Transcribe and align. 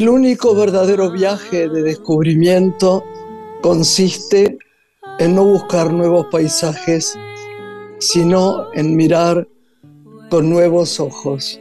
El 0.00 0.08
único 0.08 0.54
verdadero 0.54 1.10
viaje 1.10 1.68
de 1.68 1.82
descubrimiento 1.82 3.04
consiste 3.60 4.56
en 5.18 5.34
no 5.34 5.44
buscar 5.44 5.92
nuevos 5.92 6.24
paisajes, 6.32 7.18
sino 7.98 8.72
en 8.72 8.96
mirar 8.96 9.46
con 10.30 10.48
nuevos 10.48 11.00
ojos. 11.00 11.60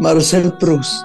Marcel 0.00 0.54
Proust. 0.58 1.04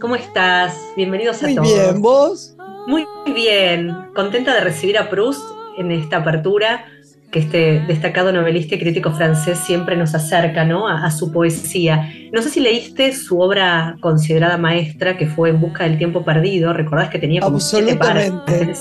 ¿Cómo 0.00 0.16
estás? 0.16 0.74
Bienvenidos 0.96 1.42
a 1.42 1.46
Muy 1.46 1.54
todos. 1.56 1.68
bien, 1.72 2.02
¿vos? 2.02 2.56
Muy 2.86 3.04
bien, 3.34 3.92
contenta 4.14 4.54
de 4.54 4.60
recibir 4.60 4.98
a 4.98 5.08
Proust 5.10 5.42
en 5.78 5.90
esta 5.92 6.18
apertura 6.18 6.84
que 7.30 7.40
este 7.40 7.80
destacado 7.86 8.32
novelista 8.32 8.76
y 8.76 8.78
crítico 8.78 9.12
francés 9.12 9.58
siempre 9.58 9.96
nos 9.96 10.14
acerca 10.14 10.64
¿no? 10.64 10.86
a, 10.88 11.04
a 11.04 11.10
su 11.10 11.32
poesía. 11.32 12.10
No 12.32 12.40
sé 12.42 12.50
si 12.50 12.60
leíste 12.60 13.12
su 13.12 13.40
obra 13.40 13.96
considerada 14.00 14.56
maestra, 14.58 15.16
que 15.18 15.26
fue 15.26 15.50
En 15.50 15.60
busca 15.60 15.84
del 15.84 15.98
tiempo 15.98 16.24
perdido. 16.24 16.72
¿Recordás 16.72 17.10
que 17.10 17.18
tenía 17.18 17.40
como 17.40 17.56
Absolutamente. 17.56 18.72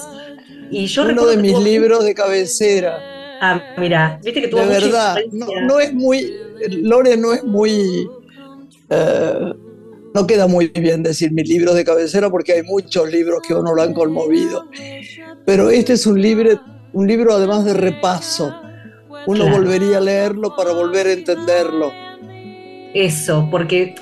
Y 0.71 0.85
yo 0.87 1.03
Uno 1.03 1.25
de 1.25 1.37
mis 1.37 1.53
tuvo- 1.53 1.63
libros 1.63 2.05
de 2.05 2.13
cabecera. 2.13 2.97
Ah, 3.41 3.61
mira, 3.77 4.19
viste 4.23 4.41
que 4.41 4.47
tuvo 4.47 4.61
De 4.61 4.67
mucha 4.67 4.79
verdad. 4.79 5.17
No 5.31 5.79
es 5.79 5.93
muy. 5.93 6.31
Lore 6.81 7.17
no 7.17 7.33
es 7.33 7.43
muy. 7.43 8.07
eh, 8.89 9.53
no 10.15 10.25
queda 10.25 10.47
muy 10.47 10.69
bien 10.69 11.03
decir 11.03 11.33
mis 11.33 11.47
libros 11.47 11.75
de 11.75 11.83
cabecera 11.83 12.29
porque 12.29 12.53
hay 12.53 12.63
muchos 12.63 13.11
libros 13.11 13.41
que 13.45 13.53
uno 13.53 13.75
lo 13.75 13.81
han 13.81 13.93
conmovido. 13.93 14.65
Pero 15.45 15.69
este 15.69 15.93
es 15.93 16.07
un 16.07 16.21
libro, 16.21 16.59
un 16.93 17.05
libro 17.05 17.33
además 17.33 17.65
de 17.65 17.73
repaso. 17.73 18.55
Uno 19.27 19.43
Claro. 19.43 19.57
volvería 19.57 19.97
a 19.97 20.01
leerlo 20.01 20.55
para 20.55 20.71
volver 20.71 21.07
a 21.07 21.11
entenderlo. 21.11 21.91
Eso, 22.93 23.49
porque 23.51 23.95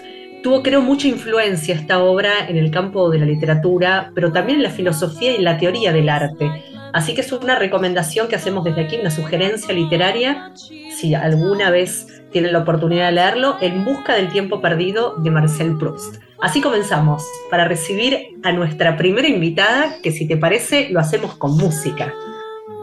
tuvo, 0.43 0.61
creo, 0.61 0.81
mucha 0.81 1.07
influencia 1.07 1.73
esta 1.73 2.03
obra 2.03 2.47
en 2.47 2.57
el 2.57 2.69
campo 2.69 3.09
de 3.09 3.17
la 3.17 3.25
literatura, 3.25 4.11
pero 4.13 4.31
también 4.31 4.57
en 4.59 4.63
la 4.63 4.69
filosofía 4.69 5.31
y 5.31 5.35
en 5.37 5.45
la 5.45 5.57
teoría 5.57 5.91
del 5.91 6.09
arte. 6.09 6.47
Así 6.93 7.15
que 7.15 7.21
es 7.21 7.31
una 7.31 7.57
recomendación 7.57 8.27
que 8.27 8.35
hacemos 8.35 8.63
desde 8.65 8.81
aquí, 8.81 8.97
una 8.97 9.09
sugerencia 9.09 9.73
literaria, 9.73 10.51
si 10.95 11.15
alguna 11.15 11.71
vez 11.71 12.05
tienen 12.33 12.51
la 12.51 12.59
oportunidad 12.59 13.05
de 13.05 13.13
leerlo, 13.13 13.55
En 13.61 13.85
busca 13.85 14.15
del 14.15 14.29
tiempo 14.29 14.59
perdido 14.59 15.15
de 15.17 15.31
Marcel 15.31 15.77
Proust. 15.77 16.17
Así 16.41 16.59
comenzamos, 16.59 17.25
para 17.49 17.63
recibir 17.65 18.37
a 18.43 18.51
nuestra 18.51 18.97
primera 18.97 19.27
invitada, 19.29 19.95
que 20.03 20.11
si 20.11 20.27
te 20.27 20.35
parece, 20.35 20.89
lo 20.89 20.99
hacemos 20.99 21.35
con 21.35 21.55
música 21.55 22.11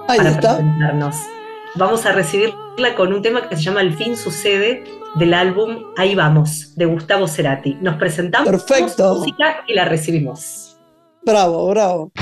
Ahí 0.09 0.17
para 0.17 0.31
está. 0.31 0.57
presentarnos. 0.57 1.17
Vamos 1.75 2.07
a 2.07 2.13
recibirla 2.13 2.95
con 2.97 3.13
un 3.13 3.21
tema 3.21 3.49
que 3.49 3.57
se 3.57 3.63
llama 3.63 3.83
El 3.83 3.93
fin 3.95 4.17
sucede 4.17 4.83
del 5.17 5.35
álbum 5.35 5.85
Ahí 5.97 6.15
vamos, 6.15 6.75
de 6.77 6.87
Gustavo 6.87 7.29
Cerati. 7.29 7.77
Nos 7.83 7.97
presentamos 7.97 8.49
Perfecto. 8.49 9.17
música 9.17 9.63
y 9.67 9.75
la 9.75 9.85
recibimos. 9.85 10.79
Bravo, 11.23 11.69
bravo. 11.69 12.13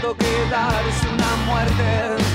Salto 0.00 0.16
que 0.16 0.50
darse 0.50 1.08
una 1.08 1.36
muerte 1.46 2.27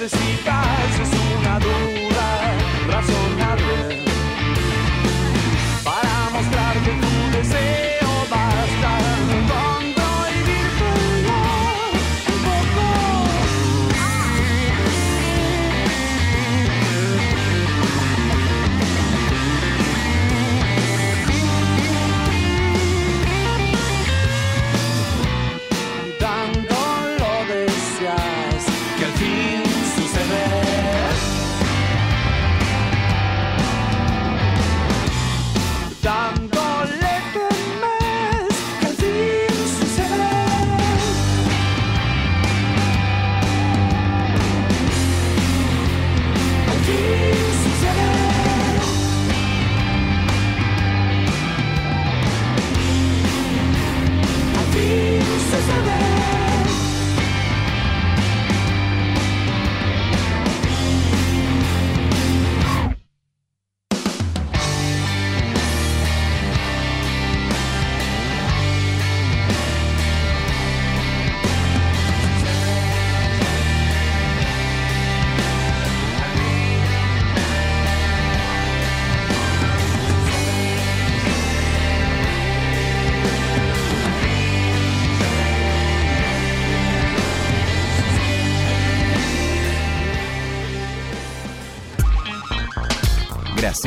The 0.00 0.08
see. 0.08 0.99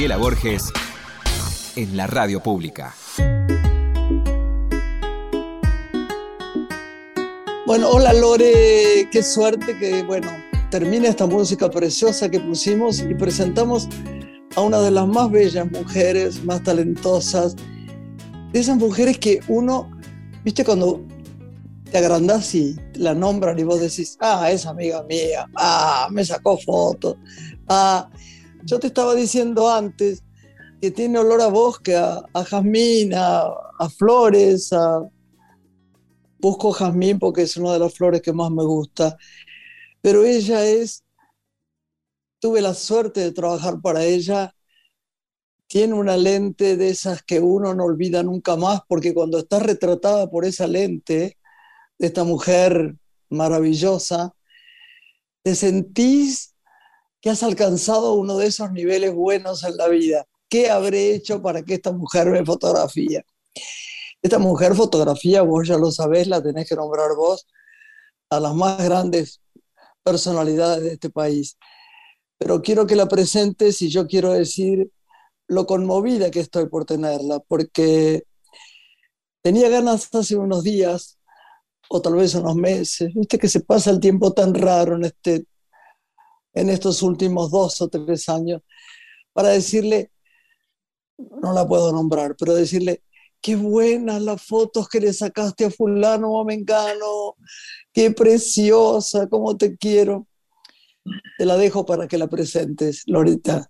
Graciela 0.03 0.17
Borges 0.17 0.73
en 1.77 1.95
la 1.95 2.07
radio 2.07 2.43
pública. 2.43 2.93
Bueno, 7.65 7.89
hola 7.89 8.11
Lore, 8.11 9.07
qué 9.09 9.23
suerte 9.23 9.77
que, 9.77 10.03
bueno, 10.03 10.29
termina 10.69 11.07
esta 11.07 11.25
música 11.25 11.69
preciosa 11.69 12.29
que 12.29 12.41
pusimos 12.41 12.99
y 12.99 13.15
presentamos 13.15 13.87
a 14.57 14.61
una 14.61 14.81
de 14.81 14.91
las 14.91 15.07
más 15.07 15.31
bellas 15.31 15.71
mujeres, 15.71 16.43
más 16.43 16.61
talentosas, 16.63 17.55
de 18.51 18.59
esas 18.59 18.75
mujeres 18.75 19.17
que 19.19 19.39
uno, 19.47 19.89
viste, 20.43 20.65
cuando 20.65 21.01
te 21.89 21.99
agrandás 21.99 22.53
y 22.55 22.75
la 22.95 23.13
nombran 23.13 23.57
y 23.57 23.63
vos 23.63 23.79
decís, 23.79 24.17
ah, 24.19 24.51
es 24.51 24.65
amiga 24.65 25.01
mía, 25.03 25.47
ah, 25.55 26.09
me 26.11 26.25
sacó 26.25 26.57
fotos, 26.57 27.15
ah, 27.69 28.09
yo 28.65 28.79
te 28.79 28.87
estaba 28.87 29.15
diciendo 29.15 29.69
antes 29.69 30.23
que 30.81 30.91
tiene 30.91 31.19
olor 31.19 31.41
a 31.41 31.47
bosque, 31.47 31.95
a, 31.95 32.23
jazmín, 32.45 33.13
a, 33.15 33.89
flores, 33.97 34.73
a... 34.73 35.01
busco 36.39 36.71
jazmín 36.71 37.19
porque 37.19 37.43
es 37.43 37.55
una 37.57 37.73
de 37.73 37.79
las 37.79 37.93
flores 37.93 38.21
que 38.21 38.33
más 38.33 38.51
me 38.51 38.63
gusta, 38.63 39.17
pero 40.01 40.25
ella 40.25 40.65
es, 40.65 41.03
tuve 42.39 42.61
la 42.61 42.73
suerte 42.73 43.21
de 43.21 43.31
trabajar 43.31 43.79
para 43.81 44.03
ella 44.03 44.53
tiene 45.73 45.95
una 45.95 46.17
lente 46.17 46.77
de 46.77 46.89
esas 46.89 47.23
que 47.23 47.39
uno 47.39 47.73
no 47.73 47.85
olvida 47.85 48.21
nunca 48.21 48.55
más, 48.55 48.81
porque 48.87 49.11
cuando 49.11 49.39
estás 49.39 49.63
retratada 49.63 50.29
por 50.29 50.45
esa 50.45 50.67
lente, 50.67 51.39
de 51.97 52.07
esta 52.07 52.23
mujer 52.23 52.95
maravillosa, 53.29 54.35
te 55.41 55.55
sentís 55.55 56.52
que 57.23 57.29
has 57.29 57.41
alcanzado 57.41 58.15
uno 58.15 58.37
de 58.37 58.47
esos 58.47 58.73
niveles 58.73 59.13
buenos 59.13 59.63
en 59.63 59.77
la 59.77 59.87
vida. 59.87 60.27
¿Qué 60.49 60.69
habré 60.69 61.15
hecho 61.15 61.41
para 61.41 61.63
que 61.63 61.75
esta 61.75 61.93
mujer 61.93 62.27
me 62.27 62.43
fotografía? 62.45 63.23
Esta 64.21 64.39
mujer 64.39 64.75
fotografía, 64.75 65.41
vos 65.41 65.65
ya 65.65 65.77
lo 65.77 65.89
sabés, 65.89 66.27
la 66.27 66.43
tenés 66.43 66.67
que 66.67 66.75
nombrar 66.75 67.15
vos, 67.15 67.47
a 68.29 68.41
las 68.41 68.53
más 68.53 68.83
grandes 68.83 69.41
personalidades 70.03 70.83
de 70.83 70.93
este 70.93 71.09
país. 71.09 71.57
Pero 72.37 72.61
quiero 72.61 72.85
que 72.85 72.97
la 72.97 73.07
presentes 73.07 73.81
y 73.81 73.87
yo 73.87 74.05
quiero 74.05 74.33
decir 74.33 74.91
lo 75.47 75.65
conmovida 75.65 76.29
que 76.29 76.41
estoy 76.41 76.67
por 76.67 76.83
tenerla, 76.83 77.39
porque 77.39 78.23
tenía 79.41 79.69
ganas 79.69 80.13
hace 80.13 80.35
unos 80.35 80.61
días, 80.61 81.17
o 81.87 82.01
tal 82.01 82.15
vez 82.15 82.35
unos 82.35 82.55
meses, 82.55 83.13
viste 83.13 83.39
que 83.39 83.47
se 83.47 83.61
pasa 83.61 83.91
el 83.91 84.01
tiempo 84.01 84.33
tan 84.33 84.53
raro 84.53 84.97
en, 84.97 85.05
este, 85.05 85.45
en 86.53 86.69
estos 86.69 87.01
últimos 87.01 87.51
dos 87.51 87.81
o 87.81 87.87
tres 87.87 88.29
años, 88.29 88.61
para 89.33 89.49
decirle, 89.49 90.11
no 91.17 91.53
la 91.53 91.67
puedo 91.67 91.91
nombrar, 91.91 92.35
pero 92.37 92.53
decirle, 92.53 93.03
qué 93.41 93.55
buenas 93.55 94.21
las 94.21 94.41
fotos 94.41 94.87
que 94.87 94.99
le 94.99 95.11
sacaste 95.11 95.65
a 95.65 95.69
fulano 95.69 96.31
o 96.31 96.45
mengano, 96.45 97.35
qué 97.91 98.11
preciosa, 98.11 99.27
cómo 99.27 99.57
te 99.57 99.77
quiero. 99.77 100.27
Te 101.37 101.45
la 101.45 101.57
dejo 101.57 101.85
para 101.85 102.07
que 102.07 102.17
la 102.17 102.27
presentes, 102.27 103.03
Lorita. 103.07 103.69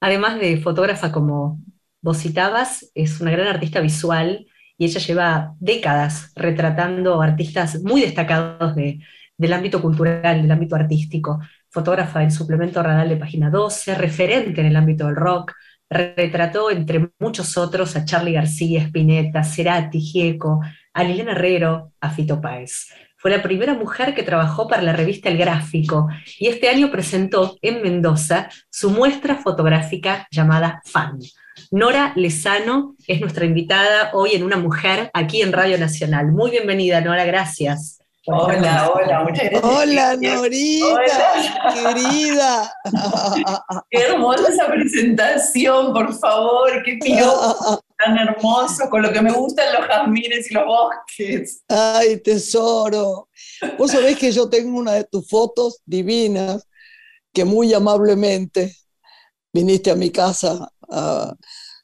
Además 0.00 0.40
de 0.40 0.56
fotógrafa, 0.62 1.12
como 1.12 1.60
vos 2.00 2.18
citabas, 2.18 2.90
es 2.94 3.20
una 3.20 3.30
gran 3.30 3.48
artista 3.48 3.80
visual 3.80 4.46
y 4.78 4.86
ella 4.86 5.00
lleva 5.00 5.54
décadas 5.58 6.32
retratando 6.34 7.20
artistas 7.20 7.82
muy 7.82 8.00
destacados 8.00 8.74
del 8.74 9.52
ámbito 9.52 9.82
cultural, 9.82 10.40
del 10.40 10.50
ámbito 10.50 10.76
artístico. 10.76 11.40
Fotógrafa 11.70 12.20
del 12.20 12.30
suplemento 12.30 12.82
Radal 12.82 13.08
de 13.08 13.16
Página 13.16 13.50
12, 13.50 13.94
referente 13.94 14.60
en 14.60 14.66
el 14.68 14.76
ámbito 14.76 15.06
del 15.06 15.16
rock, 15.16 15.52
retrató 15.90 16.70
entre 16.70 17.10
muchos 17.18 17.56
otros 17.56 17.96
a 17.96 18.04
Charlie 18.04 18.32
García, 18.32 18.82
Spinetta, 18.82 19.42
Cerati, 19.44 20.00
Gieco, 20.00 20.60
a 20.92 21.04
Liliana 21.04 21.32
Herrero, 21.32 21.92
a 22.00 22.10
Fito 22.10 22.40
Páez. 22.40 22.88
Fue 23.16 23.30
la 23.32 23.42
primera 23.42 23.74
mujer 23.74 24.14
que 24.14 24.22
trabajó 24.22 24.68
para 24.68 24.82
la 24.82 24.92
revista 24.92 25.28
El 25.28 25.38
Gráfico 25.38 26.08
y 26.38 26.46
este 26.46 26.68
año 26.68 26.90
presentó 26.90 27.58
en 27.62 27.82
Mendoza 27.82 28.48
su 28.70 28.90
muestra 28.90 29.36
fotográfica 29.36 30.28
llamada 30.30 30.80
Fan. 30.84 31.18
Nora 31.72 32.12
Lezano 32.14 32.94
es 33.08 33.20
nuestra 33.20 33.44
invitada 33.44 34.10
hoy 34.12 34.30
en 34.34 34.44
Una 34.44 34.56
Mujer 34.56 35.10
aquí 35.14 35.42
en 35.42 35.52
Radio 35.52 35.78
Nacional. 35.78 36.30
Muy 36.30 36.52
bienvenida, 36.52 37.00
Nora, 37.00 37.24
gracias. 37.24 37.97
Hola, 38.30 38.90
hola, 38.94 39.24
muchas 39.24 39.44
gracias. 39.44 39.64
Hola, 39.64 40.16
Norita, 40.16 41.32
querida. 41.72 42.74
Qué 43.90 44.02
hermosa 44.02 44.52
esa 44.52 44.66
presentación, 44.66 45.94
por 45.94 46.12
favor, 46.18 46.82
qué 46.84 46.98
piropo 47.00 47.82
tan 47.96 48.18
hermoso, 48.18 48.90
con 48.90 49.00
lo 49.00 49.12
que 49.12 49.22
me 49.22 49.32
gustan 49.32 49.72
los 49.72 49.88
jazmines 49.88 50.50
y 50.50 50.54
los 50.54 50.66
bosques. 50.66 51.62
Ay, 51.68 52.20
tesoro. 52.20 53.30
Vos 53.78 53.90
sabés 53.92 54.18
que 54.18 54.30
yo 54.30 54.48
tengo 54.48 54.78
una 54.78 54.92
de 54.92 55.04
tus 55.04 55.26
fotos 55.26 55.80
divinas 55.86 56.68
que 57.32 57.46
muy 57.46 57.72
amablemente 57.72 58.76
viniste 59.54 59.90
a 59.90 59.96
mi 59.96 60.10
casa. 60.10 60.70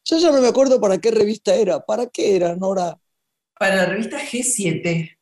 Yo 0.05 0.19
ya 0.19 0.31
no 0.31 0.43
me 0.43 0.49
acuerdo 0.49 0.79
para 0.79 0.99
qué 0.99 1.11
revista 1.11 1.55
era. 1.55 1.81
¿Para 1.81 2.07
qué 2.07 2.37
era, 2.37 2.55
Nora? 2.55 2.99
Para 3.59 3.77
la 3.77 3.87
revista 3.87 4.19
G7 4.19 5.17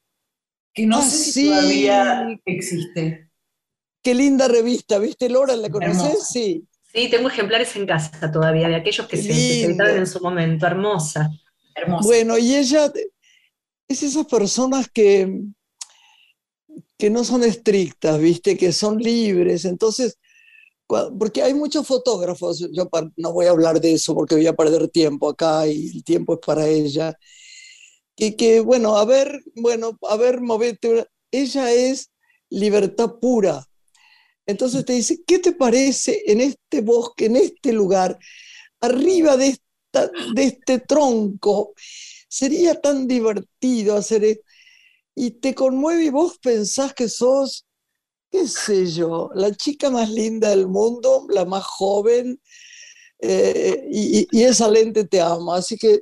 que 0.75 0.87
no 0.87 0.99
ah, 0.99 1.03
sé 1.03 1.33
si 1.33 1.47
todavía 1.47 2.41
existe. 2.45 3.29
Qué 4.03 4.15
linda 4.15 4.49
revista, 4.49 4.99
¿viste, 4.99 5.29
Laura? 5.29 5.55
¿La 5.57 5.71
conoces? 5.71 6.29
Sí. 6.29 6.67
Sí, 6.93 7.09
tengo 7.09 7.29
ejemplares 7.29 7.75
en 7.77 7.87
casa 7.87 8.31
todavía, 8.31 8.69
de 8.69 8.77
aquellos 8.77 9.07
que 9.07 9.17
se 9.17 9.65
editaron 9.65 9.99
en 9.99 10.07
su 10.07 10.21
momento. 10.21 10.67
Hermosa. 10.67 11.31
Hermosa. 11.75 12.07
Bueno, 12.07 12.37
y 12.37 12.55
ella 12.55 12.93
es 13.89 14.03
esas 14.03 14.27
personas 14.27 14.91
que, 14.93 15.41
que 16.99 17.11
no 17.11 17.25
son 17.25 17.45
estrictas, 17.45 18.19
¿viste? 18.19 18.57
Que 18.57 18.73
son 18.73 18.99
libres. 18.99 19.65
Entonces, 19.65 20.19
porque 21.19 21.43
hay 21.43 21.55
muchos 21.55 21.87
fotógrafos, 21.87 22.69
yo 22.73 22.89
no 23.17 23.33
voy 23.33 23.47
a 23.47 23.51
hablar 23.51 23.81
de 23.81 23.95
eso 23.95 24.15
porque 24.15 24.35
voy 24.35 24.47
a 24.47 24.55
perder 24.55 24.89
tiempo 24.89 25.31
acá 25.31 25.67
y 25.67 25.97
el 25.97 26.05
tiempo 26.05 26.35
es 26.35 26.41
para 26.45 26.67
ella 26.67 27.17
que, 28.17 28.61
bueno, 28.61 28.97
a 28.97 29.05
ver, 29.05 29.43
bueno, 29.55 29.99
a 30.09 30.17
ver, 30.17 30.41
movete. 30.41 31.07
Ella 31.31 31.73
es 31.73 32.11
libertad 32.51 33.19
pura. 33.21 33.67
Entonces 34.47 34.85
te 34.85 34.95
dice, 34.95 35.23
¿qué 35.27 35.39
te 35.39 35.53
parece 35.53 36.23
en 36.27 36.41
este 36.41 36.81
bosque, 36.81 37.27
en 37.27 37.37
este 37.37 37.73
lugar, 37.73 38.19
arriba 38.81 39.37
de, 39.37 39.49
esta, 39.49 40.11
de 40.35 40.45
este 40.45 40.81
tronco? 40.81 41.75
Sería 42.29 42.81
tan 42.81 43.07
divertido 43.07 43.97
hacer 43.97 44.25
esto. 44.25 44.45
Y 45.15 45.33
te 45.33 45.55
conmueve 45.55 46.05
y 46.05 46.11
vos 46.11 46.39
pensás 46.39 46.95
que 46.95 47.09
sos, 47.09 47.67
qué 48.31 48.49
sé 48.49 48.87
yo, 48.87 49.31
la 49.35 49.55
chica 49.55 49.91
más 49.91 50.11
linda 50.11 50.51
del 50.51 50.67
mundo, 50.67 51.27
la 51.29 51.45
más 51.45 51.65
joven, 51.65 52.41
eh, 53.19 53.87
y, 53.91 54.27
y, 54.33 54.43
esa 54.43 54.69
lente 54.69 55.05
te 55.05 55.21
ama. 55.21 55.57
Así 55.57 55.77
que 55.77 56.01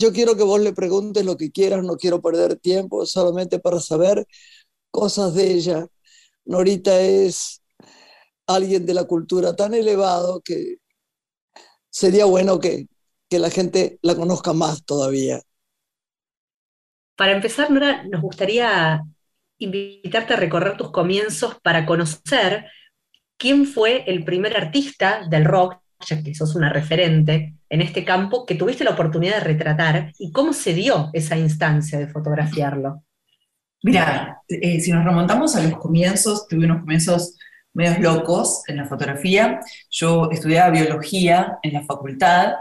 yo 0.00 0.12
quiero 0.14 0.34
que 0.34 0.42
vos 0.42 0.60
le 0.60 0.72
preguntes 0.72 1.24
lo 1.26 1.36
que 1.36 1.50
quieras, 1.50 1.84
no 1.84 1.96
quiero 1.96 2.22
perder 2.22 2.56
tiempo, 2.56 3.04
solamente 3.04 3.58
para 3.58 3.80
saber 3.80 4.26
cosas 4.90 5.34
de 5.34 5.52
ella. 5.52 5.86
Norita 6.46 6.98
es 7.00 7.62
alguien 8.46 8.86
de 8.86 8.94
la 8.94 9.04
cultura 9.04 9.54
tan 9.54 9.74
elevado 9.74 10.40
que 10.40 10.76
sería 11.90 12.24
bueno 12.24 12.58
que, 12.60 12.86
que 13.28 13.38
la 13.38 13.50
gente 13.50 13.98
la 14.00 14.14
conozca 14.14 14.54
más 14.54 14.82
todavía. 14.86 15.42
Para 17.14 17.32
empezar, 17.32 17.70
Nora, 17.70 18.02
nos 18.04 18.22
gustaría 18.22 19.02
invitarte 19.58 20.32
a 20.32 20.38
recorrer 20.38 20.78
tus 20.78 20.90
comienzos 20.90 21.56
para 21.62 21.84
conocer 21.84 22.64
quién 23.36 23.66
fue 23.66 24.04
el 24.06 24.24
primer 24.24 24.56
artista 24.56 25.26
del 25.28 25.44
rock 25.44 25.76
ya 26.06 26.22
que 26.22 26.34
sos 26.34 26.54
una 26.54 26.72
referente 26.72 27.54
en 27.68 27.80
este 27.80 28.04
campo, 28.04 28.46
que 28.46 28.54
tuviste 28.54 28.84
la 28.84 28.92
oportunidad 28.92 29.36
de 29.36 29.44
retratar 29.44 30.12
y 30.18 30.32
cómo 30.32 30.52
se 30.52 30.74
dio 30.74 31.10
esa 31.12 31.36
instancia 31.36 31.98
de 31.98 32.08
fotografiarlo. 32.08 33.04
Mira, 33.82 34.42
eh, 34.48 34.80
si 34.80 34.92
nos 34.92 35.04
remontamos 35.04 35.56
a 35.56 35.62
los 35.62 35.78
comienzos, 35.78 36.46
tuve 36.48 36.66
unos 36.66 36.80
comienzos 36.80 37.36
medios 37.72 37.98
locos 38.00 38.62
en 38.66 38.76
la 38.76 38.86
fotografía. 38.86 39.60
Yo 39.90 40.28
estudiaba 40.30 40.70
biología 40.70 41.58
en 41.62 41.72
la 41.72 41.82
facultad 41.82 42.54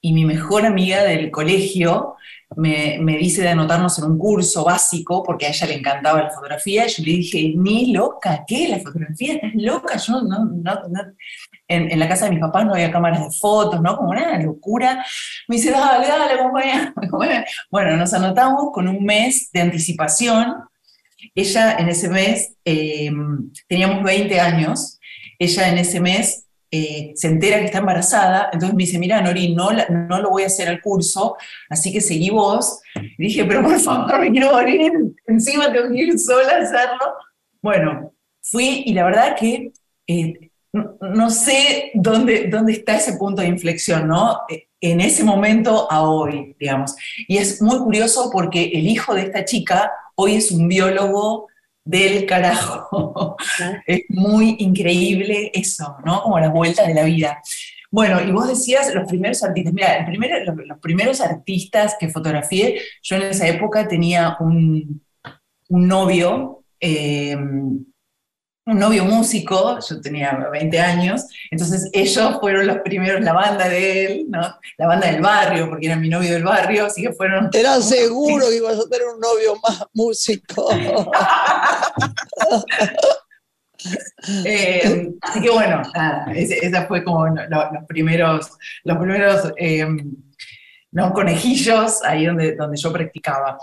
y 0.00 0.12
mi 0.12 0.24
mejor 0.24 0.64
amiga 0.64 1.02
del 1.04 1.30
colegio 1.30 2.16
me, 2.56 2.98
dice 3.18 3.42
de 3.42 3.48
anotarnos 3.48 3.98
en 3.98 4.04
un 4.04 4.18
curso 4.18 4.64
básico, 4.64 5.22
porque 5.22 5.46
a 5.46 5.50
ella 5.50 5.66
le 5.66 5.74
encantaba 5.74 6.22
la 6.22 6.30
fotografía, 6.30 6.86
yo 6.86 7.02
le 7.04 7.12
dije, 7.12 7.52
ni 7.56 7.92
loca, 7.92 8.44
¿qué? 8.46 8.68
¿La 8.68 8.78
fotografía? 8.78 9.34
¿Estás 9.34 9.52
loca? 9.54 9.96
Yo 9.96 10.22
no, 10.22 10.50
En, 11.68 11.98
la 11.98 12.08
casa 12.08 12.26
de 12.26 12.32
mis 12.32 12.40
papás 12.40 12.66
no 12.66 12.74
había 12.74 12.90
cámaras 12.90 13.24
de 13.24 13.30
fotos, 13.30 13.80
¿no? 13.80 13.96
Como 13.96 14.10
una 14.10 14.38
locura. 14.38 15.04
Me 15.48 15.56
dice, 15.56 15.70
dale, 15.70 16.06
dale, 16.06 16.34
acompaña. 16.34 16.94
Bueno, 17.70 17.96
nos 17.96 18.12
anotamos 18.12 18.70
con 18.72 18.88
un 18.88 19.04
mes 19.04 19.50
de 19.52 19.60
anticipación. 19.60 20.54
Ella 21.34 21.76
en 21.78 21.88
ese 21.88 22.08
mes, 22.08 22.56
em, 22.64 23.50
teníamos 23.68 24.02
20 24.02 24.40
años, 24.40 24.98
ella 25.38 25.68
en 25.68 25.78
ese 25.78 26.00
mes 26.00 26.46
eh, 26.74 27.12
se 27.16 27.28
entera 27.28 27.58
que 27.58 27.66
está 27.66 27.78
embarazada, 27.80 28.48
entonces 28.50 28.74
me 28.74 28.84
dice, 28.84 28.98
mira, 28.98 29.20
Nori, 29.20 29.54
no, 29.54 29.68
no 29.90 30.22
lo 30.22 30.30
voy 30.30 30.44
a 30.44 30.46
hacer 30.46 30.68
al 30.68 30.80
curso, 30.80 31.36
así 31.68 31.92
que 31.92 32.00
seguí 32.00 32.30
vos. 32.30 32.80
Dije, 33.18 33.44
pero 33.44 33.62
por 33.62 33.78
favor, 33.78 34.18
me 34.18 34.30
quiero 34.32 34.52
morir, 34.52 34.90
encima 35.26 35.70
tengo 35.70 35.90
que 35.90 36.02
ir 36.02 36.18
sola 36.18 36.54
a 36.54 36.62
hacerlo. 36.62 37.14
Bueno, 37.60 38.14
fui 38.40 38.84
y 38.86 38.94
la 38.94 39.04
verdad 39.04 39.36
que 39.38 39.72
eh, 40.06 40.50
no, 40.72 41.30
sé 41.30 41.90
dónde, 41.94 42.48
dónde 42.48 42.72
está 42.72 42.96
ese 42.96 43.14
punto 43.18 43.42
de 43.42 43.48
inflexión, 43.48 44.08
¿no? 44.08 44.40
Eh, 44.48 44.68
En 44.80 45.00
ese 45.00 45.22
momento 45.22 45.86
a 45.90 46.02
hoy, 46.02 46.56
digamos. 46.58 46.94
Y 47.28 47.36
es 47.38 47.60
muy 47.62 47.78
curioso 47.78 48.30
porque 48.32 48.64
el 48.74 48.86
hijo 48.88 49.14
de 49.14 49.22
esta 49.22 49.44
chica 49.44 49.92
hoy 50.16 50.34
es 50.36 50.50
un 50.50 50.66
biólogo 50.68 51.46
del 51.84 52.26
carajo. 52.26 53.36
Es 53.86 54.00
muy 54.08 54.56
increíble 54.58 55.50
eso, 55.54 55.96
¿no? 56.04 56.22
Como 56.22 56.38
las 56.40 56.52
vueltas 56.52 56.86
de 56.86 56.94
la 56.94 57.04
vida. 57.04 57.40
Bueno, 57.90 58.20
y 58.22 58.32
vos 58.32 58.48
decías 58.48 58.92
los 58.94 59.06
primeros 59.06 59.42
artistas. 59.42 59.72
Mira, 59.74 59.98
el 59.98 60.06
primero- 60.06 60.42
los, 60.44 60.56
los 60.66 60.78
primeros 60.78 61.20
artistas 61.20 61.96
que 62.00 62.08
fotografié, 62.08 62.80
yo 63.02 63.16
en 63.16 63.22
esa 63.22 63.46
época 63.46 63.86
tenía 63.86 64.36
un, 64.40 65.02
un 65.68 65.86
novio, 65.88 66.64
eh, 66.80 67.36
un 68.64 68.78
novio 68.78 69.04
músico, 69.04 69.78
yo 69.80 70.00
tenía 70.00 70.32
20 70.52 70.78
años, 70.80 71.26
entonces 71.50 71.90
ellos 71.92 72.36
fueron 72.40 72.66
los 72.68 72.78
primeros, 72.78 73.20
la 73.20 73.32
banda 73.32 73.68
de 73.68 74.04
él, 74.06 74.26
¿no? 74.28 74.40
La 74.78 74.86
banda 74.86 75.08
del 75.10 75.20
barrio, 75.20 75.68
porque 75.68 75.86
era 75.86 75.96
mi 75.96 76.08
novio 76.08 76.32
del 76.32 76.44
barrio, 76.44 76.86
así 76.86 77.02
que 77.02 77.12
fueron 77.12 77.50
Era 77.52 77.80
seguro 77.80 78.46
que 78.50 78.56
ibas 78.56 78.78
a 78.78 78.88
tener 78.88 79.08
un 79.14 79.20
novio 79.20 79.56
más 79.62 79.84
músico. 79.94 80.68
Eh, 84.44 85.10
así 85.20 85.40
que 85.40 85.50
bueno, 85.50 85.82
nada, 85.94 86.32
esa 86.32 86.86
fue 86.86 87.02
como 87.02 87.26
lo- 87.26 87.48
lo- 87.48 87.72
los 87.72 87.84
primeros, 87.88 88.50
los 88.84 88.96
primeros 88.98 89.52
eh, 89.56 89.84
¿no? 90.92 91.12
conejillos 91.12 92.00
ahí 92.04 92.26
donde, 92.26 92.54
donde 92.54 92.76
yo 92.80 92.92
practicaba. 92.92 93.58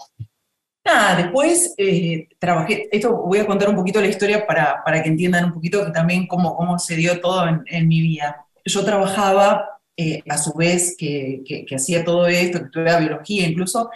Después 1.17 1.74
eh, 1.77 2.27
trabajé, 2.39 2.88
esto 2.91 3.15
voy 3.15 3.39
a 3.39 3.46
contar 3.46 3.69
un 3.69 3.75
poquito 3.75 4.01
la 4.01 4.08
historia 4.08 4.46
para, 4.48 4.81
para 4.84 5.01
que 5.03 5.10
entiendan 5.10 5.46
un 5.46 5.53
poquito 5.53 5.86
que 5.86 5.91
también 5.91 6.27
cómo, 6.27 6.55
cómo 6.55 6.79
se 6.79 6.96
dio 6.96 7.19
todo 7.19 7.48
en, 7.48 7.63
en 7.67 7.88
mi 7.88 8.01
vida. 8.01 8.46
Yo 8.65 8.84
trabajaba, 8.86 9.79
eh, 9.98 10.22
a 10.29 10.38
su 10.38 10.53
vez 10.53 10.96
que, 10.98 11.41
que- 11.46 11.65
que 11.65 11.75
hacía 11.75 12.03
todo 12.05 12.27
esto, 12.27 12.60
que 12.60 12.65
estudiaba 12.65 13.00
biología 13.00 13.48
incluso, 13.48 13.89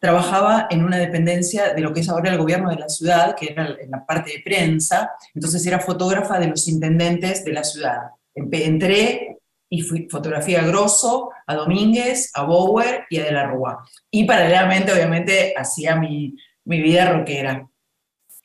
trabajaba 0.00 0.66
en 0.70 0.84
una 0.84 0.98
dependencia 0.98 1.74
de 1.74 1.80
lo 1.80 1.92
que 1.92 2.00
es 2.00 2.08
ahora 2.08 2.32
el 2.32 2.38
gobierno 2.38 2.70
de 2.70 2.76
la 2.76 2.88
ciudad, 2.88 3.36
que 3.36 3.52
era 3.52 3.68
en 3.80 3.90
la 3.90 4.04
parte 4.04 4.32
de 4.32 4.42
prensa, 4.42 5.12
entonces 5.34 5.64
era 5.66 5.78
fotógrafa 5.78 6.38
de 6.40 6.48
los 6.48 6.66
intendentes 6.68 7.44
de 7.44 7.52
la 7.52 7.62
ciudad. 7.64 7.98
Entré 8.34 9.38
y 9.74 9.80
fui 9.80 10.06
fotografía 10.10 10.60
a 10.60 10.66
Grosso, 10.66 11.30
a 11.46 11.54
Domínguez, 11.54 12.30
a 12.34 12.42
Bower 12.42 13.06
y 13.08 13.18
a 13.18 13.24
De 13.24 13.32
la 13.32 13.46
Rúa. 13.46 13.82
Y 14.10 14.24
paralelamente, 14.24 14.92
obviamente, 14.92 15.54
hacía 15.56 15.96
mi, 15.96 16.36
mi 16.66 16.82
vida 16.82 17.10
rockera. 17.10 17.66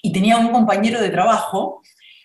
Y 0.01 0.13
tenía 0.13 0.37
un 0.37 0.53
compañero 0.53 1.01
de 1.01 1.09
trabajo, 1.09 1.81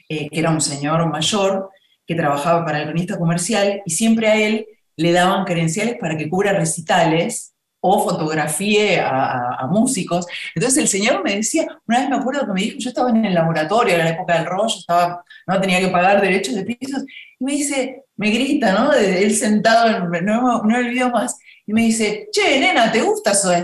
eh, 0.09 0.28
que 0.30 0.38
era 0.38 0.50
un 0.50 0.61
señor 0.61 1.04
mayor, 1.11 1.71
que 2.06 2.14
trabajaba 2.14 2.64
para 2.64 2.78
el 2.78 2.85
cronista 2.85 3.18
comercial, 3.18 3.82
y 3.85 3.90
siempre 3.90 4.28
a 4.28 4.37
él 4.37 4.66
le 4.97 5.11
daban 5.11 5.44
credenciales 5.47 5.97
para 5.99 6.16
que 6.16 6.28
cubra 6.28 6.52
recitales 6.52 7.54
o 7.80 8.04
fotografíe 8.09 9.00
a, 9.00 9.09
a- 9.09 9.56
a 9.62 9.66
músicos. 9.66 10.26
Entonces 10.54 10.78
el 10.80 10.87
señor 10.87 11.25
me 11.25 11.35
decía, 11.35 11.66
una 11.88 11.99
vez 11.99 12.09
me 12.09 12.16
acuerdo 12.16 12.47
que 12.47 12.52
me 12.52 12.61
dijo, 12.61 12.76
yo 12.78 12.90
estaba 12.90 13.11
en 13.11 13.25
el 13.25 13.35
laboratorio, 13.35 13.94
era 13.97 14.04
la 14.04 14.11
época 14.11 14.35
del 14.37 14.47
rollo, 14.47 14.76
estaba, 14.78 15.25
no 15.49 15.61
tenía 15.61 15.80
que 15.80 15.88
pagar 15.88 16.21
derechos 16.21 16.54
de 16.54 16.64
pisos, 16.64 17.02
y 17.40 17.44
me 17.44 17.52
dice, 17.54 18.01
me 18.16 18.31
grita, 18.31 18.73
¿no? 18.73 18.92
Él 18.92 19.35
sentado, 19.35 19.88
en, 19.88 20.25
no, 20.25 20.62
no 20.62 20.76
olvido 20.76 21.11
más, 21.11 21.38
y 21.66 21.73
me 21.73 21.83
dice, 21.83 22.28
che, 22.33 22.59
nena, 22.59 22.90
¿te 22.90 23.00
gusta 23.00 23.35
Soda 23.35 23.59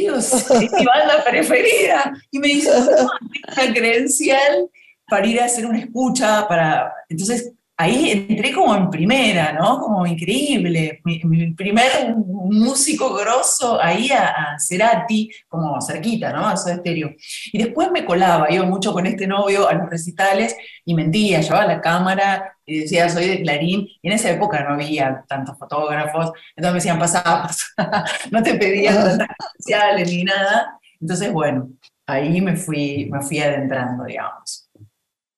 digo, 0.00 0.20
sí, 0.20 0.64
es 0.64 0.72
mi 0.72 0.84
banda 0.84 1.22
preferida. 1.24 2.12
Y 2.30 2.38
me 2.38 2.48
dice, 2.48 2.70
"No, 2.70 3.10
una 3.54 3.74
credencial 3.74 4.70
para 5.08 5.26
ir 5.26 5.40
a 5.40 5.44
hacer 5.44 5.66
una 5.66 5.78
escucha, 5.78 6.48
para... 6.48 6.92
Entonces, 7.08 7.52
ahí 7.76 8.26
entré 8.28 8.52
como 8.52 8.74
en 8.74 8.90
primera, 8.90 9.52
¿no? 9.52 9.80
Como 9.80 10.06
increíble. 10.06 11.00
Mi, 11.04 11.20
mi 11.24 11.52
primer 11.54 12.14
músico 12.16 13.14
grosso 13.14 13.80
ahí 13.80 14.10
a, 14.10 14.28
a 14.28 14.58
Cerati, 14.58 15.30
como 15.48 15.80
cerquita, 15.80 16.32
¿no? 16.32 16.46
A 16.46 16.56
Soda 16.56 16.76
Stereo. 16.76 17.10
Y 17.52 17.58
después 17.62 17.90
me 17.90 18.04
colaba, 18.04 18.50
iba 18.50 18.64
mucho 18.64 18.92
con 18.92 19.06
este 19.06 19.26
novio 19.26 19.68
a 19.68 19.74
los 19.74 19.90
recitales 19.90 20.56
y 20.84 20.94
mentía, 20.94 21.40
llevaba 21.40 21.66
la 21.66 21.80
cámara 21.80 22.56
y 22.66 22.80
decía, 22.80 23.08
soy 23.08 23.28
de 23.28 23.42
Clarín. 23.42 23.86
Y 24.02 24.08
en 24.08 24.14
esa 24.14 24.30
época 24.30 24.62
no 24.64 24.74
había 24.74 25.24
tantos 25.28 25.58
fotógrafos, 25.58 26.32
entonces 26.56 26.72
me 26.72 26.78
decían, 26.78 26.98
pasá, 26.98 27.22
pasá. 27.22 28.04
no 28.30 28.42
te 28.42 28.54
pedían 28.54 28.96
tantas 28.96 29.28
credenciales 29.36 30.10
ni 30.10 30.24
nada. 30.24 30.78
Entonces, 31.00 31.32
bueno, 31.32 31.70
ahí 32.06 32.40
me 32.40 32.56
fui, 32.56 33.08
me 33.10 33.20
fui 33.20 33.40
adentrando, 33.40 34.04
digamos. 34.04 34.63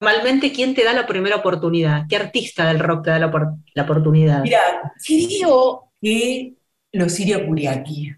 Normalmente, 0.00 0.52
¿quién 0.52 0.74
te 0.74 0.84
da 0.84 0.92
la 0.92 1.06
primera 1.06 1.36
oportunidad? 1.36 2.06
¿Qué 2.08 2.16
artista 2.16 2.66
del 2.66 2.80
rock 2.80 3.04
te 3.04 3.10
da 3.10 3.18
la, 3.18 3.56
la 3.74 3.82
oportunidad? 3.82 4.42
Mira, 4.42 4.60
creo 5.04 5.90
que 6.00 6.54
los 6.92 7.12
Siria 7.12 7.46
Kuriaki. 7.46 8.14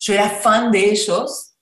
Yo 0.00 0.12
era 0.12 0.28
fan 0.28 0.70
de 0.70 0.90
ellos, 0.90 1.54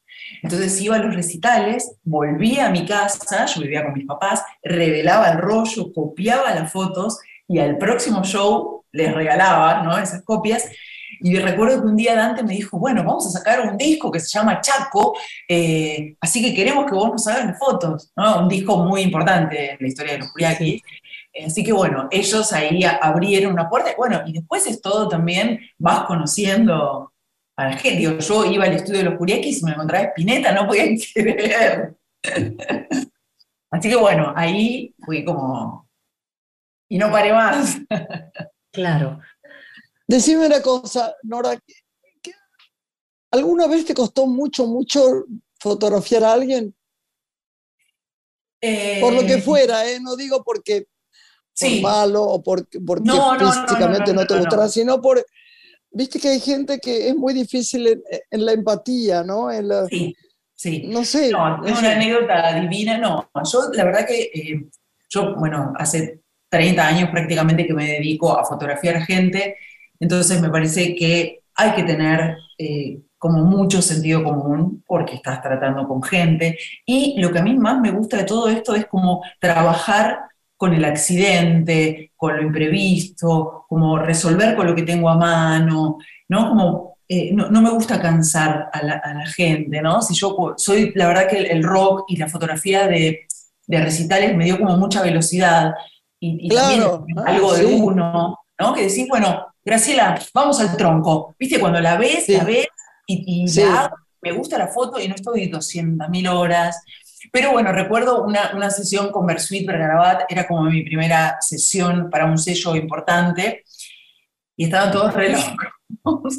entonces 0.42 0.81
iba 0.81 0.97
a 0.97 0.99
los 0.99 1.14
recitales, 1.14 1.97
volvía 2.02 2.66
a 2.66 2.71
mi 2.71 2.85
casa, 2.85 3.47
yo 3.47 3.61
vivía 3.62 3.85
con 3.85 3.95
mis 3.95 4.07
papás, 4.07 4.42
revelaba 4.62 5.31
el 5.31 5.38
rollo, 5.38 5.92
copiaba 5.92 6.52
las 6.54 6.73
fotos 6.73 7.19
y 7.47 7.59
al 7.59 7.78
próximo 7.78 8.25
show 8.25 8.85
les 8.90 9.14
regalaba 9.14 9.83
¿no? 9.83 9.97
esas 9.99 10.23
copias. 10.23 10.69
Y 11.21 11.38
recuerdo 11.38 11.83
que 11.83 11.88
un 11.88 11.97
día 11.97 12.16
Dante 12.16 12.42
me 12.42 12.54
dijo, 12.54 12.78
bueno, 12.78 13.04
vamos 13.04 13.26
a 13.26 13.31
sacar 13.31 13.61
un 13.61 13.76
disco 13.76 14.11
que 14.11 14.21
se 14.21 14.28
llama 14.28 14.61
Chaco, 14.61 15.16
eh, 15.49 16.16
así 16.21 16.42
que 16.42 16.54
queremos 16.54 16.87
que 16.87 16.95
vos 16.95 17.11
nos 17.11 17.26
hagas 17.26 17.47
las 17.47 17.59
fotos, 17.59 18.12
¿no? 18.16 18.40
Un 18.40 18.49
disco 18.49 18.76
muy 18.85 19.02
importante 19.02 19.73
en 19.73 19.78
la 19.81 19.88
historia 19.88 20.12
de 20.14 20.19
los 20.21 20.33
Kuriaki. 20.33 20.83
Así 21.47 21.64
que 21.64 21.73
bueno, 21.73 22.09
ellos 22.11 22.52
ahí 22.52 22.85
abrieron 22.85 23.52
una 23.52 23.69
puerta. 23.69 23.90
Bueno, 23.97 24.23
y 24.26 24.33
después 24.33 24.66
es 24.66 24.81
todo 24.83 25.09
también, 25.09 25.61
vas 25.78 26.04
conociendo 26.04 27.12
a 27.57 27.64
la 27.64 27.76
gente. 27.76 27.99
Digo, 27.99 28.19
yo 28.19 28.45
iba 28.50 28.64
al 28.64 28.75
estudio 28.75 28.99
de 28.99 29.04
los 29.04 29.19
Kuriakis 29.19 29.62
y 29.62 29.64
me 29.64 29.73
encontraba 29.73 30.04
Spinetta, 30.07 30.52
no 30.52 30.66
podía 30.66 30.85
creer. 31.14 31.95
Así 33.71 33.88
que 33.88 33.97
bueno, 33.97 34.33
ahí 34.37 34.95
fui 35.04 35.25
como... 35.25 35.88
Y 36.90 36.99
no 36.99 37.11
paré 37.11 37.33
más. 37.33 37.78
Claro. 38.71 39.21
Decime 40.06 40.47
una 40.47 40.61
cosa, 40.62 41.14
Nora, 41.23 41.56
¿qué- 41.66 41.75
qué- 42.23 42.32
¿alguna 43.32 43.66
vez 43.66 43.85
te 43.85 43.94
costó 43.94 44.26
mucho, 44.26 44.66
mucho 44.66 45.25
fotografiar 45.61 46.25
a 46.25 46.32
alguien? 46.35 46.75
Por 49.00 49.12
lo 49.14 49.26
que 49.26 49.35
Eh, 49.35 49.42
fuera, 49.42 49.88
¿eh? 49.88 49.99
No 50.00 50.14
digo 50.16 50.42
porque 50.44 50.87
por 51.59 51.68
Sí. 51.68 51.80
malo 51.82 52.23
o 52.23 52.42
porque, 52.42 52.80
porque 52.80 53.04
No, 53.04 53.35
no, 53.35 53.37
no, 53.38 53.54
no, 53.54 53.62
físicamente 53.62 54.14
no, 54.14 54.21
no, 54.23 54.26
te 54.26 54.35
no, 54.35 54.40
no. 54.40 54.44
gustará, 54.44 54.68
sino 54.68 55.00
por... 55.00 55.25
Viste 55.90 56.18
que 56.18 56.28
hay 56.30 56.40
gente 56.40 56.78
que 56.78 57.09
es 57.09 57.16
muy 57.16 57.35
difícil 57.35 57.87
en, 57.87 58.02
en 58.30 58.47
la 58.47 58.52
empatía, 58.52 59.23
¿no? 59.25 59.50
En 59.52 59.68
la- 59.68 59.87
Sí, 59.88 60.14
sí. 60.54 60.85
no 60.87 61.04
sé. 61.04 61.30
No, 61.32 61.62
sé. 61.64 61.73
una 61.73 61.92
anécdota 61.92 62.61
divina, 62.61 62.99
no. 62.99 63.30
Yo, 63.52 63.71
la 63.73 63.85
verdad 63.85 64.06
que 64.06 64.23
eh, 64.35 64.64
yo, 65.11 65.35
bueno, 65.37 65.73
hace 65.76 66.21
30 66.49 66.87
años 66.88 67.11
prácticamente 67.11 67.66
que 67.66 67.75
me 67.75 67.87
dedico 67.87 68.38
a 68.38 68.44
fotografiar 68.44 69.02
gente, 69.04 69.56
entonces 70.02 70.40
me 70.40 70.50
parece 70.50 70.94
que 70.97 71.40
hay 71.54 71.73
que 71.75 71.85
tener 71.85 72.37
eh, 72.59 73.00
como 73.18 73.44
mucho 73.44 73.80
sentido 73.80 74.25
común 74.25 74.82
porque 74.85 75.14
estás 75.14 75.40
tratando 75.40 75.87
con 75.87 76.02
gente. 76.02 76.59
Y 76.85 77.21
lo 77.21 77.30
que 77.30 77.38
a 77.38 77.42
mí 77.42 77.54
más 77.56 77.80
me 77.80 77.92
gusta 77.92 78.16
de 78.16 78.25
todo 78.25 78.49
esto 78.49 78.75
es 78.75 78.87
como 78.87 79.23
trabajar 79.38 80.23
con 80.56 80.75
el 80.75 80.85
accidente, 80.85 82.11
con 82.16 82.37
lo 82.37 82.42
imprevisto, 82.42 83.64
como 83.68 83.97
resolver 83.97 84.56
con 84.56 84.66
lo 84.66 84.75
que 84.75 84.82
tengo 84.82 85.09
a 85.09 85.16
mano, 85.16 85.99
¿no? 86.28 86.49
Como 86.49 86.97
eh, 87.09 87.32
no, 87.32 87.49
no 87.49 87.62
me 87.62 87.71
gusta 87.71 88.00
cansar 88.00 88.71
a 88.73 88.82
la, 88.82 88.94
a 88.94 89.14
la 89.14 89.26
gente, 89.26 89.80
¿no? 89.82 90.02
Si 90.02 90.14
yo 90.14 90.54
soy, 90.56 90.92
la 90.97 91.06
verdad 91.06 91.28
que 91.28 91.38
el, 91.38 91.47
el 91.47 91.62
rock 91.62 92.06
y 92.09 92.16
la 92.16 92.28
fotografía 92.28 92.88
de, 92.88 93.26
de 93.68 93.80
recitales 93.80 94.35
me 94.35 94.47
dio 94.47 94.59
como 94.59 94.76
mucha 94.76 95.00
velocidad 95.00 95.75
y, 96.18 96.47
y 96.47 96.49
Claro, 96.49 96.99
también 96.99 97.18
ah, 97.21 97.25
algo 97.26 97.54
de 97.54 97.66
sí. 97.66 97.80
uno, 97.80 98.38
¿no? 98.59 98.75
Que 98.75 98.82
decís, 98.88 99.06
bueno, 99.09 99.47
Graciela, 99.64 100.21
vamos 100.35 100.61
al 100.61 100.76
tronco. 100.76 101.35
¿Viste? 101.38 101.61
Cuando 101.61 101.81
la 101.81 101.97
ves, 101.97 102.26
Sí. 102.26 102.37
la 102.37 102.45
ves 102.45 102.66
y, 103.07 103.45
y 103.45 103.49
Sí. 103.49 103.61
la 103.62 103.83
hago, 103.85 103.97
me 104.21 104.33
gusta 104.33 104.59
la 104.59 104.69
foto 104.69 105.00
y 105.00 105.09
no 105.09 105.14
estoy 105.14 105.49
200.000 105.49 106.28
horas. 106.28 106.83
Pero 107.33 107.52
bueno, 107.52 107.73
recuerdo 107.73 108.25
una, 108.25 108.52
una 108.54 108.71
sesión 108.71 109.11
con 109.12 109.26
Bersuit 109.26 109.66
Bergarabat, 109.66 110.25
era 110.28 110.47
como 110.47 110.62
mi 110.64 110.83
primera 110.83 111.37
sesión 111.40 112.11
para 112.11 112.26
un 112.26 112.37
sello 112.37 112.75
importante, 112.76 113.62
y 114.57 114.64
estaban 114.64 114.90
todos 114.92 115.14
re 115.14 115.31
locos. 115.31 116.38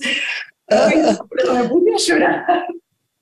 Me 0.69 1.63
puse 1.69 1.93
a 1.93 1.97
llorar, 1.97 2.45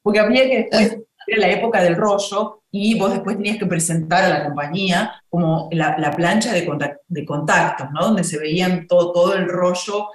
porque 0.02 0.20
había 0.20 0.44
que 0.44 0.58
después, 0.70 0.98
era 1.28 1.40
la 1.40 1.50
época 1.52 1.82
del 1.84 1.96
rollo, 1.96 2.61
y 2.72 2.98
vos 2.98 3.12
después 3.12 3.38
tenías 3.38 3.58
que 3.58 3.66
presentar 3.66 4.24
a 4.24 4.30
la 4.30 4.46
compañía 4.46 5.14
como 5.30 5.70
la, 5.72 5.98
la 5.98 6.12
plancha 6.12 6.54
de, 6.54 6.66
contact- 6.68 7.00
de 7.08 7.26
contactos, 7.26 7.88
¿no? 7.94 8.02
Donde 8.08 8.24
se 8.24 8.40
veían 8.40 8.88
todo, 8.88 9.12
todo 9.12 9.34
el 9.36 9.48
rollo. 9.50 10.08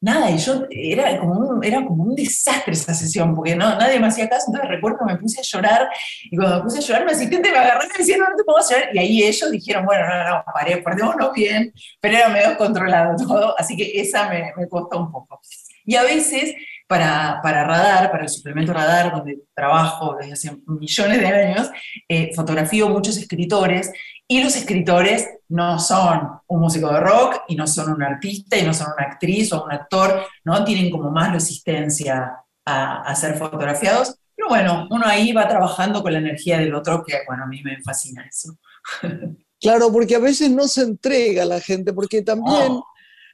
Nada, 0.00 0.30
y 0.30 0.38
yo 0.38 0.64
era 0.70 1.18
como, 1.18 1.32
un, 1.40 1.64
era 1.64 1.84
como 1.84 2.04
un 2.04 2.14
desastre 2.14 2.72
esa 2.72 2.94
sesión, 2.94 3.34
porque 3.34 3.56
no, 3.56 3.74
nadie 3.76 3.98
me 3.98 4.06
hacía 4.06 4.28
caso, 4.28 4.44
entonces 4.46 4.70
recuerdo 4.70 4.98
que 5.00 5.12
me 5.12 5.18
puse 5.18 5.40
a 5.40 5.42
llorar, 5.42 5.88
y 6.30 6.36
cuando 6.36 6.58
me 6.58 6.62
puse 6.62 6.78
a 6.78 6.82
llorar, 6.82 7.04
mi 7.04 7.10
asistente 7.10 7.50
me 7.50 7.58
agarró 7.58 7.82
y 7.84 7.88
me 7.88 7.98
decía, 7.98 8.16
no, 8.16 8.30
no 8.30 8.36
te 8.36 8.44
puedo 8.44 8.58
llorar, 8.70 8.90
y 8.94 8.98
ahí 9.00 9.22
ellos 9.24 9.50
dijeron, 9.50 9.84
bueno, 9.86 10.06
no, 10.06 10.28
no, 10.36 10.44
paré, 10.54 10.76
perdémonos 10.76 11.32
bien, 11.32 11.72
pero 12.00 12.16
era 12.16 12.28
medio 12.28 12.56
controlado 12.56 13.16
todo, 13.26 13.58
así 13.58 13.76
que 13.76 14.00
esa 14.00 14.28
me, 14.28 14.52
me 14.56 14.68
costó 14.68 15.00
un 15.00 15.10
poco. 15.10 15.40
Y 15.84 15.96
a 15.96 16.04
veces, 16.04 16.54
para, 16.88 17.40
para 17.42 17.64
Radar, 17.64 18.10
para 18.10 18.24
el 18.24 18.28
suplemento 18.28 18.72
Radar, 18.72 19.12
donde 19.12 19.38
trabajo 19.54 20.16
desde 20.18 20.32
hace 20.32 20.56
millones 20.66 21.20
de 21.20 21.26
años, 21.26 21.70
eh, 22.08 22.32
fotografío 22.34 22.88
muchos 22.88 23.16
escritores, 23.16 23.92
y 24.26 24.42
los 24.42 24.56
escritores 24.56 25.28
no 25.48 25.78
son 25.78 26.40
un 26.48 26.60
músico 26.60 26.92
de 26.92 27.00
rock, 27.00 27.42
y 27.48 27.54
no 27.54 27.66
son 27.66 27.92
un 27.92 28.02
artista, 28.02 28.56
y 28.56 28.62
no 28.62 28.74
son 28.74 28.88
una 28.96 29.06
actriz 29.06 29.52
o 29.52 29.64
un 29.64 29.72
actor, 29.72 30.22
¿no? 30.44 30.64
Tienen 30.64 30.90
como 30.90 31.10
más 31.10 31.32
resistencia 31.32 32.38
a, 32.64 33.02
a 33.02 33.14
ser 33.14 33.36
fotografiados. 33.36 34.16
Pero 34.34 34.48
bueno, 34.48 34.86
uno 34.90 35.04
ahí 35.06 35.32
va 35.32 35.48
trabajando 35.48 36.02
con 36.02 36.12
la 36.12 36.18
energía 36.20 36.58
del 36.58 36.74
otro, 36.74 37.04
que 37.04 37.18
bueno, 37.26 37.44
a 37.44 37.46
mí 37.46 37.62
me 37.62 37.80
fascina 37.82 38.26
eso. 38.26 38.56
Claro, 39.60 39.90
porque 39.90 40.14
a 40.14 40.20
veces 40.20 40.52
no 40.52 40.68
se 40.68 40.82
entrega 40.82 41.42
a 41.42 41.46
la 41.46 41.60
gente, 41.60 41.92
porque 41.92 42.22
también 42.22 42.70
Oh. 42.70 42.84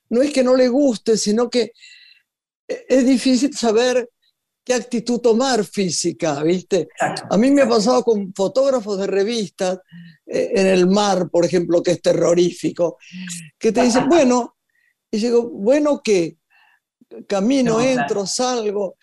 no 0.08 0.22
es 0.22 0.32
que 0.32 0.42
no 0.42 0.56
le 0.56 0.68
guste, 0.68 1.18
sino 1.18 1.50
que 1.50 1.72
es 2.66 3.06
difícil 3.06 3.54
saber 3.56 4.08
qué 4.64 4.74
actitud 4.74 5.20
tomar 5.20 5.64
física, 5.64 6.42
¿viste? 6.42 6.88
A 7.30 7.36
mí 7.36 7.50
me 7.50 7.62
ha 7.62 7.68
pasado 7.68 8.02
con 8.02 8.32
fotógrafos 8.34 8.98
de 8.98 9.06
revistas 9.06 9.78
eh, 10.26 10.52
en 10.54 10.66
el 10.66 10.86
mar, 10.86 11.28
por 11.30 11.44
ejemplo, 11.44 11.82
que 11.82 11.90
es 11.92 12.00
terrorífico, 12.00 12.96
que 13.58 13.72
te 13.72 13.82
dicen, 13.82 14.08
bueno, 14.08 14.56
y 15.10 15.18
digo, 15.18 15.48
bueno, 15.50 16.00
¿qué? 16.02 16.38
Camino, 17.28 17.72
No, 17.72 17.78
claro. 17.78 18.00
entro, 18.00 18.26
salgo. 18.26 18.96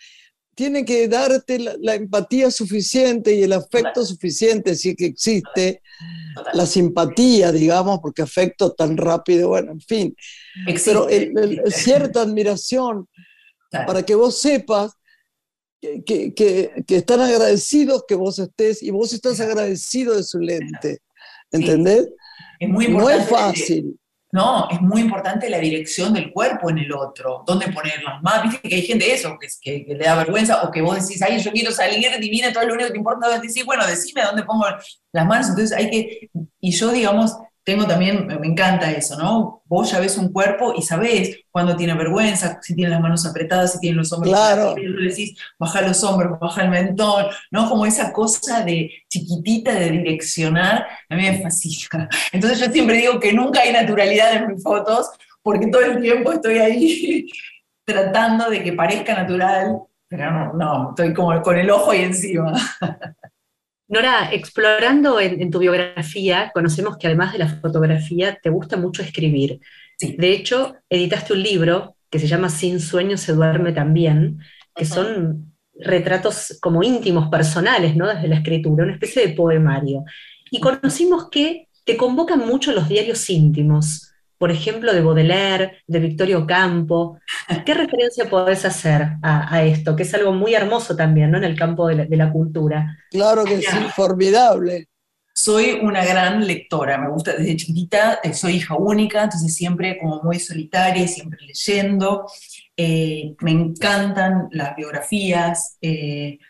Tiene 0.54 0.84
que 0.84 1.08
darte 1.08 1.58
la, 1.58 1.76
la 1.80 1.94
empatía 1.94 2.50
suficiente 2.50 3.32
y 3.34 3.42
el 3.44 3.52
afecto 3.54 4.00
Total. 4.00 4.06
suficiente, 4.06 4.74
si 4.74 4.90
es 4.90 4.96
que 4.96 5.06
existe, 5.06 5.80
Total. 6.34 6.52
la 6.58 6.66
simpatía, 6.66 7.52
digamos, 7.52 8.00
porque 8.00 8.20
afecto 8.22 8.72
tan 8.72 8.96
rápido, 8.98 9.48
bueno, 9.48 9.72
en 9.72 9.80
fin. 9.80 10.16
Pero 10.84 11.08
Existe, 11.08 11.16
el- 11.16 11.38
el- 11.38 11.52
existe. 11.60 11.70
cierta 11.80 12.20
admiración 12.22 13.08
Claro. 13.72 13.86
para 13.86 14.02
que 14.04 14.14
vos 14.14 14.38
sepas 14.40 14.92
que, 15.80 16.04
que- 16.04 16.32
que- 16.34 16.84
que 16.86 16.96
están 16.96 17.20
agradecidos 17.20 18.04
que 18.06 18.14
vos 18.14 18.38
estés 18.38 18.82
y 18.84 18.90
vos 18.90 19.12
estás 19.12 19.40
agradecido 19.40 20.14
de 20.16 20.22
su 20.22 20.38
lente. 20.38 20.92
Sí. 21.50 21.56
¿Entendés? 21.58 22.08
Es 22.60 22.68
muy 22.68 22.86
No 22.88 23.10
es 23.10 23.28
fácil. 23.28 23.98
No, 24.30 24.66
es 24.70 24.80
muy 24.80 25.02
importante 25.02 25.50
la 25.50 25.58
dirección 25.58 26.14
del 26.14 26.32
cuerpo 26.32 26.70
en 26.70 26.78
el 26.78 26.92
otro, 26.92 27.44
dónde 27.46 27.68
poner 27.72 28.02
las 28.02 28.22
manos. 28.22 28.52
Viste 28.52 28.66
que 28.68 28.74
hay 28.76 28.82
gente 28.82 29.04
de 29.06 29.14
eso, 29.14 29.36
que, 29.38 29.46
es- 29.46 29.58
que, 29.60 29.84
que 29.84 29.94
le 29.94 30.04
da 30.04 30.14
vergüenza, 30.16 30.62
o 30.62 30.70
que 30.70 30.80
vos 30.80 30.96
decís, 31.06 31.20
ay, 31.22 31.38
yo 31.40 31.50
quiero 31.50 31.70
salir 31.72 32.08
divina, 32.20 32.50
todo 32.52 32.64
lo 32.66 32.74
único 32.74 32.90
que 32.90 32.96
importa 32.98 33.34
es 33.36 33.42
decir, 33.42 33.64
bueno, 33.66 33.86
decime 33.86 34.22
dónde 34.22 34.44
pongo 34.44 34.64
las 35.12 35.26
manos. 35.26 35.48
Entonces 35.48 35.72
hay 35.76 35.90
que, 35.90 36.30
y 36.60 36.70
yo, 36.70 36.90
digamos, 36.92 37.32
tengo 37.64 37.86
también, 37.86 38.26
me 38.26 38.46
encanta 38.48 38.90
eso, 38.90 39.16
¿no? 39.16 39.62
Vos 39.66 39.90
ya 39.92 40.00
ves 40.00 40.18
un 40.18 40.32
cuerpo 40.32 40.74
y 40.76 40.82
sabés 40.82 41.38
cuando 41.50 41.76
tiene 41.76 41.94
vergüenza, 41.94 42.58
si 42.60 42.74
tiene 42.74 42.90
las 42.90 43.00
manos 43.00 43.24
apretadas, 43.24 43.72
si 43.74 43.78
tiene 43.80 43.96
los 43.98 44.12
hombros 44.12 44.32
Claro. 44.32 44.74
y 44.76 44.86
le 44.88 45.10
decís, 45.10 45.38
baja 45.58 45.80
los 45.82 46.02
hombros, 46.02 46.40
baja 46.40 46.62
el 46.62 46.70
mentón, 46.70 47.26
¿no? 47.50 47.68
Como 47.68 47.86
esa 47.86 48.12
cosa 48.12 48.64
de 48.64 48.90
chiquitita 49.08 49.72
de 49.74 49.90
direccionar, 49.90 50.86
a 51.08 51.14
mí 51.16 51.22
me 51.22 51.40
fascina. 51.40 52.08
Entonces 52.32 52.58
yo 52.58 52.66
siempre 52.72 52.96
digo 52.96 53.20
que 53.20 53.32
nunca 53.32 53.60
hay 53.60 53.72
naturalidad 53.72 54.34
en 54.34 54.48
mis 54.48 54.62
fotos, 54.62 55.10
porque 55.42 55.68
todo 55.68 55.82
el 55.82 56.00
tiempo 56.02 56.32
estoy 56.32 56.58
ahí 56.58 57.26
tratando 57.84 58.50
de 58.50 58.62
que 58.62 58.72
parezca 58.72 59.14
natural, 59.14 59.78
pero 60.08 60.30
no, 60.30 60.52
no, 60.54 60.88
estoy 60.90 61.14
como 61.14 61.40
con 61.42 61.56
el 61.58 61.70
ojo 61.70 61.92
ahí 61.92 62.02
encima. 62.02 62.52
Nora, 63.88 64.32
explorando 64.32 65.20
en, 65.20 65.40
en 65.40 65.50
tu 65.50 65.58
biografía, 65.58 66.50
conocemos 66.54 66.96
que 66.96 67.08
además 67.08 67.32
de 67.32 67.38
la 67.38 67.48
fotografía 67.48 68.38
te 68.42 68.50
gusta 68.50 68.76
mucho 68.76 69.02
escribir. 69.02 69.60
Sí. 69.98 70.16
De 70.18 70.32
hecho, 70.32 70.76
editaste 70.88 71.34
un 71.34 71.42
libro 71.42 71.96
que 72.12 72.18
se 72.18 72.26
llama 72.26 72.50
Sin 72.50 72.78
sueño 72.80 73.16
se 73.16 73.32
duerme 73.32 73.72
también, 73.72 74.38
que 74.74 74.84
son 74.84 75.54
retratos 75.74 76.58
como 76.60 76.82
íntimos, 76.82 77.28
personales, 77.30 77.96
¿no? 77.96 78.06
Desde 78.06 78.28
la 78.28 78.36
escritura, 78.36 78.84
una 78.84 78.94
especie 78.94 79.26
de 79.26 79.34
poemario. 79.34 80.04
Y 80.50 80.60
conocimos 80.60 81.30
que 81.30 81.68
te 81.84 81.96
convocan 81.96 82.40
mucho 82.46 82.72
los 82.72 82.88
diarios 82.88 83.28
íntimos, 83.30 84.11
por 84.42 84.50
ejemplo, 84.50 84.92
de 84.92 85.00
Baudelaire, 85.02 85.84
de 85.86 86.00
Victorio 86.00 86.44
Campo. 86.44 87.20
¿Qué 87.64 87.74
referencia 87.74 88.28
podés 88.28 88.64
hacer 88.64 89.00
a, 89.22 89.54
a 89.54 89.62
esto? 89.62 89.94
Que 89.94 90.02
es 90.02 90.12
algo 90.14 90.32
muy 90.32 90.52
hermoso 90.52 90.96
también, 90.96 91.30
¿no? 91.30 91.38
En 91.38 91.44
el 91.44 91.56
campo 91.56 91.86
de 91.86 91.94
la, 91.94 92.04
de 92.06 92.16
la 92.16 92.32
cultura. 92.32 92.98
Claro 93.08 93.44
que 93.44 93.58
sí, 93.58 93.76
formidable. 93.94 94.88
Soy 95.32 95.78
una 95.80 96.04
gran 96.04 96.44
lectora, 96.44 96.98
me 96.98 97.08
gusta 97.08 97.34
desde 97.34 97.54
chiquitita, 97.54 98.18
eh, 98.24 98.34
soy 98.34 98.54
hija 98.56 98.74
única, 98.74 99.22
entonces 99.22 99.54
siempre 99.54 99.96
como 100.00 100.20
muy 100.24 100.40
solitaria, 100.40 101.04
y 101.04 101.08
siempre 101.08 101.38
leyendo. 101.46 102.26
Eh, 102.76 103.36
me 103.42 103.52
encantan 103.52 104.48
las 104.50 104.74
biografías. 104.74 105.78
eh, 105.80 106.40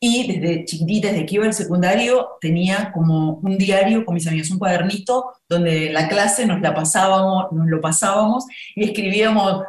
y 0.00 0.32
desde 0.32 0.64
chiquitita, 0.64 1.08
desde 1.08 1.26
que 1.26 1.34
iba 1.36 1.44
al 1.44 1.54
secundario, 1.54 2.36
tenía 2.40 2.92
como 2.92 3.34
un 3.34 3.58
diario 3.58 4.04
con 4.04 4.14
mis 4.14 4.26
amigos, 4.26 4.50
un 4.50 4.58
cuadernito 4.58 5.32
donde 5.48 5.92
la 5.92 6.08
clase 6.08 6.46
nos 6.46 6.60
la 6.60 6.74
pasábamos, 6.74 7.52
nos 7.52 7.66
lo 7.66 7.80
pasábamos 7.80 8.44
y 8.74 8.84
escribíamos, 8.84 9.62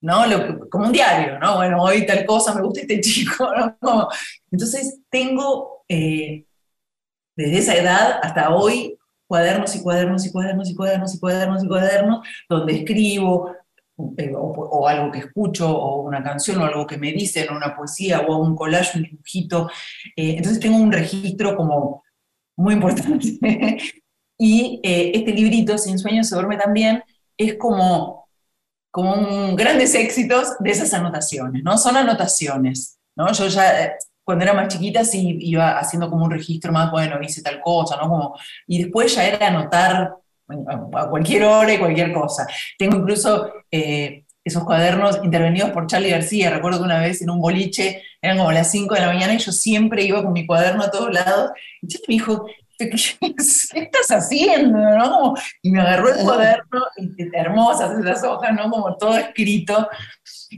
¿no? 0.00 0.24
Como 0.70 0.86
un 0.86 0.92
diario, 0.92 1.38
¿no? 1.38 1.56
Bueno, 1.56 1.82
hoy 1.82 2.06
tal 2.06 2.24
cosa, 2.26 2.54
me 2.54 2.62
gusta 2.62 2.80
este 2.80 3.00
chico, 3.00 3.48
¿no? 3.82 4.08
Entonces 4.50 5.00
tengo 5.10 5.84
eh, 5.88 6.44
desde 7.36 7.58
esa 7.58 7.76
edad 7.76 8.20
hasta 8.22 8.54
hoy 8.54 8.98
cuadernos 9.26 9.76
y 9.76 9.82
cuadernos 9.82 10.26
y 10.26 10.32
cuadernos 10.32 10.68
y 10.68 10.74
cuadernos 10.74 11.14
y 11.14 11.20
cuadernos 11.20 11.64
y 11.64 11.68
cuadernos 11.68 12.26
donde 12.48 12.72
escribo 12.74 13.54
eh, 14.16 14.32
o, 14.34 14.40
o 14.40 14.88
algo 14.88 15.10
que 15.10 15.20
escucho 15.20 15.70
o 15.70 16.02
una 16.02 16.22
canción 16.22 16.60
o 16.60 16.64
algo 16.64 16.86
que 16.86 16.98
me 16.98 17.12
dicen 17.12 17.48
o 17.50 17.56
una 17.56 17.76
poesía 17.76 18.20
o 18.20 18.36
un 18.38 18.54
collage, 18.56 18.98
un 18.98 19.04
dibujito. 19.04 19.70
Eh, 20.16 20.34
entonces 20.36 20.60
tengo 20.60 20.76
un 20.76 20.92
registro 20.92 21.56
como 21.56 22.02
muy 22.56 22.74
importante. 22.74 23.38
y 24.38 24.80
eh, 24.82 25.12
este 25.14 25.32
librito, 25.32 25.76
Sin 25.78 25.98
sueños 25.98 26.28
se 26.28 26.34
duerme 26.34 26.56
también, 26.56 27.02
es 27.36 27.54
como, 27.54 28.28
como 28.90 29.14
un 29.14 29.56
grandes 29.56 29.94
éxitos 29.94 30.56
de 30.58 30.70
esas 30.70 30.92
anotaciones, 30.94 31.62
¿no? 31.62 31.76
Son 31.78 31.96
anotaciones, 31.96 32.98
¿no? 33.16 33.32
Yo 33.32 33.48
ya, 33.48 33.84
eh, 33.84 33.92
cuando 34.24 34.44
era 34.44 34.54
más 34.54 34.68
chiquita, 34.68 35.04
sí 35.04 35.38
iba 35.40 35.78
haciendo 35.78 36.08
como 36.10 36.24
un 36.24 36.30
registro 36.30 36.72
más, 36.72 36.90
bueno, 36.90 37.20
hice 37.22 37.42
tal 37.42 37.60
cosa, 37.60 37.96
¿no? 37.96 38.08
Como, 38.08 38.38
y 38.66 38.82
después 38.82 39.14
ya 39.14 39.26
era 39.26 39.48
anotar 39.48 40.14
a 40.94 41.08
cualquier 41.08 41.44
hora 41.44 41.72
y 41.72 41.78
cualquier 41.78 42.12
cosa. 42.12 42.46
Tengo 42.78 42.96
incluso 42.98 43.52
eh, 43.70 44.24
esos 44.44 44.64
cuadernos 44.64 45.20
intervenidos 45.22 45.70
por 45.70 45.86
Charlie 45.86 46.10
García. 46.10 46.50
Recuerdo 46.50 46.78
que 46.78 46.84
una 46.84 47.00
vez 47.00 47.22
en 47.22 47.30
un 47.30 47.40
boliche, 47.40 48.02
eran 48.22 48.38
como 48.38 48.52
las 48.52 48.70
5 48.70 48.94
de 48.94 49.00
la 49.00 49.06
mañana, 49.08 49.34
y 49.34 49.38
yo 49.38 49.52
siempre 49.52 50.04
iba 50.04 50.22
con 50.22 50.32
mi 50.32 50.46
cuaderno 50.46 50.82
a 50.82 50.90
todos 50.90 51.12
lados. 51.12 51.50
Y 51.82 51.88
Charlie 51.88 52.06
me 52.08 52.14
dijo, 52.14 52.46
¿qué 52.78 52.90
estás 53.74 54.08
haciendo? 54.10 54.78
¿no? 54.78 55.34
Y 55.62 55.70
me 55.70 55.80
agarró 55.80 56.08
el 56.12 56.24
cuaderno, 56.24 56.80
y, 56.96 57.36
hermosas 57.36 57.98
esas 57.98 58.24
hojas, 58.24 58.52
¿no? 58.54 58.70
Como 58.70 58.96
todo 58.96 59.16
escrito. 59.16 59.88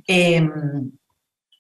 Eh, 0.07 0.49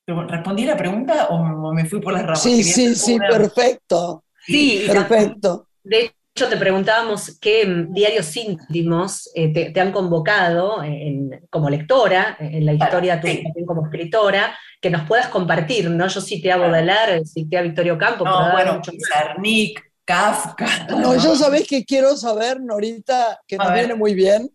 ¿Respondí 0.07 0.65
la 0.65 0.77
pregunta 0.77 1.29
o 1.29 1.73
me 1.73 1.85
fui 1.87 2.01
por 2.01 2.13
las 2.13 2.23
ramas? 2.23 2.43
Sí, 2.43 2.63
sí, 2.65 2.95
sí, 2.95 3.15
una- 3.15 3.29
perfecto. 3.29 4.25
Sí, 4.45 4.85
Perfecto. 4.87 5.69
De 5.85 6.13
hecho, 6.35 6.49
te 6.49 6.57
preguntábamos 6.57 7.39
qué 7.41 7.87
diarios 7.91 8.35
íntimos 8.37 9.31
eh, 9.35 9.53
te, 9.53 9.71
te 9.71 9.81
han 9.81 9.93
convocado 9.93 10.83
en- 10.83 11.47
como 11.51 11.69
lectora, 11.69 12.37
en 12.41 12.65
la 12.65 12.73
historia 12.73 13.21
tuya 13.21 13.35
sí. 13.37 13.43
también 13.45 13.67
como 13.67 13.85
escritora, 13.85 14.57
que 14.81 14.91
nos 14.91 15.07
puedas 15.07 15.29
compartir, 15.29 15.91
¿no? 15.91 16.09
Yo 16.09 16.21
cité 16.21 16.51
a 16.53 16.57
Baudelaire, 16.57 17.25
cité 17.27 17.59
a 17.59 17.63
Victorio 17.63 17.99
Campo, 17.99 18.25
pero 18.25 18.37
No, 18.41 18.47
hay 18.47 18.53
bueno, 18.53 18.75
mucho. 18.75 18.93
Sarnik, 19.13 19.81
Kafka. 20.05 20.87
No, 20.89 21.15
yo 21.17 21.37
sabés 21.37 21.67
que 21.69 21.85
quiero 21.85 22.17
saber, 22.17 22.61
Norita, 22.61 23.39
que 23.47 23.57
nos 23.59 23.73
viene 23.73 23.95
muy 23.95 24.15
bien, 24.15 24.51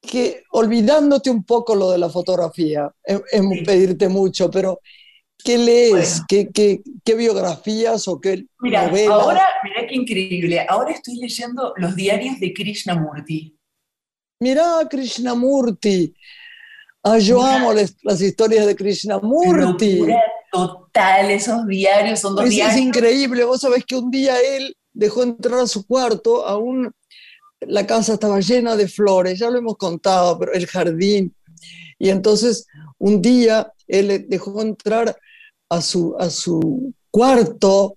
que 0.00 0.42
olvidándote 0.50 1.30
un 1.30 1.44
poco 1.44 1.74
lo 1.74 1.90
de 1.90 1.98
la 1.98 2.08
fotografía, 2.08 2.90
es, 3.04 3.20
es 3.30 3.40
Sí. 3.40 3.62
pedirte 3.64 4.08
mucho, 4.08 4.50
pero 4.50 4.80
¿qué 5.42 5.58
lees? 5.58 5.90
Bueno. 6.10 6.24
¿Qué, 6.28 6.48
qué, 6.52 6.82
qué 7.04 7.14
biografías 7.14 8.06
o 8.08 8.20
qué 8.20 8.44
Mira, 8.60 8.86
novelas? 8.86 9.10
ahora, 9.10 9.46
mira 9.62 9.86
qué 9.88 9.94
increíble. 9.94 10.64
Ahora 10.68 10.92
estoy 10.92 11.16
leyendo 11.16 11.72
los 11.76 11.94
diarios 11.96 12.38
de 12.40 12.52
Krishnamurti. 12.52 13.56
Mirá, 14.40 14.86
Krishnamurti. 14.90 16.14
Ah, 17.02 17.18
yo 17.18 17.38
Mirá. 17.38 17.56
amo 17.56 17.72
las, 17.72 17.96
las 18.02 18.20
historias 18.20 18.66
de 18.66 18.76
Krishnamurti. 18.76 19.96
Locura 19.98 20.22
total, 20.50 21.30
esos 21.32 21.66
diarios 21.66 22.20
son 22.20 22.36
dos 22.36 22.44
Es, 22.44 22.50
es 22.50 22.56
diarios. 22.56 22.80
increíble, 22.80 23.44
vos 23.44 23.60
sabés 23.60 23.84
que 23.84 23.96
un 23.96 24.10
día 24.10 24.36
él 24.40 24.76
dejó 24.92 25.24
entrar 25.24 25.58
a 25.60 25.66
su 25.66 25.84
cuarto, 25.86 26.46
aún 26.46 26.92
la 27.60 27.84
casa 27.86 28.14
estaba 28.14 28.38
llena 28.40 28.76
de 28.76 28.86
flores, 28.86 29.38
ya 29.38 29.50
lo 29.50 29.58
hemos 29.58 29.76
contado, 29.76 30.38
pero 30.38 30.52
el 30.52 30.66
jardín. 30.68 31.34
Y 31.98 32.10
entonces 32.10 32.66
un 32.98 33.20
día 33.20 33.72
él 33.86 34.26
dejó 34.28 34.60
entrar 34.62 35.16
a 35.68 35.80
su, 35.80 36.16
a 36.18 36.30
su 36.30 36.92
cuarto 37.10 37.96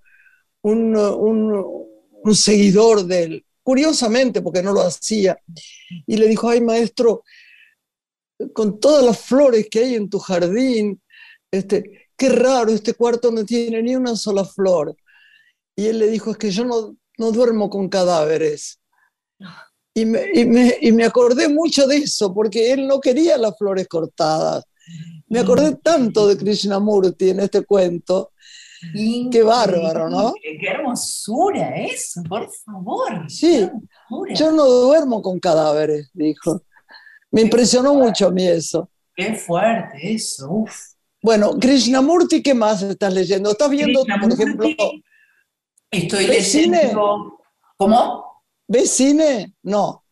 un, 0.61 0.95
un, 0.95 2.35
seguidor 2.35 3.05
de 3.05 3.23
él, 3.23 3.45
curiosamente, 3.63 4.41
porque 4.41 4.61
no 4.61 4.73
lo 4.73 4.81
hacía, 4.81 5.37
y 6.05 6.17
le 6.17 6.27
dijo, 6.27 6.49
ay 6.49 6.61
maestro, 6.61 7.23
con 8.53 8.79
todas 8.79 9.03
las 9.03 9.19
flores 9.19 9.67
que 9.69 9.79
hay 9.79 9.95
en 9.95 10.09
tu 10.09 10.19
jardín, 10.19 11.01
este, 11.51 12.09
qué 12.17 12.29
raro, 12.29 12.71
este 12.71 12.93
cuarto 12.93 13.31
no 13.31 13.45
tiene 13.45 13.81
ni 13.81 13.95
una 13.95 14.15
sola 14.15 14.43
flor. 14.43 14.95
Y 15.75 15.87
él 15.87 15.99
le 15.99 16.07
dijo, 16.07 16.31
es 16.31 16.37
que 16.37 16.51
yo 16.51 16.65
no, 16.65 16.97
no 17.17 17.31
duermo 17.31 17.69
con 17.69 17.87
cadáveres. 17.87 18.79
Y 19.93 20.05
me, 20.05 20.25
y, 20.33 20.45
me, 20.45 20.77
y 20.81 20.91
me, 20.91 21.05
acordé 21.05 21.47
mucho 21.47 21.87
de 21.87 21.97
eso, 21.97 22.33
porque 22.33 22.71
él 22.71 22.87
no 22.87 22.99
quería 22.99 23.37
las 23.37 23.57
flores 23.57 23.87
cortadas. 23.87 24.63
Me 25.29 25.39
acordé 25.39 25.75
tanto 25.75 26.27
de 26.27 26.37
Krishnamurti 26.37 27.31
en 27.31 27.41
este 27.41 27.63
cuento. 27.65 28.31
Increíble. 28.93 29.29
Qué 29.31 29.43
bárbaro, 29.43 30.09
¿no? 30.09 30.33
Qué 30.41 30.67
hermosura 30.67 31.75
eso, 31.77 32.21
por 32.23 32.49
favor. 32.51 33.29
Sí, 33.29 33.67
yo 34.35 34.51
no 34.51 34.65
duermo 34.65 35.21
con 35.21 35.39
cadáveres, 35.39 36.09
dijo. 36.13 36.61
Me 37.31 37.41
impresionó 37.41 37.93
mucho 37.93 38.27
a 38.27 38.31
mí 38.31 38.47
eso. 38.47 38.89
Qué 39.15 39.33
fuerte 39.33 40.13
eso, 40.13 40.47
uf. 40.49 40.73
Bueno, 41.21 41.57
Krishnamurti, 41.59 42.41
¿qué 42.41 42.53
más 42.53 42.83
estás 42.83 43.13
leyendo? 43.13 43.51
¿Estás 43.51 43.69
viendo, 43.69 44.05
por 44.21 44.31
ejemplo... 44.31 44.67
Estoy 45.89 46.27
leyendo... 46.27 46.77
Cine? 46.77 46.93
¿Cómo? 47.77 48.43
¿Ves 48.67 48.91
cine? 48.91 49.53
No. 49.63 50.03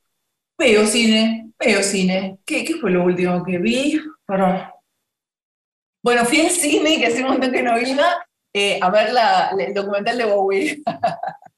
Veo 0.58 0.88
cine, 0.88 1.51
veo 1.60 1.84
cine. 1.84 2.39
¿Qué, 2.45 2.63
¿Qué, 2.63 2.75
fue 2.75 2.91
lo 2.91 3.04
último 3.04 3.43
que 3.43 3.58
vi? 3.58 3.99
Para... 4.25 4.74
Bueno, 6.05 6.23
fui 6.23 6.39
al 6.39 6.51
cine, 6.51 6.99
que 6.99 7.07
hace 7.07 7.23
un 7.23 7.31
montón 7.31 7.51
que 7.51 7.63
no 7.63 7.79
iba, 7.79 8.05
eh, 8.53 8.77
a 8.79 8.91
ver 8.91 9.11
la, 9.11 9.49
el 9.57 9.73
documental 9.73 10.15
de 10.19 10.25
Bowie. 10.25 10.83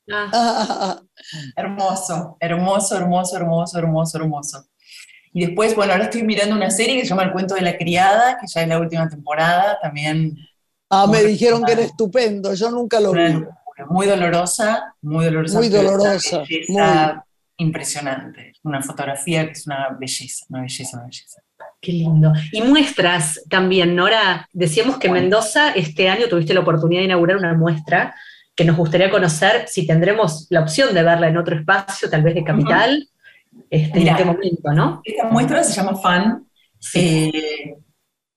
Ah. 0.10 1.02
hermoso, 1.58 2.38
hermoso, 2.40 2.96
hermoso, 2.96 3.36
hermoso, 3.36 3.78
hermoso, 3.78 4.18
hermoso. 4.18 4.66
Y 5.34 5.48
después, 5.48 5.76
bueno, 5.76 5.92
ahora 5.92 6.06
estoy 6.06 6.24
mirando 6.24 6.56
una 6.56 6.72
serie 6.72 6.96
que 6.96 7.02
se 7.02 7.10
llama 7.10 7.24
El 7.24 7.34
cuento 7.34 7.56
de 7.56 7.62
la 7.62 7.78
criada, 7.78 8.38
que 8.40 8.48
ya 8.48 8.62
es 8.62 8.70
la 8.70 8.80
última 8.80 9.10
temporada, 9.10 9.80
también. 9.82 10.38
Ah, 10.90 11.08
me 11.08 11.26
dijeron 11.26 11.66
que 11.66 11.74
era 11.74 11.82
estupendo, 11.82 12.54
yo 12.54 12.72
nunca 12.72 13.02
lo 13.02 13.12
vi. 13.12 13.44
Muy 13.90 14.08
dolorosa, 14.08 14.96
muy 15.02 15.26
dolorosa. 15.26 15.58
Muy 15.60 15.68
dolorosa. 15.68 16.44
Muy... 16.70 16.82
Impresionante. 17.58 18.54
Una 18.64 18.82
fotografía 18.82 19.46
que 19.46 19.52
es 19.52 19.68
una 19.68 19.90
belleza, 20.00 20.46
una 20.48 20.62
belleza, 20.62 20.96
una 20.96 21.08
belleza. 21.08 21.42
Qué 21.80 21.92
lindo. 21.92 22.34
Y 22.52 22.62
muestras 22.62 23.44
también, 23.50 23.96
Nora. 23.96 24.50
Decíamos 24.52 24.98
que 24.98 25.10
Mendoza 25.10 25.72
este 25.72 26.10
año 26.10 26.28
tuviste 26.28 26.54
la 26.54 26.62
oportunidad 26.62 27.02
de 27.02 27.06
inaugurar 27.06 27.38
una 27.38 27.54
muestra 27.54 28.16
que 28.56 28.66
nos 28.66 28.76
gustaría 28.76 29.12
conocer 29.12 29.66
si 29.68 29.86
tendremos 29.86 30.48
la 30.50 30.62
opción 30.62 30.94
de 30.94 31.04
verla 31.04 31.28
en 31.28 31.38
otro 31.38 31.56
espacio, 31.56 32.10
tal 32.10 32.24
vez 32.24 32.34
de 32.34 32.44
capital, 32.44 33.08
uh 33.52 33.58
-huh. 33.58 33.66
este, 33.70 34.00
Mirá, 34.00 34.12
en 34.14 34.18
este 34.18 34.26
momento, 34.26 34.72
¿no? 34.74 35.02
Esta 35.04 35.26
muestra 35.26 35.64
se 35.64 35.76
llama 35.76 35.96
Fan. 35.96 36.48
Sí. 36.80 37.32
Eh, 37.34 37.76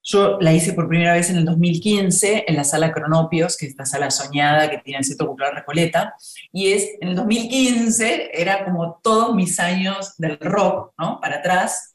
yo 0.03 0.39
la 0.41 0.53
hice 0.53 0.73
por 0.73 0.89
primera 0.89 1.15
vez 1.15 1.31
en 1.31 1.37
el 1.37 1.45
2015 1.45 2.45
en 2.47 2.57
la 2.57 2.65
sala 2.65 2.93
Cronopios, 2.93 3.57
que 3.57 3.67
es 3.67 3.73
esta 3.73 3.87
sala 3.87 4.11
soñada 4.11 4.71
que 4.71 4.79
tiene 4.79 4.99
el 4.99 5.05
Centro 5.05 5.29
Cultural 5.29 5.55
Recoleta, 5.55 6.15
y 6.53 6.73
es, 6.73 6.97
en 7.01 7.09
el 7.09 7.17
2015 7.17 8.31
era 8.33 8.65
como 8.65 8.99
todos 9.03 9.35
mis 9.35 9.61
años 9.61 10.17
del 10.19 10.39
rock, 10.41 10.93
¿no? 10.99 11.21
Para 11.21 11.37
atrás, 11.37 11.90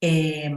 eh, 0.00 0.54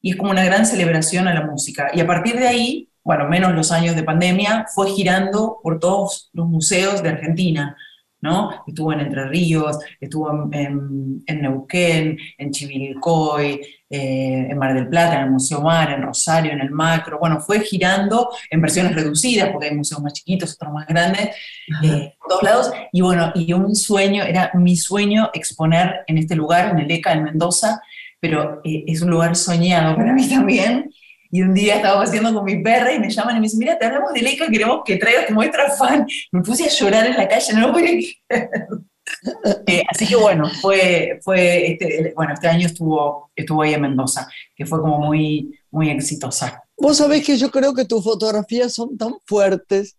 y 0.00 0.10
es 0.10 0.16
como 0.16 0.30
una 0.30 0.44
gran 0.44 0.66
celebración 0.66 1.28
a 1.28 1.34
la 1.34 1.46
música. 1.46 1.90
Y 1.94 2.00
a 2.00 2.06
partir 2.06 2.38
de 2.38 2.46
ahí, 2.46 2.90
bueno, 3.02 3.28
menos 3.28 3.54
los 3.54 3.72
años 3.72 3.96
de 3.96 4.02
pandemia, 4.02 4.66
fue 4.74 4.90
girando 4.90 5.60
por 5.62 5.78
todos 5.78 6.30
los 6.32 6.46
museos 6.46 7.02
de 7.02 7.10
Argentina, 7.10 7.76
¿no? 8.20 8.50
Estuvo 8.66 8.92
en 8.92 9.00
Entre 9.00 9.26
Ríos, 9.28 9.78
estuvo 10.00 10.30
en, 10.30 10.54
en, 10.54 11.22
en 11.26 11.42
Neuquén, 11.42 12.18
en 12.38 12.50
Chivilcoy, 12.50 13.60
eh, 13.90 14.48
en 14.50 14.58
Mar 14.58 14.74
del 14.74 14.88
Plata, 14.88 15.16
en 15.16 15.24
el 15.24 15.30
Museo 15.30 15.60
Mar, 15.60 15.90
en 15.92 16.02
Rosario, 16.02 16.52
en 16.52 16.60
el 16.60 16.70
Macro, 16.70 17.18
bueno, 17.18 17.38
fue 17.40 17.60
girando 17.60 18.28
en 18.50 18.60
versiones 18.60 18.94
reducidas, 18.94 19.50
porque 19.50 19.68
hay 19.68 19.76
museos 19.76 20.02
más 20.02 20.14
chiquitos, 20.14 20.54
otros 20.54 20.72
más 20.72 20.86
grandes, 20.86 21.36
eh, 21.82 22.14
por 22.18 22.28
todos 22.28 22.42
lados, 22.42 22.72
y 22.92 23.02
bueno, 23.02 23.30
y 23.34 23.52
un 23.52 23.76
sueño, 23.76 24.24
era 24.24 24.50
mi 24.54 24.76
sueño 24.76 25.30
exponer 25.32 26.00
en 26.06 26.18
este 26.18 26.34
lugar, 26.34 26.70
en 26.70 26.78
el 26.78 26.90
ECA, 26.90 27.12
en 27.12 27.24
Mendoza, 27.24 27.80
pero 28.24 28.62
eh, 28.64 28.84
es 28.86 29.02
un 29.02 29.10
lugar 29.10 29.36
soñado 29.36 29.94
para 29.96 30.14
mí 30.14 30.26
también, 30.26 30.90
y 31.30 31.42
un 31.42 31.52
día 31.52 31.76
estaba 31.76 32.02
haciendo 32.02 32.32
con 32.32 32.42
mi 32.42 32.62
perra 32.62 32.90
y 32.90 32.98
me 32.98 33.10
llaman 33.10 33.36
y 33.36 33.40
me 33.40 33.44
dicen, 33.44 33.58
mira, 33.58 33.78
te 33.78 33.84
hablamos 33.84 34.14
de 34.14 34.22
Leica, 34.22 34.48
queremos 34.48 34.80
que 34.82 34.96
traigas 34.96 35.26
tu 35.26 35.34
muestra 35.34 35.70
fan. 35.72 36.06
Me 36.32 36.40
puse 36.40 36.64
a 36.64 36.68
llorar 36.68 37.06
en 37.06 37.18
la 37.18 37.28
calle, 37.28 37.52
no 37.52 37.66
lo 37.66 37.72
podía 37.74 37.90
creer. 37.90 38.16
eh, 39.66 39.82
así 39.90 40.06
que 40.06 40.16
bueno, 40.16 40.48
fue, 40.62 41.18
fue 41.22 41.72
este, 41.72 42.14
bueno, 42.16 42.32
este 42.32 42.48
año 42.48 42.66
estuvo, 42.66 43.30
estuvo 43.36 43.60
ahí 43.60 43.74
en 43.74 43.82
Mendoza, 43.82 44.26
que 44.56 44.64
fue 44.64 44.80
como 44.80 45.00
muy, 45.00 45.60
muy 45.70 45.90
exitosa. 45.90 46.62
Vos 46.78 46.96
sabés 46.96 47.26
que 47.26 47.36
yo 47.36 47.50
creo 47.50 47.74
que 47.74 47.84
tus 47.84 48.02
fotografías 48.02 48.72
son 48.72 48.96
tan 48.96 49.12
fuertes 49.26 49.98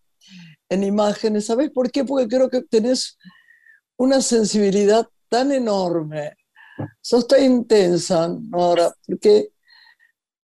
en 0.69 0.83
imágenes, 0.83 1.45
¿sabés 1.45 1.69
por 1.69 1.91
qué? 1.91 2.03
Porque 2.03 2.27
creo 2.27 2.49
que 2.49 2.63
tenés 2.63 3.19
una 3.97 4.19
sensibilidad 4.21 5.05
tan 5.29 5.51
enorme, 5.51 6.37
sos 7.01 7.27
tan 7.27 7.43
intensa, 7.43 8.27
Nora, 8.27 8.93
porque 9.05 9.49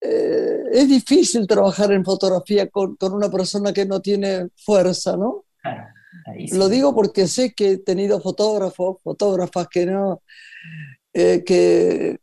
eh, 0.02 0.64
es 0.72 0.88
difícil 0.88 1.46
trabajar 1.46 1.92
en 1.92 2.04
fotografía 2.04 2.70
con, 2.70 2.96
con, 2.96 3.14
una 3.14 3.30
persona 3.30 3.72
que 3.72 3.86
no 3.86 4.02
tiene 4.02 4.48
fuerza, 4.56 5.16
¿no? 5.16 5.46
Claro, 5.62 5.84
sí. 6.36 6.58
Lo 6.58 6.70
digo 6.70 6.96
porque 6.96 7.28
sé 7.28 7.54
que 7.54 7.72
he 7.72 7.78
tenido 7.78 8.20
fotógrafos, 8.20 8.98
fotógrafas 9.04 9.68
que 9.68 9.86
no, 9.86 10.24
eh, 11.14 11.44
que, 11.46 12.18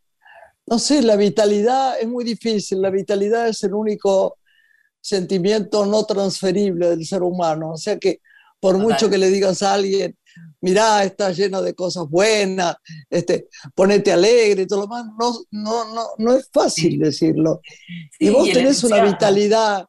no 0.67 0.79
sé, 0.79 1.03
la 1.03 1.17
vitalidad 1.17 2.01
es 2.01 2.09
muy 2.09 2.25
difícil, 2.25 2.83
la 2.83 2.91
vitalidad 2.91 3.49
es 3.49 3.63
el 3.63 3.75
único 3.75 4.39
sentimiento 5.01 5.87
no 5.87 6.05
transferible 6.05 6.91
del 6.91 7.07
ser 7.07 7.23
humano, 7.23 7.73
o 7.73 7.77
sea 7.77 7.99
que 7.99 8.21
por 8.61 8.77
mucho 8.77 9.09
que 9.09 9.19
le 9.19 9.29
digas 9.29 9.63
a 9.63 9.75
alguien, 9.75 10.18
mirá, 10.61 11.05
está 11.05 11.31
lleno 11.31 11.63
de 11.63 11.75
cosas 11.75 12.09
buenas, 12.09 12.77
este, 13.11 13.49
ponete 13.75 14.13
alegre 14.13 14.63
y 14.63 14.67
todo 14.67 14.81
lo 14.81 14.87
demás, 14.87 15.07
no, 15.19 15.33
no, 15.51 15.95
no, 15.95 16.07
no 16.19 16.37
es 16.37 16.49
fácil 16.53 16.99
decirlo. 16.99 17.61
Sí, 18.19 18.27
y 18.27 18.31
vos 18.31 18.49
y 18.49 18.53
tenés 18.53 18.83
una 18.85 19.03
vitalidad 19.03 19.87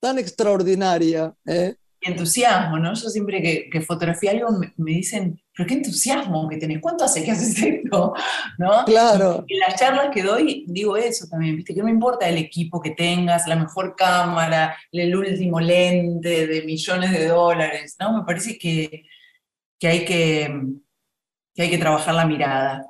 tan 0.00 0.18
extraordinaria. 0.18 1.34
¿eh? 1.46 1.76
Entusiasmo, 2.00 2.78
¿no? 2.78 2.94
Yo 2.94 3.10
siempre 3.10 3.42
que, 3.42 3.68
que 3.70 3.82
fotografía 3.82 4.30
algo 4.30 4.50
me, 4.52 4.72
me, 4.78 4.92
dicen, 4.92 5.38
pero 5.54 5.68
qué 5.68 5.74
entusiasmo 5.74 6.48
que 6.48 6.56
tenés, 6.56 6.80
¿cuánto 6.80 7.04
hace 7.04 7.22
que 7.22 7.30
haces 7.30 7.62
esto? 7.62 8.14
¿No? 8.58 8.84
Claro. 8.86 9.44
Y 9.46 9.54
en 9.54 9.60
las 9.60 9.78
charlas 9.78 10.08
que 10.12 10.22
doy 10.22 10.64
digo 10.66 10.96
eso 10.96 11.26
también, 11.28 11.56
¿viste? 11.56 11.74
Que 11.74 11.82
no 11.82 11.88
importa 11.90 12.26
el 12.26 12.38
equipo 12.38 12.80
que 12.80 12.92
tengas, 12.92 13.46
la 13.46 13.56
mejor 13.56 13.94
cámara, 13.94 14.74
el 14.90 15.14
último 15.14 15.60
lente 15.60 16.46
de 16.46 16.62
millones 16.62 17.12
de 17.12 17.26
dólares, 17.28 17.96
¿no? 18.00 18.16
Me 18.16 18.24
parece 18.24 18.56
que, 18.56 19.04
que 19.80 19.88
hay 19.88 20.04
que, 20.04 20.62
que 21.54 21.62
hay 21.62 21.70
que 21.70 21.78
trabajar 21.78 22.14
la 22.14 22.26
mirada. 22.26 22.86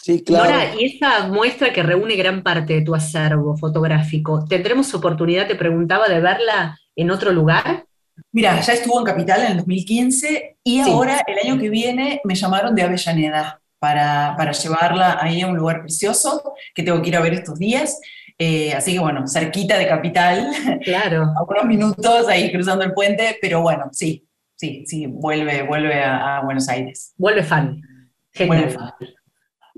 Sí, 0.00 0.22
claro. 0.22 0.50
Nora, 0.50 0.74
y 0.78 0.84
esa 0.84 1.28
muestra 1.28 1.72
que 1.72 1.82
reúne 1.82 2.14
gran 2.16 2.42
parte 2.42 2.74
de 2.74 2.82
tu 2.82 2.94
acervo 2.94 3.56
fotográfico, 3.56 4.44
¿tendremos 4.44 4.92
oportunidad, 4.94 5.48
te 5.48 5.54
preguntaba, 5.54 6.08
de 6.08 6.20
verla 6.20 6.78
en 6.94 7.10
otro 7.10 7.32
lugar? 7.32 7.86
Mira, 8.32 8.60
ya 8.60 8.74
estuvo 8.74 8.98
en 8.98 9.06
Capital 9.06 9.42
en 9.42 9.52
el 9.52 9.56
2015 9.58 10.58
y 10.62 10.84
sí. 10.84 10.90
ahora, 10.90 11.22
el 11.26 11.38
año 11.48 11.60
que 11.60 11.70
viene, 11.70 12.20
me 12.24 12.34
llamaron 12.34 12.74
de 12.74 12.82
Avellaneda 12.82 13.60
para, 13.78 14.34
para 14.36 14.52
llevarla 14.52 15.18
ahí 15.20 15.40
a 15.40 15.46
un 15.46 15.56
lugar 15.56 15.80
precioso 15.80 16.54
que 16.74 16.82
tengo 16.82 17.00
que 17.00 17.08
ir 17.08 17.16
a 17.16 17.20
ver 17.20 17.34
estos 17.34 17.58
días. 17.58 17.98
Eh, 18.38 18.72
así 18.74 18.92
que 18.92 18.98
bueno, 18.98 19.26
cerquita 19.26 19.78
de 19.78 19.88
Capital. 19.88 20.50
Claro. 20.84 21.22
a 21.36 21.42
unos 21.44 21.64
minutos 21.64 22.28
ahí 22.28 22.52
cruzando 22.52 22.84
el 22.84 22.92
puente, 22.92 23.38
pero 23.40 23.62
bueno, 23.62 23.88
sí, 23.92 24.26
sí, 24.56 24.84
sí, 24.86 25.06
vuelve, 25.06 25.62
vuelve 25.62 26.02
a, 26.02 26.38
a 26.38 26.44
Buenos 26.44 26.68
Aires. 26.68 27.14
Vuelve 27.16 27.42
fan. 27.42 27.80
Genial. 28.32 28.58
Vuelve 28.58 28.74
fan. 28.74 28.92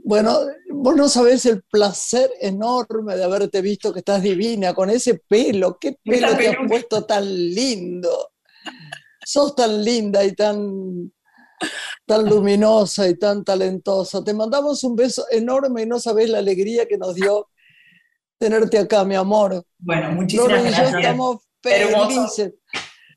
Bueno, 0.07 0.39
vos 0.71 0.95
no 0.95 1.09
sabés 1.09 1.47
el 1.47 1.63
placer 1.65 2.31
enorme 2.41 3.17
de 3.17 3.25
haberte 3.25 3.61
visto 3.61 3.93
que 3.93 3.99
estás 3.99 4.23
divina 4.23 4.73
con 4.73 4.89
ese 4.89 5.21
pelo. 5.27 5.79
¿Qué 5.81 5.97
pelo 6.05 6.37
te 6.37 6.49
has 6.49 6.57
puesto 6.69 7.05
tan 7.05 7.25
lindo? 7.25 8.31
Sos 9.25 9.57
tan 9.57 9.83
linda 9.83 10.23
y 10.23 10.33
tan, 10.33 11.13
tan 12.07 12.25
luminosa 12.25 13.09
y 13.09 13.19
tan 13.19 13.43
talentosa. 13.43 14.23
Te 14.23 14.33
mandamos 14.33 14.85
un 14.85 14.95
beso 14.95 15.25
enorme 15.31 15.83
y 15.83 15.87
no 15.87 15.99
sabés 15.99 16.31
la 16.31 16.39
alegría 16.39 16.87
que 16.87 16.99
nos 16.99 17.17
dio 17.17 17.49
tenerte 18.39 18.79
acá, 18.79 19.05
mi 19.05 19.17
amor. 19.17 19.65
Bueno, 19.79 20.13
muchísimas 20.13 20.61
y 20.61 20.69
gracias. 20.69 20.93
yo 20.93 20.99
estamos 20.99 21.47
Hermoso. 21.65 22.53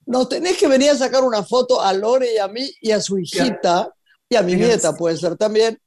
Nos 0.10 0.28
tenés 0.28 0.58
que 0.58 0.68
venir 0.68 0.90
a 0.90 0.96
sacar 0.96 1.24
una 1.24 1.44
foto 1.44 1.80
a 1.80 1.94
Lore 1.94 2.34
y 2.34 2.38
a 2.40 2.48
mí 2.48 2.68
y 2.82 2.90
a 2.90 3.00
su 3.00 3.20
hijita, 3.20 3.94
y 4.28 4.36
a 4.36 4.42
mi 4.42 4.56
nieta 4.56 4.96
puede 4.96 5.16
ser 5.16 5.38
también, 5.38 5.80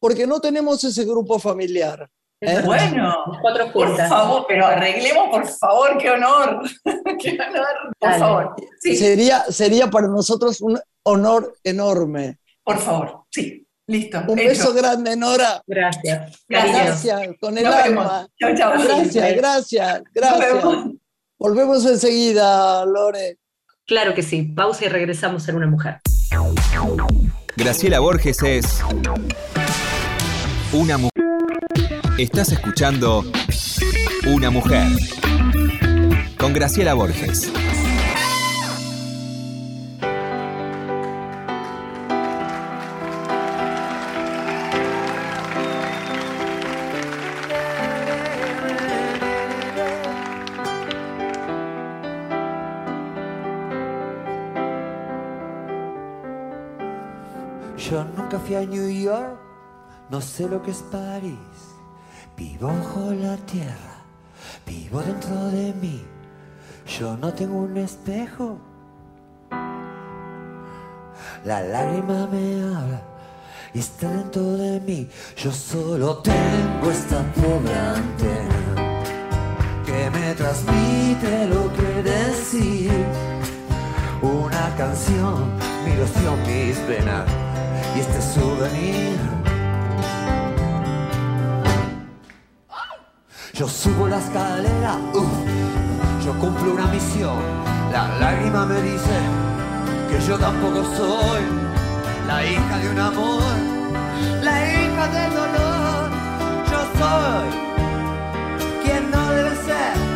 porque 0.00 0.26
no 0.26 0.40
tenemos 0.40 0.82
ese 0.82 1.04
grupo 1.04 1.38
familiar. 1.38 2.10
¿eh? 2.40 2.62
Bueno, 2.64 3.14
cuatro 3.40 3.72
por 3.72 3.96
favor, 3.96 4.44
pero 4.48 4.66
arreglemos, 4.66 5.28
por 5.30 5.46
favor, 5.46 5.98
qué 5.98 6.10
honor. 6.10 6.62
qué 7.20 7.38
honor, 7.40 7.94
por 7.96 8.08
Dale. 8.10 8.18
favor. 8.18 8.54
Sí, 8.80 8.96
Sería, 8.96 9.44
sería 9.50 9.88
para 9.88 10.08
nosotros 10.08 10.60
un 10.62 10.76
honor 11.04 11.54
enorme. 11.62 12.40
por 12.64 12.78
favor. 12.78 13.22
Sí, 13.30 13.64
listo. 13.86 14.18
Un 14.26 14.36
hecho. 14.40 14.48
beso 14.48 14.74
grande, 14.74 15.16
Nora. 15.16 15.62
Gracias. 15.64 16.42
Gracias. 16.48 17.20
Con 17.40 17.56
el 17.56 17.62
Nos 17.62 17.74
alma. 17.76 18.26
Chao, 18.36 18.56
chao. 18.56 18.72
Gracias, 18.82 19.36
gracias, 19.36 20.02
gracias. 20.12 20.54
vemos. 20.54 20.86
Volvemos 21.38 21.86
enseguida, 21.86 22.84
Lore. 22.84 23.38
Claro 23.90 24.14
que 24.14 24.22
sí. 24.22 24.42
Pausa 24.42 24.84
y 24.84 24.88
regresamos 24.88 25.48
en 25.48 25.56
una 25.56 25.66
mujer. 25.66 25.96
Graciela 27.56 27.98
Borges 27.98 28.40
es 28.44 28.84
una 30.72 30.96
mujer. 30.96 31.10
Estás 32.16 32.52
escuchando 32.52 33.24
Una 34.28 34.50
mujer 34.50 34.86
con 36.38 36.52
Graciela 36.52 36.94
Borges. 36.94 37.52
New 58.58 58.90
York, 58.90 59.38
no 60.10 60.20
sé 60.20 60.48
lo 60.48 60.60
que 60.60 60.72
es 60.72 60.82
París. 60.90 61.38
Vivo 62.36 62.66
bajo 62.66 63.12
la 63.12 63.36
tierra, 63.36 64.02
vivo 64.66 65.00
dentro 65.00 65.36
de 65.50 65.72
mí. 65.74 66.04
Yo 66.98 67.16
no 67.16 67.32
tengo 67.32 67.58
un 67.58 67.76
espejo. 67.76 68.58
La 71.44 71.62
lágrima 71.62 72.26
me 72.26 72.62
habla 72.62 73.02
y 73.72 73.78
está 73.78 74.08
dentro 74.08 74.42
de 74.42 74.80
mí. 74.80 75.08
Yo 75.36 75.52
solo 75.52 76.18
tengo 76.18 76.90
esta 76.90 77.22
pobre 77.34 77.74
antena 77.74 79.14
que 79.86 80.10
me 80.10 80.34
transmite 80.34 81.46
lo 81.46 81.72
que 81.72 82.02
decir. 82.02 83.06
Una 84.22 84.74
canción, 84.76 85.56
mi 85.84 85.92
ilusión, 85.92 86.42
mis 86.46 86.86
venas 86.88 87.49
y 87.96 88.00
este 88.00 88.20
souvenir. 88.20 89.18
Yo 93.52 93.68
subo 93.68 94.08
la 94.08 94.18
escalera, 94.18 94.96
uf, 95.12 96.24
yo 96.24 96.32
cumplo 96.38 96.72
una 96.72 96.86
misión. 96.86 97.36
La 97.92 98.08
lágrima 98.18 98.64
me 98.64 98.80
dice 98.80 99.16
que 100.08 100.20
yo 100.26 100.38
tampoco 100.38 100.84
soy 100.96 101.42
la 102.26 102.46
hija 102.46 102.78
de 102.78 102.90
un 102.90 102.98
amor, 102.98 103.42
la 104.42 104.72
hija 104.72 105.08
del 105.08 105.34
dolor. 105.34 106.10
Yo 106.70 106.80
soy 106.98 107.48
quien 108.82 109.10
no 109.10 109.30
debe 109.30 109.56
ser. 109.56 110.09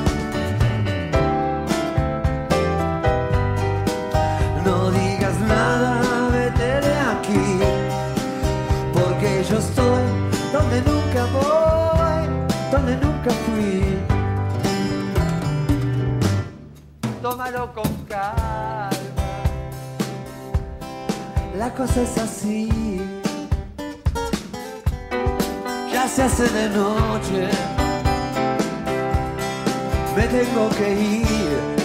Tómalo 17.34 17.72
con 17.74 17.92
calma, 18.08 18.90
la 21.58 21.74
cosa 21.74 22.02
es 22.02 22.16
así. 22.16 23.02
Ya 25.92 26.06
se 26.06 26.22
hace 26.22 26.48
de 26.48 26.68
noche, 26.68 27.48
me 30.16 30.28
tengo 30.28 30.68
que 30.78 30.92
ir. 30.92 31.83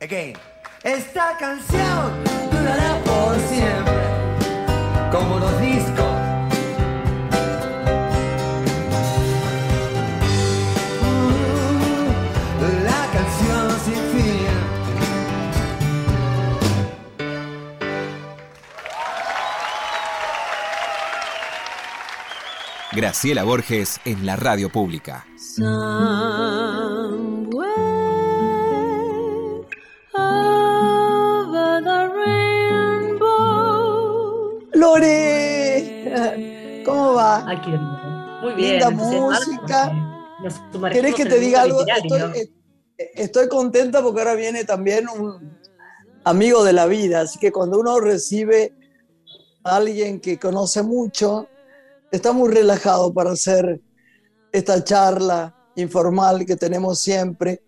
Again. 0.00 0.34
Esta 0.82 1.36
canción 1.38 2.24
durará 2.50 3.00
por 3.04 3.38
siempre, 3.48 4.02
como 5.10 5.38
los 5.38 5.60
discos. 5.62 6.04
La 12.84 13.08
canción 13.14 13.70
sin 13.84 13.94
fin. 13.94 14.46
Graciela 22.92 23.44
Borges 23.44 24.00
en 24.04 24.26
la 24.26 24.36
radio 24.36 24.68
pública. 24.68 25.24
Somewhere 25.54 25.70
over 30.18 31.78
the 31.80 32.10
rainbow. 32.18 33.22
Lore, 34.74 36.82
¿cómo 36.84 37.14
va? 37.14 37.46
Lindo. 37.46 37.78
Muy 38.42 38.54
bien. 38.54 38.72
Linda 38.72 38.90
música. 38.90 39.94
¿Querés 40.90 41.14
que 41.14 41.24
te 41.24 41.38
diga 41.38 41.62
algo? 41.62 41.84
Estoy, 41.86 42.50
eh, 42.98 43.10
estoy 43.14 43.46
contenta 43.46 44.02
porque 44.02 44.22
ahora 44.22 44.34
viene 44.34 44.64
también 44.64 45.08
un 45.08 45.56
amigo 46.24 46.64
de 46.64 46.72
la 46.72 46.86
vida, 46.86 47.20
así 47.20 47.38
que 47.38 47.52
cuando 47.52 47.78
uno 47.78 48.00
recibe 48.00 48.72
a 49.62 49.76
alguien 49.76 50.18
que 50.18 50.36
conoce 50.36 50.82
mucho, 50.82 51.46
está 52.10 52.32
muy 52.32 52.52
relajado 52.52 53.14
para 53.14 53.30
hacer 53.30 53.83
esta 54.54 54.84
charla 54.84 55.52
informal 55.74 56.46
que 56.46 56.54
tenemos 56.54 57.00
siempre. 57.00 57.64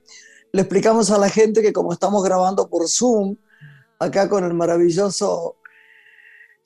Le 0.53 0.62
explicamos 0.62 1.11
a 1.11 1.18
la 1.18 1.29
gente 1.29 1.61
que 1.61 1.72
como 1.72 1.92
estamos 1.92 2.22
grabando 2.22 2.70
por 2.70 2.88
Zoom, 2.88 3.37
acá 3.99 4.29
con 4.29 4.44
el 4.44 4.55
maravilloso, 4.55 5.57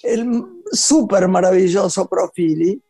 el 0.03 0.45
súper 0.73 1.27
maravilloso 1.27 2.07
Profili, 2.07 2.83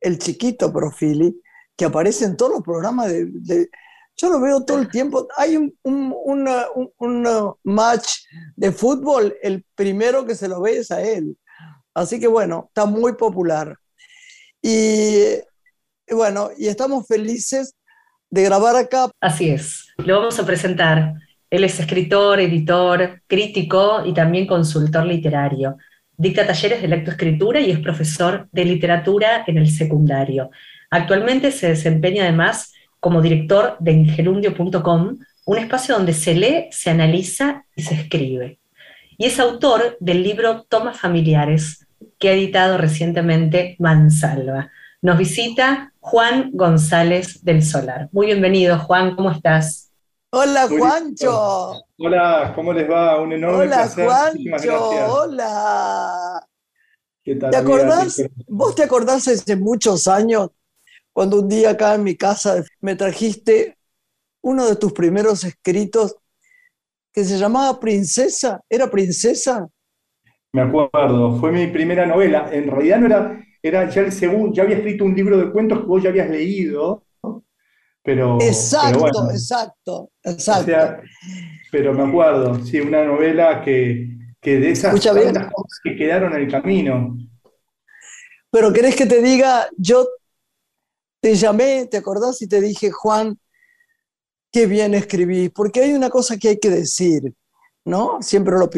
el 0.00 0.18
chiquito 0.20 0.72
Profili, 0.72 1.42
que 1.76 1.86
aparece 1.86 2.24
en 2.24 2.36
todos 2.36 2.52
los 2.52 2.62
programas 2.62 3.08
de, 3.10 3.68
yo 4.16 4.30
lo 4.30 4.40
veo 4.40 4.64
todo 4.64 4.78
el 4.78 4.88
tiempo. 4.88 5.26
Hay 5.36 5.56
un, 5.56 5.74
un- 5.82 6.14
un 6.98 7.54
match 7.64 8.10
de 8.54 8.70
fútbol, 8.70 9.34
el 9.42 9.64
primero 9.74 10.24
que 10.24 10.36
se 10.36 10.46
lo 10.46 10.60
ve 10.60 10.78
es 10.78 10.92
a 10.92 11.02
él. 11.02 11.36
Así 11.94 12.20
que 12.20 12.28
bueno, 12.28 12.66
está 12.68 12.86
muy 12.86 13.14
popular. 13.14 13.76
Y, 14.62 15.40
y 16.10 16.14
bueno, 16.14 16.50
y 16.58 16.66
estamos 16.66 17.06
felices 17.06 17.74
de 18.30 18.42
grabar 18.42 18.76
acá. 18.76 19.10
Así 19.20 19.50
es, 19.50 19.92
lo 19.98 20.18
vamos 20.18 20.38
a 20.38 20.46
presentar. 20.46 21.14
Él 21.48 21.64
es 21.64 21.78
escritor, 21.80 22.40
editor, 22.40 23.22
crítico 23.26 24.02
y 24.04 24.12
también 24.12 24.46
consultor 24.46 25.06
literario. 25.06 25.76
Dicta 26.16 26.46
talleres 26.46 26.82
de 26.82 26.88
lectoescritura 26.88 27.60
y 27.60 27.70
es 27.70 27.78
profesor 27.78 28.48
de 28.52 28.64
literatura 28.64 29.44
en 29.46 29.58
el 29.58 29.70
secundario. 29.70 30.50
Actualmente 30.90 31.50
se 31.50 31.68
desempeña 31.68 32.24
además 32.24 32.72
como 33.00 33.22
director 33.22 33.76
de 33.80 33.92
ingerundio.com, 33.92 35.18
un 35.46 35.58
espacio 35.58 35.96
donde 35.96 36.12
se 36.12 36.34
lee, 36.34 36.66
se 36.70 36.90
analiza 36.90 37.64
y 37.74 37.82
se 37.82 37.94
escribe. 37.94 38.58
Y 39.16 39.26
es 39.26 39.40
autor 39.40 39.96
del 40.00 40.22
libro 40.22 40.64
Tomas 40.68 40.98
Familiares, 40.98 41.86
que 42.18 42.28
ha 42.28 42.32
editado 42.32 42.78
recientemente 42.78 43.76
Mansalva. 43.78 44.70
Nos 45.02 45.16
visita 45.18 45.92
Juan 46.00 46.50
González 46.52 47.42
del 47.42 47.62
Solar. 47.62 48.08
Muy 48.12 48.26
bienvenido, 48.26 48.78
Juan, 48.78 49.16
¿cómo 49.16 49.30
estás? 49.30 49.90
Hola, 50.30 50.68
Muy 50.68 50.78
Juancho. 50.78 51.82
Hola, 51.98 52.52
¿cómo 52.54 52.72
les 52.72 52.88
va? 52.88 53.20
Un 53.20 53.32
enorme 53.32 53.64
Hola, 53.64 53.76
placer. 53.88 54.06
Juancho. 54.06 54.88
Hola. 55.12 56.46
¿Qué 57.24 57.34
tal, 57.36 57.50
¿Te 57.50 57.56
acordás? 57.56 58.16
¿Qué- 58.16 58.30
¿Vos 58.48 58.74
te 58.74 58.82
acordás 58.82 59.26
hace 59.28 59.56
muchos 59.56 60.06
años 60.06 60.50
cuando 61.12 61.40
un 61.40 61.48
día 61.48 61.70
acá 61.70 61.94
en 61.94 62.04
mi 62.04 62.16
casa 62.16 62.62
me 62.80 62.94
trajiste 62.94 63.76
uno 64.42 64.66
de 64.66 64.76
tus 64.76 64.92
primeros 64.92 65.44
escritos 65.44 66.16
que 67.12 67.24
se 67.24 67.38
llamaba 67.38 67.80
Princesa? 67.80 68.60
¿Era 68.68 68.90
Princesa? 68.90 69.66
Me 70.52 70.62
acuerdo, 70.62 71.38
fue 71.38 71.52
mi 71.52 71.66
primera 71.68 72.06
novela. 72.06 72.48
En 72.52 72.70
realidad 72.70 72.98
no 72.98 73.06
era, 73.06 73.44
era 73.62 73.88
ya 73.88 74.02
el 74.02 74.12
segundo, 74.12 74.54
ya 74.54 74.62
había 74.62 74.76
escrito 74.76 75.04
un 75.04 75.14
libro 75.14 75.36
de 75.38 75.50
cuentos 75.50 75.80
que 75.80 75.86
vos 75.86 76.02
ya 76.02 76.10
habías 76.10 76.30
leído, 76.30 77.04
¿no? 77.22 77.44
pero, 78.02 78.38
Exacto, 78.40 79.00
pero 79.00 79.00
bueno, 79.00 79.30
exacto, 79.30 79.96
o 79.96 80.10
exacto. 80.24 80.64
sea, 80.64 81.00
pero 81.70 81.92
me 81.94 82.08
acuerdo, 82.08 82.64
sí, 82.64 82.80
una 82.80 83.04
novela 83.04 83.62
que, 83.62 84.08
que 84.40 84.58
de 84.58 84.70
esas 84.70 84.92
cosas 84.94 85.80
que 85.84 85.96
quedaron 85.96 86.34
en 86.34 86.42
el 86.42 86.50
camino. 86.50 87.16
Pero 88.50 88.72
querés 88.72 88.96
que 88.96 89.06
te 89.06 89.22
diga, 89.22 89.68
yo 89.76 90.08
te 91.20 91.34
llamé, 91.34 91.86
¿te 91.86 91.98
acordás? 91.98 92.40
Y 92.42 92.48
te 92.48 92.60
dije, 92.60 92.90
Juan, 92.90 93.38
qué 94.50 94.66
bien 94.66 94.94
escribís, 94.94 95.50
porque 95.50 95.80
hay 95.80 95.92
una 95.92 96.10
cosa 96.10 96.36
que 96.36 96.48
hay 96.48 96.58
que 96.58 96.70
decir, 96.70 97.32
¿no? 97.84 98.20
Siempre 98.20 98.58
lo 98.58 98.68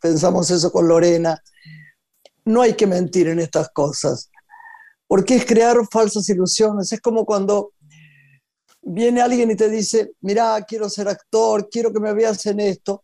pensamos 0.00 0.50
eso 0.50 0.72
con 0.72 0.88
Lorena. 0.88 1.40
No 2.44 2.62
hay 2.62 2.74
que 2.74 2.86
mentir 2.86 3.28
en 3.28 3.38
estas 3.38 3.68
cosas, 3.70 4.29
porque 5.10 5.34
es 5.34 5.44
crear 5.44 5.76
falsas 5.90 6.28
ilusiones. 6.28 6.92
Es 6.92 7.00
como 7.00 7.26
cuando 7.26 7.72
viene 8.80 9.20
alguien 9.20 9.50
y 9.50 9.56
te 9.56 9.68
dice, 9.68 10.12
mira, 10.20 10.64
quiero 10.68 10.88
ser 10.88 11.08
actor, 11.08 11.68
quiero 11.68 11.92
que 11.92 11.98
me 11.98 12.12
veas 12.12 12.46
esto. 12.46 13.02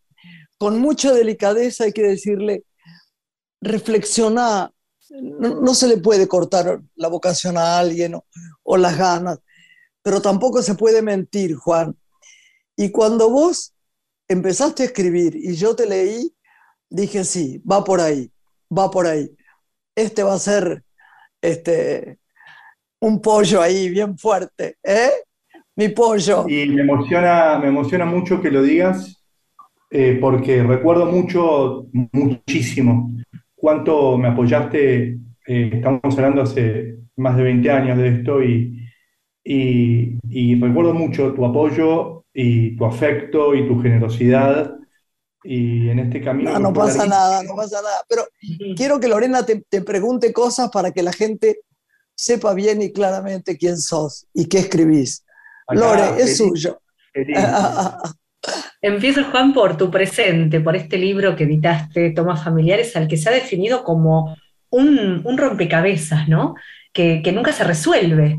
Con 0.56 0.78
mucha 0.78 1.12
delicadeza 1.12 1.82
hay 1.82 1.92
que 1.92 2.04
decirle, 2.04 2.62
reflexiona, 3.60 4.72
no, 5.20 5.60
no 5.60 5.74
se 5.74 5.88
le 5.88 5.96
puede 5.96 6.28
cortar 6.28 6.80
la 6.94 7.08
vocación 7.08 7.58
a 7.58 7.76
alguien 7.76 8.14
o, 8.14 8.24
o 8.62 8.76
las 8.76 8.96
ganas, 8.96 9.40
pero 10.00 10.22
tampoco 10.22 10.62
se 10.62 10.76
puede 10.76 11.02
mentir, 11.02 11.56
Juan. 11.56 11.98
Y 12.76 12.92
cuando 12.92 13.30
vos 13.30 13.74
empezaste 14.28 14.84
a 14.84 14.86
escribir 14.86 15.34
y 15.34 15.56
yo 15.56 15.74
te 15.74 15.86
leí, 15.86 16.32
dije, 16.88 17.24
sí, 17.24 17.60
va 17.68 17.82
por 17.82 18.00
ahí, 18.00 18.30
va 18.70 18.92
por 18.92 19.08
ahí. 19.08 19.28
Este 19.96 20.22
va 20.22 20.34
a 20.34 20.38
ser 20.38 20.85
este, 21.46 22.18
un 23.00 23.20
pollo 23.20 23.62
ahí 23.62 23.88
bien 23.90 24.18
fuerte, 24.18 24.76
¿eh? 24.82 25.10
Mi 25.76 25.90
pollo. 25.90 26.46
Y 26.48 26.66
me 26.68 26.82
emociona, 26.82 27.58
me 27.58 27.68
emociona 27.68 28.04
mucho 28.04 28.40
que 28.40 28.50
lo 28.50 28.62
digas, 28.62 29.24
eh, 29.90 30.18
porque 30.20 30.62
recuerdo 30.62 31.06
mucho, 31.06 31.86
muchísimo, 32.12 33.12
cuánto 33.54 34.18
me 34.18 34.28
apoyaste. 34.28 35.18
eh, 35.48 35.70
estamos 35.74 36.02
hablando 36.18 36.42
hace 36.42 36.96
más 37.16 37.36
de 37.36 37.42
20 37.44 37.70
años 37.70 37.98
de 37.98 38.08
esto 38.08 38.42
y, 38.42 38.80
y- 39.44 40.18
y 40.30 40.60
recuerdo 40.60 40.94
mucho 40.94 41.34
tu 41.34 41.44
apoyo 41.46 42.24
y 42.34 42.76
tu 42.76 42.84
afecto 42.86 43.54
y 43.54 43.66
tu 43.68 43.80
generosidad. 43.82 44.76
Y 45.48 45.88
en 45.90 45.98
este 46.00 46.20
camino 46.22 46.58
No, 46.58 46.72
pasa 46.72 47.06
nada, 47.06 47.42
no 47.42 47.54
pasa 47.54 47.80
nada. 47.82 48.02
Pero 48.08 48.26
quiero 48.76 48.98
que 48.98 49.08
Lorena 49.08 49.44
te, 49.46 49.64
te 49.68 49.82
pregunte 49.82 50.32
cosas 50.32 50.70
para 50.70 50.90
que 50.90 51.02
la 51.02 51.12
gente 51.12 51.60
sepa 52.14 52.54
bien 52.54 52.82
y 52.82 52.92
claramente 52.92 53.56
quién 53.58 53.76
sos 53.78 54.26
y 54.34 54.46
qué 54.46 54.58
escribís. 54.58 55.24
acá, 55.68 55.80
Lore, 55.80 56.02
es 56.22 56.30
feliz- 56.30 56.36
suyo. 56.36 56.80
feliz. 57.12 57.38
Empieza 58.80 59.24
Juan 59.24 59.52
por 59.52 59.76
tu 59.76 59.90
presente, 59.90 60.60
por 60.60 60.76
este 60.76 60.98
libro 60.98 61.34
que 61.34 61.44
editaste, 61.44 62.10
Tomas 62.10 62.44
Familiares, 62.44 62.94
al 62.96 63.08
que 63.08 63.16
se 63.16 63.28
ha 63.28 63.32
definido 63.32 63.82
como 63.82 64.36
un, 64.70 65.22
un 65.24 65.38
rompecabezas, 65.38 66.28
¿no? 66.28 66.54
Que, 66.92 67.20
que 67.22 67.32
nunca 67.32 67.52
se 67.52 67.64
resuelve. 67.64 68.38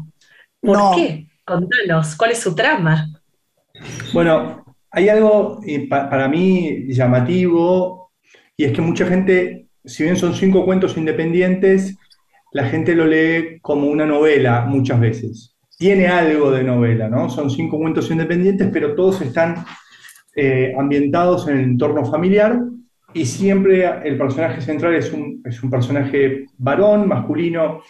¿Por 0.62 0.78
No. 0.78 0.91
qué? 0.96 1.28
Contanos, 1.46 2.15
¿cuál 2.15 2.32
es 2.32 2.39
su 2.39 2.56
trama? 2.56 3.10
Bueno, 4.13 4.63
hay 4.91 5.10
algo 5.10 5.60
eh, 5.65 5.88
pa- 5.88 6.10
para 6.10 6.28
mí 6.28 6.86
llamativo 6.89 8.12
y 8.56 8.65
es 8.65 8.71
que 8.73 8.82
mucha 8.82 9.06
gente, 9.06 9.67
si 9.86 10.04
bien 10.04 10.15
son 10.17 10.34
cinco 10.34 10.65
cuentos 10.65 10.97
independientes, 10.97 11.97
la 12.52 12.65
gente 12.65 12.95
lo 12.95 13.06
lee 13.06 13.60
como 13.62 13.88
una 13.88 14.06
novela 14.06 14.65
muchas 14.65 15.00
veces. 15.00 15.56
Tiene 15.78 16.08
algo 16.08 16.52
de 16.52 16.63
novela, 16.63 17.08
¿no? 17.10 17.30
Son 17.30 17.50
cinco 17.52 17.78
cuentos 17.78 18.10
independientes, 18.10 18.69
pero 18.73 18.95
todos 18.95 19.21
están 19.21 19.63
eh, 20.36 20.73
ambientados 20.78 21.47
en 21.47 21.58
el 21.58 21.63
entorno 21.65 22.06
familiar 22.06 22.60
y 23.13 23.26
siempre 23.26 23.86
el 24.04 24.17
personaje 24.17 24.62
central 24.62 24.95
es 24.95 25.12
un, 25.13 25.41
es 25.45 25.62
un 25.63 25.69
personaje 25.69 26.45
varón, 26.58 27.08
masculino, 27.08 27.82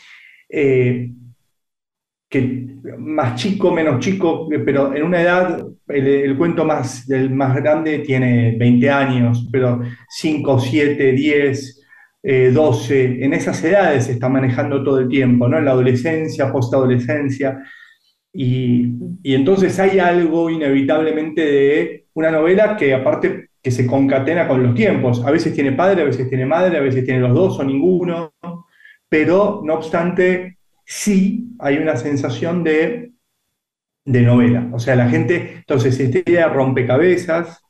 eh, 0.50 1.12
que 2.30 2.68
más 2.98 3.40
chico, 3.40 3.72
menos 3.72 4.00
chico, 4.00 4.48
pero 4.66 4.94
en 4.94 5.04
una 5.04 5.22
edad, 5.22 5.66
el, 5.88 6.08
el 6.08 6.38
cuento 6.38 6.66
más, 6.66 7.08
del 7.08 7.30
más 7.30 7.56
grande 7.56 8.00
tiene 8.00 8.56
20 8.58 8.90
años, 8.90 9.48
pero 9.52 9.82
5, 10.10 10.60
7, 10.60 11.12
10, 11.14 11.78
eh, 12.24 12.52
12, 12.54 13.24
en 13.24 13.34
esas 13.34 13.64
edades 13.64 14.06
se 14.06 14.14
está 14.14 14.28
manejando 14.28 14.84
todo 14.84 15.00
el 15.00 15.08
tiempo, 15.08 15.48
¿no? 15.48 15.58
En 15.58 15.66
la 15.66 15.72
adolescencia, 15.72 16.52
postadolescencia. 16.52 17.64
Y, 18.34 18.94
y 19.24 19.34
entonces 19.34 19.80
hay 19.80 20.00
algo 20.00 20.50
inevitablemente 20.50 21.42
de 21.42 22.06
una 22.14 22.30
novela 22.32 22.76
que 22.76 22.94
aparte 22.94 23.48
que 23.64 23.72
se 23.72 23.88
concatena 23.88 24.48
con 24.48 24.64
los 24.64 24.76
tiempos. 24.76 25.24
A 25.26 25.32
veces 25.32 25.54
tiene 25.54 25.72
padre, 25.72 26.02
a 26.02 26.06
veces 26.06 26.28
tiene 26.30 26.46
madre, 26.46 26.78
a 26.78 26.82
veces 26.82 27.06
tiene 27.06 27.22
los 27.22 27.34
dos 27.34 27.60
o 27.60 27.64
ninguno, 27.64 28.34
pero 29.10 29.62
no 29.64 29.76
obstante, 29.76 30.57
sí 30.88 31.50
hay 31.60 31.78
una 31.78 31.98
sensación 31.98 32.64
de, 32.64 33.12
de 34.06 34.22
novela. 34.22 34.70
O 34.72 34.80
sea, 34.80 34.96
la 34.96 35.10
gente, 35.10 35.58
entonces, 35.58 36.00
esta 36.00 36.20
idea 36.20 36.48
de 36.48 36.54
rompecabezas 36.54 37.62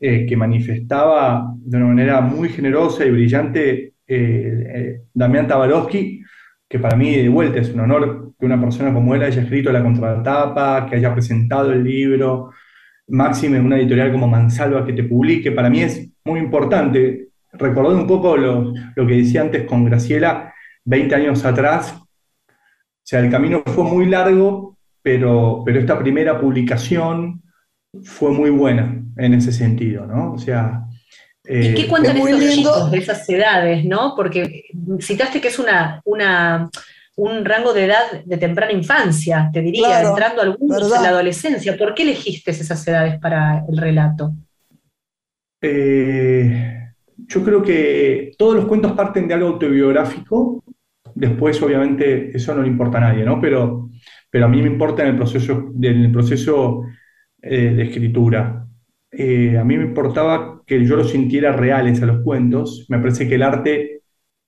eh, 0.00 0.26
que 0.26 0.36
manifestaba 0.36 1.54
de 1.56 1.76
una 1.76 1.86
manera 1.86 2.20
muy 2.20 2.48
generosa 2.48 3.04
y 3.04 3.10
brillante 3.12 3.94
eh, 4.06 4.66
eh, 4.74 5.02
Damián 5.14 5.46
Tabarovsky, 5.46 6.22
que 6.68 6.78
para 6.80 6.96
mí 6.96 7.14
de 7.16 7.28
vuelta 7.28 7.60
es 7.60 7.72
un 7.72 7.80
honor 7.80 8.32
que 8.38 8.46
una 8.46 8.60
persona 8.60 8.92
como 8.92 9.14
él 9.14 9.22
haya 9.22 9.42
escrito 9.42 9.70
la 9.70 9.82
contratapa, 9.82 10.86
que 10.86 10.96
haya 10.96 11.12
presentado 11.12 11.72
el 11.72 11.84
libro, 11.84 12.50
máxime 13.08 13.58
en 13.58 13.66
una 13.66 13.78
editorial 13.78 14.10
como 14.10 14.26
Mansalva 14.26 14.84
que 14.84 14.92
te 14.92 15.04
publique, 15.04 15.52
para 15.52 15.70
mí 15.70 15.82
es 15.82 16.10
muy 16.24 16.40
importante. 16.40 17.28
Recordando 17.52 18.02
un 18.02 18.08
poco 18.08 18.36
lo, 18.36 18.72
lo 18.96 19.06
que 19.06 19.14
decía 19.14 19.42
antes 19.42 19.64
con 19.64 19.84
Graciela, 19.84 20.52
20 20.84 21.14
años 21.14 21.44
atrás, 21.44 22.00
sea, 23.10 23.20
el 23.20 23.30
camino 23.30 23.62
fue 23.66 23.84
muy 23.84 24.06
largo, 24.06 24.76
pero, 25.02 25.62
pero 25.64 25.80
esta 25.80 25.98
primera 25.98 26.40
publicación 26.40 27.42
fue 28.04 28.30
muy 28.30 28.50
buena 28.50 29.02
en 29.16 29.34
ese 29.34 29.52
sentido, 29.52 30.06
¿no? 30.06 30.32
O 30.32 30.38
sea... 30.38 30.84
¿Y 31.44 31.68
eh, 31.68 31.74
qué 31.74 31.88
cuentan 31.88 32.16
es 32.16 32.22
muy 32.22 32.30
estos 32.32 32.44
lindo. 32.54 32.72
chicos 32.72 32.90
de 32.92 32.98
esas 32.98 33.28
edades, 33.28 33.84
no? 33.84 34.14
Porque 34.14 34.64
citaste 35.00 35.40
que 35.40 35.48
es 35.48 35.58
una, 35.58 36.00
una, 36.04 36.70
un 37.16 37.44
rango 37.44 37.72
de 37.72 37.86
edad 37.86 38.22
de 38.24 38.36
temprana 38.36 38.72
infancia, 38.72 39.50
te 39.52 39.60
diría, 39.60 39.88
Claro, 39.88 40.10
entrando 40.10 40.42
algunos 40.42 40.80
verdad. 40.80 40.98
en 40.98 41.02
la 41.02 41.08
adolescencia. 41.08 41.76
¿Por 41.76 41.94
qué 41.94 42.04
elegiste 42.04 42.52
esas 42.52 42.86
edades 42.86 43.18
para 43.18 43.64
el 43.68 43.76
relato? 43.76 44.32
Eh, 45.62 46.78
yo 47.16 47.42
creo 47.42 47.62
que 47.62 48.32
todos 48.38 48.54
los 48.54 48.66
cuentos 48.66 48.92
parten 48.92 49.26
de 49.26 49.34
algo 49.34 49.48
autobiográfico. 49.48 50.62
Después, 51.14 51.60
obviamente, 51.62 52.36
eso 52.36 52.54
no 52.54 52.62
le 52.62 52.68
importa 52.68 52.98
a 52.98 53.00
nadie, 53.02 53.24
¿no? 53.24 53.40
Pero, 53.40 53.90
pero 54.30 54.46
a 54.46 54.48
mí 54.48 54.60
me 54.62 54.68
importa 54.68 55.02
en 55.02 55.10
el 55.10 55.16
proceso, 55.16 55.72
en 55.82 55.84
el 56.04 56.12
proceso 56.12 56.82
eh, 57.42 57.72
de 57.74 57.82
escritura. 57.84 58.66
Eh, 59.10 59.58
a 59.58 59.64
mí 59.64 59.76
me 59.76 59.84
importaba 59.84 60.62
que 60.66 60.84
yo 60.84 60.96
los 60.96 61.10
sintiera 61.10 61.52
reales 61.52 62.02
a 62.02 62.06
los 62.06 62.22
cuentos. 62.22 62.86
Me 62.88 62.98
parece 62.98 63.28
que 63.28 63.34
el 63.36 63.42
arte, 63.42 64.02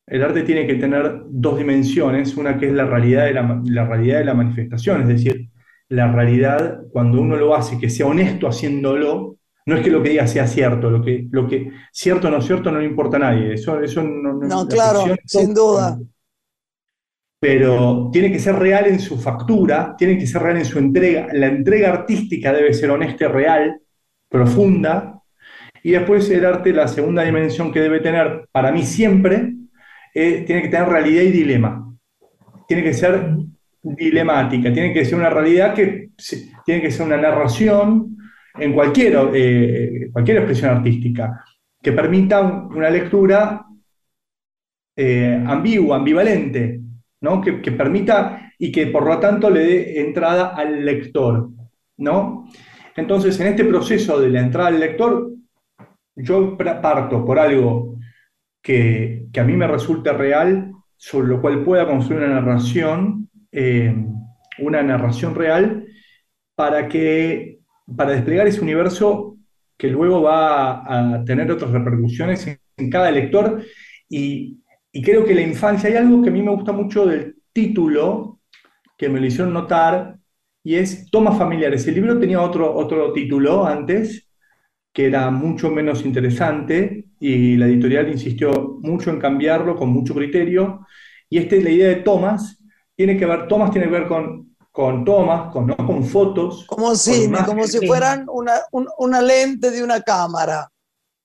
el 0.06 0.22
arte 0.22 0.42
tiene 0.42 0.66
que 0.66 0.74
tener 0.76 1.22
dos 1.28 1.58
dimensiones, 1.58 2.36
una 2.36 2.58
que 2.58 2.66
es 2.68 2.72
la 2.72 2.86
realidad 2.86 3.24
de 3.26 3.34
la, 3.34 3.60
la 3.64 3.86
realidad 3.86 4.18
de 4.18 4.24
la 4.24 4.34
manifestación, 4.34 5.02
es 5.02 5.08
decir, 5.08 5.48
la 5.88 6.10
realidad 6.12 6.80
cuando 6.92 7.20
uno 7.20 7.36
lo 7.36 7.54
hace, 7.54 7.78
que 7.78 7.90
sea 7.90 8.06
honesto 8.06 8.48
haciéndolo, 8.48 9.36
no 9.66 9.76
es 9.76 9.82
que 9.82 9.90
lo 9.90 10.02
que 10.02 10.10
diga 10.10 10.26
sea 10.26 10.46
cierto, 10.46 10.90
lo 10.90 11.02
que, 11.02 11.28
lo 11.30 11.46
que 11.46 11.70
cierto 11.92 12.28
o 12.28 12.30
no 12.30 12.40
cierto 12.40 12.70
no 12.72 12.78
le 12.80 12.86
importa 12.86 13.16
a 13.16 13.20
nadie. 13.20 13.54
Eso, 13.54 13.80
eso 13.80 14.02
no, 14.02 14.32
no- 14.34 14.48
No, 14.48 14.64
la 14.64 14.68
claro, 14.68 15.00
ficción 15.02 15.18
sin 15.26 15.54
duda. 15.54 15.98
Pero 17.42 18.08
tiene 18.12 18.30
que 18.30 18.38
ser 18.38 18.54
real 18.54 18.86
en 18.86 19.00
su 19.00 19.18
factura, 19.20 19.96
tiene 19.98 20.16
que 20.16 20.28
ser 20.28 20.42
real 20.42 20.58
en 20.58 20.64
su 20.64 20.78
entrega. 20.78 21.26
La 21.32 21.48
entrega 21.48 21.90
artística 21.90 22.52
debe 22.52 22.72
ser 22.72 22.88
honesta 22.92 23.26
real, 23.26 23.80
profunda. 24.28 25.20
Y 25.82 25.90
después 25.90 26.30
el 26.30 26.46
arte, 26.46 26.72
la 26.72 26.86
segunda 26.86 27.24
dimensión 27.24 27.72
que 27.72 27.80
debe 27.80 27.98
tener, 27.98 28.46
para 28.52 28.70
mí 28.70 28.84
siempre, 28.84 29.54
eh, 30.14 30.44
tiene 30.46 30.62
que 30.62 30.68
tener 30.68 30.88
realidad 30.88 31.22
y 31.22 31.32
dilema. 31.32 31.92
Tiene 32.68 32.84
que 32.84 32.94
ser 32.94 33.34
dilemática, 33.82 34.72
tiene 34.72 34.92
que 34.92 35.04
ser 35.04 35.18
una 35.18 35.30
realidad 35.30 35.74
que 35.74 36.10
tiene 36.64 36.80
que 36.80 36.92
ser 36.92 37.06
una 37.06 37.16
narración 37.16 38.16
en 38.56 38.72
cualquier, 38.72 39.18
eh, 39.34 40.10
cualquier 40.12 40.36
expresión 40.36 40.76
artística 40.76 41.44
que 41.82 41.90
permita 41.90 42.40
un- 42.40 42.76
una 42.76 42.88
lectura 42.88 43.66
eh, 44.94 45.42
ambigua, 45.44 45.96
ambivalente, 45.96 46.81
¿no? 47.22 47.40
Que, 47.40 47.52
permita 47.52 48.52
y 48.58 48.70
que 48.70 48.88
por 48.88 49.06
lo 49.06 49.18
tanto 49.18 49.48
le 49.48 49.60
dé 49.60 50.00
entrada 50.00 50.48
al 50.48 50.84
lector, 50.84 51.48
¿no? 51.96 52.48
Entonces, 52.96 53.38
en 53.40 53.46
este 53.46 53.64
proceso 53.64 54.20
de 54.20 54.28
la 54.28 54.40
entrada 54.40 54.68
al 54.68 54.80
lector, 54.80 55.30
yo 56.14 56.58
parto 56.58 57.24
por 57.24 57.38
algo 57.38 57.96
que, 58.60 59.26
que 59.32 59.40
a 59.40 59.44
mí 59.44 59.56
me 59.56 59.66
resulta 59.66 60.12
real, 60.12 60.72
sobre 60.96 61.28
lo 61.28 61.40
cual 61.40 61.64
pueda 61.64 61.86
construir 61.86 62.22
una 62.22 62.40
narración, 62.40 63.30
eh, 63.50 63.94
una 64.58 64.82
narración 64.82 65.34
real, 65.34 65.86
para 66.54 66.88
que, 66.88 67.60
para 67.96 68.10
desplegar 68.10 68.46
ese 68.46 68.60
universo 68.60 69.36
que 69.78 69.88
luego 69.88 70.22
va 70.22 70.72
a, 70.72 71.14
a 71.14 71.24
tener 71.24 71.50
otras 71.50 71.70
repercusiones 71.70 72.46
en, 72.46 72.58
en 72.76 72.90
cada 72.90 73.10
lector. 73.10 73.62
Y, 74.08 74.61
y 74.92 75.02
creo 75.02 75.24
que 75.24 75.34
la 75.34 75.42
infancia, 75.42 75.88
hay 75.90 75.96
algo 75.96 76.22
que 76.22 76.28
a 76.30 76.32
mí 76.32 76.42
me 76.42 76.50
gusta 76.54 76.72
mucho 76.72 77.06
del 77.06 77.36
título, 77.52 78.40
que 78.98 79.08
me 79.08 79.20
lo 79.20 79.26
hicieron 79.26 79.52
notar, 79.54 80.18
y 80.64 80.76
es 80.76 81.10
Tomas 81.10 81.38
familiares. 81.38 81.86
El 81.88 81.94
libro 81.96 82.18
tenía 82.20 82.42
otro, 82.42 82.74
otro 82.74 83.12
título 83.12 83.66
antes, 83.66 84.28
que 84.92 85.06
era 85.06 85.30
mucho 85.30 85.70
menos 85.70 86.04
interesante, 86.04 87.06
y 87.20 87.56
la 87.56 87.66
editorial 87.66 88.10
insistió 88.10 88.78
mucho 88.82 89.10
en 89.10 89.18
cambiarlo 89.20 89.76
con 89.76 89.90
mucho 89.90 90.14
criterio. 90.14 90.86
Y 91.30 91.38
esta 91.38 91.56
es 91.56 91.64
la 91.64 91.70
idea 91.70 91.88
de 91.88 91.96
tomas, 91.96 92.62
tiene 92.96 93.16
que 93.18 93.26
ver, 93.26 93.48
tomas 93.48 93.70
tiene 93.70 93.86
que 93.88 93.92
ver 93.94 94.08
con, 94.08 94.56
con 94.70 95.04
tomas, 95.04 95.50
con, 95.52 95.66
no 95.66 95.76
con 95.76 96.04
fotos. 96.04 96.66
Como 96.66 96.94
cine, 96.96 97.44
como 97.44 97.66
si 97.68 97.80
fueran 97.82 98.24
una, 98.28 98.54
un- 98.72 98.88
una 98.98 99.22
lente 99.22 99.70
de 99.70 99.82
una 99.84 100.00
cámara. 100.02 100.68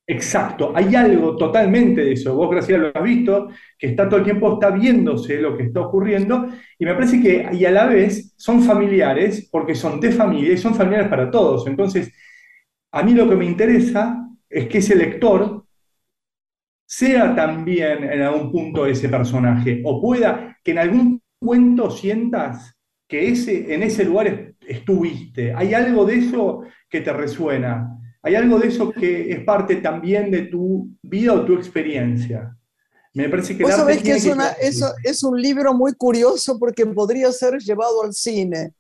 Exacto, 0.10 0.72
hay 0.74 0.96
algo 0.96 1.36
totalmente 1.36 2.00
de 2.02 2.14
eso. 2.14 2.34
Vos, 2.34 2.50
Graciela, 2.50 2.86
lo 2.86 2.92
has 2.98 3.04
visto, 3.04 3.50
que 3.78 3.88
está 3.88 4.08
todo 4.08 4.20
el 4.20 4.24
tiempo, 4.26 4.54
está 4.54 4.70
viéndose 4.70 5.42
lo 5.42 5.58
que 5.58 5.64
está 5.64 5.82
ocurriendo, 5.82 6.48
y 6.80 6.86
me 6.86 6.94
parece 6.94 7.22
que, 7.22 7.50
y 7.52 7.66
a 7.66 7.72
la 7.72 7.88
vez, 7.88 8.34
son 8.38 8.64
familiares, 8.64 9.50
porque 9.52 9.76
son 9.76 10.00
de 10.00 10.12
familia 10.14 10.54
y 10.54 10.58
son 10.58 10.76
familiares 10.76 11.10
para 11.10 11.30
todos. 11.30 11.68
Entonces, 11.68 12.14
a 12.92 13.04
mí 13.04 13.14
lo 13.14 13.30
que 13.30 13.36
me 13.36 13.46
interesa 13.46 14.28
es 14.50 14.68
que 14.68 14.80
ese 14.80 14.96
lector 14.96 15.66
sea 16.86 17.36
también 17.36 18.04
en 18.04 18.22
algún 18.22 18.52
punto 18.52 18.86
ese 18.86 19.10
personaje, 19.10 19.82
o 19.86 20.02
pueda 20.02 20.58
que 20.64 20.72
en 20.72 20.78
algún 20.80 21.22
cuento 21.40 21.92
sientas 21.92 22.74
que 23.08 23.30
ese, 23.30 23.74
en 23.74 23.84
ese 23.84 24.06
lugar 24.06 24.28
est- 24.28 24.56
estuviste. 24.68 25.54
Hay 25.54 25.74
algo 25.74 26.06
de 26.06 26.16
eso 26.18 26.62
que 26.90 27.02
te 27.02 27.14
resuena. 27.14 27.97
Hay 28.28 28.36
algo 28.36 28.60
de 28.60 28.68
eso 28.68 28.92
que 28.92 29.32
es 29.32 29.40
parte 29.46 29.78
también 29.78 30.30
de 30.30 30.48
tu 30.48 30.90
vida 31.02 31.32
o 31.32 31.46
tu 31.46 31.54
experiencia. 31.54 32.54
Me 33.14 33.30
parece 33.30 33.56
que 33.56 33.64
Vos 33.64 33.74
sabés 33.74 34.04
que 34.04 34.12
es, 34.12 34.26
una, 34.26 34.50
eso, 34.52 34.94
es 35.02 35.24
un 35.24 35.42
libro 35.42 35.74
muy 35.74 35.94
curioso 35.94 36.60
porque 36.60 36.86
podría 36.88 37.32
ser 37.32 37.58
llevado 37.60 38.04
al 38.04 38.14
cine. 38.14 38.74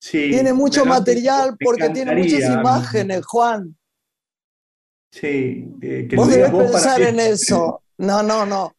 Sí, 0.00 0.30
Tiene 0.30 0.54
mucho 0.54 0.86
material 0.86 1.54
porque 1.62 1.90
tiene 1.90 2.16
muchas 2.16 2.50
imágenes, 2.50 3.26
Juan. 3.26 3.76
Sí, 5.12 5.68
eh, 5.82 6.06
que 6.08 6.16
Vos 6.16 6.30
debes 6.30 6.50
para 6.50 6.70
pensar 6.70 7.02
en 7.02 7.20
eso. 7.20 7.82
No, 7.98 8.22
no, 8.22 8.46
no. 8.46 8.74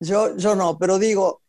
Yo, 0.00 0.36
yo 0.36 0.56
no, 0.56 0.76
pero 0.76 0.98
digo, 0.98 1.42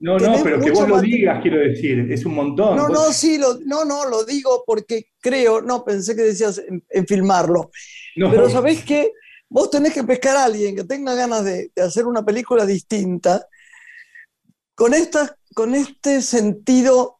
No, 0.00 0.16
no, 0.18 0.42
pero 0.44 0.60
que 0.60 0.70
vos 0.70 0.88
lo 0.88 1.00
digas, 1.00 1.40
quiero 1.42 1.58
decir, 1.58 2.10
es 2.12 2.24
un 2.24 2.34
montón. 2.34 2.76
no, 2.76 2.88
Vos- 2.88 2.92
no, 2.92 3.12
sí, 3.12 3.36
lo, 3.36 3.58
no, 3.64 3.84
no, 3.84 4.08
lo 4.08 4.24
digo 4.24 4.62
porque 4.66 5.06
creo, 5.20 5.60
no, 5.60 5.84
pensé 5.84 6.14
que 6.14 6.22
decías 6.22 6.58
en, 6.58 6.84
en 6.88 7.06
filmarlo. 7.06 7.70
no. 8.16 8.30
Pero 8.30 8.48
¿sabés 8.48 8.84
qué? 8.84 9.12
Vos 9.48 9.70
tenés 9.70 9.94
que 9.94 10.04
pescar 10.04 10.36
a 10.36 10.44
alguien 10.44 10.76
que 10.76 10.84
tenga 10.84 11.14
ganas 11.14 11.44
de, 11.44 11.72
de 11.74 11.82
hacer 11.82 12.06
una 12.06 12.24
película 12.24 12.66
distinta 12.66 13.46
con, 14.74 14.94
esta, 14.94 15.36
con 15.54 15.74
este 15.74 16.22
sentido 16.22 17.16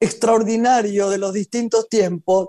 extraordinario 0.00 1.10
de 1.10 1.18
los 1.18 1.34
distintos 1.34 1.88
tiempos, 1.88 2.48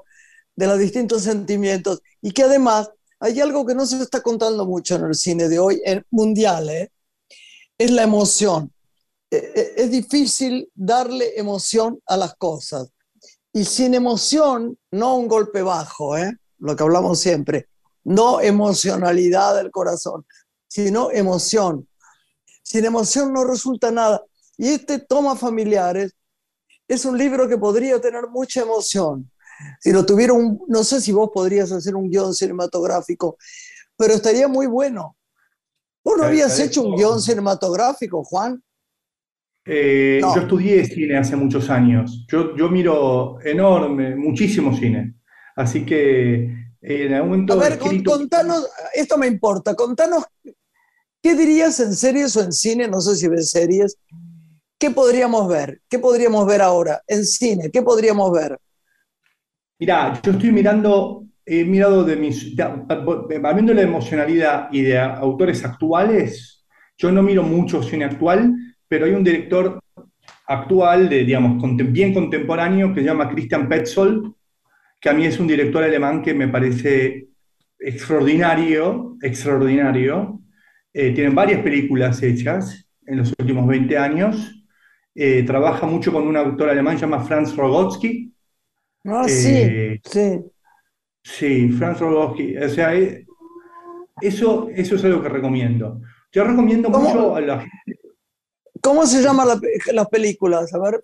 de 0.56 0.68
los 0.68 0.80
distintos 0.80 1.24
sentimientos, 1.24 2.02
y 2.22 2.32
que 2.32 2.43
además 2.43 2.89
hay 3.20 3.39
algo 3.41 3.66
que 3.66 3.76
no 3.76 3.86
se 3.86 4.02
está 4.02 4.22
contando 4.22 4.66
mucho 4.66 4.95
en 4.95 5.06
el 5.06 5.16
cine 5.16 5.49
de 5.49 5.60
hoy, 5.60 5.82
en 5.86 6.06
mundial, 6.12 6.70
¿eh? 6.70 6.91
es 7.78 7.91
la 7.91 8.04
emoción. 8.04 8.72
Eh, 9.32 9.52
eh, 9.56 9.74
Es 9.78 9.92
difícil 9.92 10.70
darle 10.76 11.40
emoción 11.40 12.00
a 12.06 12.18
las 12.18 12.36
cosas. 12.36 12.90
Y 13.54 13.66
sin 13.66 13.94
emoción, 13.94 14.78
no 14.92 15.18
un 15.18 15.28
golpe 15.28 15.62
bajo, 15.62 16.18
¿eh? 16.18 16.32
lo 16.60 16.76
que 16.76 16.84
hablamos 16.84 17.20
siempre, 17.20 17.68
no 18.04 18.40
emocionalidad 18.40 19.56
del 19.56 19.72
corazón, 19.72 20.26
sino 20.68 21.12
emoción. 21.12 21.88
Sin 22.64 22.86
emoción 22.86 23.34
no 23.34 23.44
resulta 23.44 23.92
nada. 23.92 24.24
Y 24.58 24.70
este 24.70 25.00
Toma 25.00 25.36
Familiares 25.36 26.14
es 26.88 27.04
un 27.06 27.18
libro 27.18 27.48
que 27.48 27.58
podría 27.58 28.00
tener 28.00 28.28
mucha 28.28 28.62
emoción. 28.62 29.30
Si 29.80 29.92
lo 29.92 30.06
tuviera 30.06 30.34
un, 30.34 30.62
no 30.68 30.84
sé 30.84 31.02
si 31.02 31.12
vos 31.12 31.30
podrías 31.34 31.72
hacer 31.72 31.96
un 31.96 32.10
guion 32.10 32.34
cinematográfico, 32.34 33.38
pero 33.98 34.14
estaría 34.14 34.48
muy 34.48 34.68
bueno. 34.68 35.18
¿Vos 36.04 36.18
no 36.18 36.24
habías 36.24 36.58
hecho 36.60 36.84
un 36.84 36.96
guion 36.96 37.22
cinematográfico, 37.22 38.24
Juan? 38.24 38.64
Eh, 39.66 40.20
No. 40.22 40.34
Yo 40.36 40.41
estudié 40.41 40.86
cine 40.86 41.18
hace 41.18 41.36
muchos 41.36 41.70
años. 41.70 42.26
Yo, 42.30 42.55
yo 42.55 42.70
miro 42.70 43.39
enorme, 43.43 44.16
muchísimo 44.16 44.76
cine. 44.76 45.16
Así 45.55 45.86
que 45.86 46.43
eh, 46.82 47.05
en 47.05 47.14
algún 47.14 47.30
momento 47.32 47.53
A 47.53 47.57
ver, 47.57 47.74
escrito- 47.74 48.12
contanos, 48.12 48.68
esto 48.93 49.18
me 49.18 49.28
importa, 49.28 49.76
contanos, 49.76 50.24
¿qué 51.22 51.36
dirías 51.36 51.80
en 51.80 51.93
series 51.95 52.36
o 52.38 52.41
en 52.41 52.51
cine? 52.51 52.88
No 52.88 53.01
sé 53.01 53.16
si 53.16 53.28
ves 53.28 53.49
series. 53.51 53.97
¿Qué 54.80 54.89
podríamos 54.91 55.47
ver? 55.47 55.82
¿Qué 55.88 55.99
podríamos 55.99 56.45
ver 56.47 56.62
ahora? 56.62 57.01
En 57.07 57.26
cine, 57.26 57.70
¿qué 57.72 57.84
podríamos 57.84 58.32
ver? 58.32 58.57
Mirá, 59.80 60.20
yo 60.24 60.32
estoy 60.32 60.51
mirando, 60.51 61.26
he 61.45 61.64
mirado 61.66 62.03
de 62.03 62.16
mis, 62.16 62.55
habiendo 63.43 63.74
la 63.74 63.82
emocionalidad 63.82 64.70
y 64.72 64.82
de 64.84 64.99
autores 64.99 65.64
actuales, 65.66 66.66
yo 66.97 67.12
no 67.12 67.24
miro 67.24 67.41
mucho 67.43 67.82
cine 67.82 68.05
actual, 68.05 68.53
pero 68.92 69.06
hay 69.06 69.14
un 69.14 69.24
director 69.24 69.80
actual, 70.48 71.08
de, 71.08 71.24
digamos, 71.24 71.64
bien 71.94 72.14
contemporáneo, 72.14 72.94
que 72.94 73.00
se 73.00 73.06
llama 73.06 73.30
Christian 73.30 73.70
Petzold, 73.70 74.34
que 75.00 75.10
a 75.10 75.14
mí 75.14 75.26
es 75.26 75.39
un 75.39 75.48
director 75.48 75.82
alemán 75.82 76.22
que 76.22 76.34
me 76.34 76.50
parece 76.50 77.30
extraordinario, 77.80 79.16
extraordinario. 79.22 80.42
Eh, 80.92 81.14
tienen 81.14 81.34
varias 81.34 81.62
películas 81.62 82.22
hechas 82.22 82.86
en 83.08 83.20
los 83.20 83.34
últimos 83.39 83.66
20 83.66 83.98
años. 83.98 84.62
Eh, 85.16 85.44
trabaja 85.44 85.88
mucho 85.88 86.12
con 86.12 86.28
un 86.28 86.36
autor 86.36 86.70
alemán 86.70 86.96
que 86.96 87.00
se 87.00 87.06
llama 87.06 87.24
Franz 87.24 87.56
Rogotsky, 87.56 88.34
Ah, 89.06 89.24
Eh, 89.26 90.02
sí, 90.04 90.12
sí. 90.12 90.39
Sí, 91.24 91.70
Franz 91.70 92.02
Rogowski. 92.02 92.58
O 92.58 92.68
sea, 92.68 92.94
eh, 92.94 93.26
eso, 94.22 94.68
eso 94.76 94.96
es 94.96 95.06
algo 95.06 95.24
que 95.24 95.30
recomiendo. 95.30 96.02
Yo 96.30 96.44
recomiendo 96.44 96.92
¿Cómo? 96.92 97.08
mucho 97.08 97.36
a 97.38 97.39
la 97.42 97.60
gente. 97.60 98.02
¿Cómo 98.82 99.06
se 99.06 99.22
llaman 99.22 99.48
la 99.48 99.60
las 99.94 100.08
películas? 100.08 100.74
A 100.74 100.80
ver, 100.80 101.04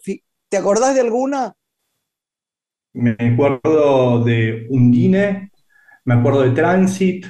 ¿te 0.50 0.58
acordás 0.58 0.96
de 0.96 1.02
alguna? 1.02 1.54
Me 2.94 3.16
acuerdo 3.20 4.24
de 4.24 4.66
Undine, 4.70 5.52
me 6.06 6.14
acuerdo 6.16 6.42
de 6.42 6.52
Transit, 6.52 7.26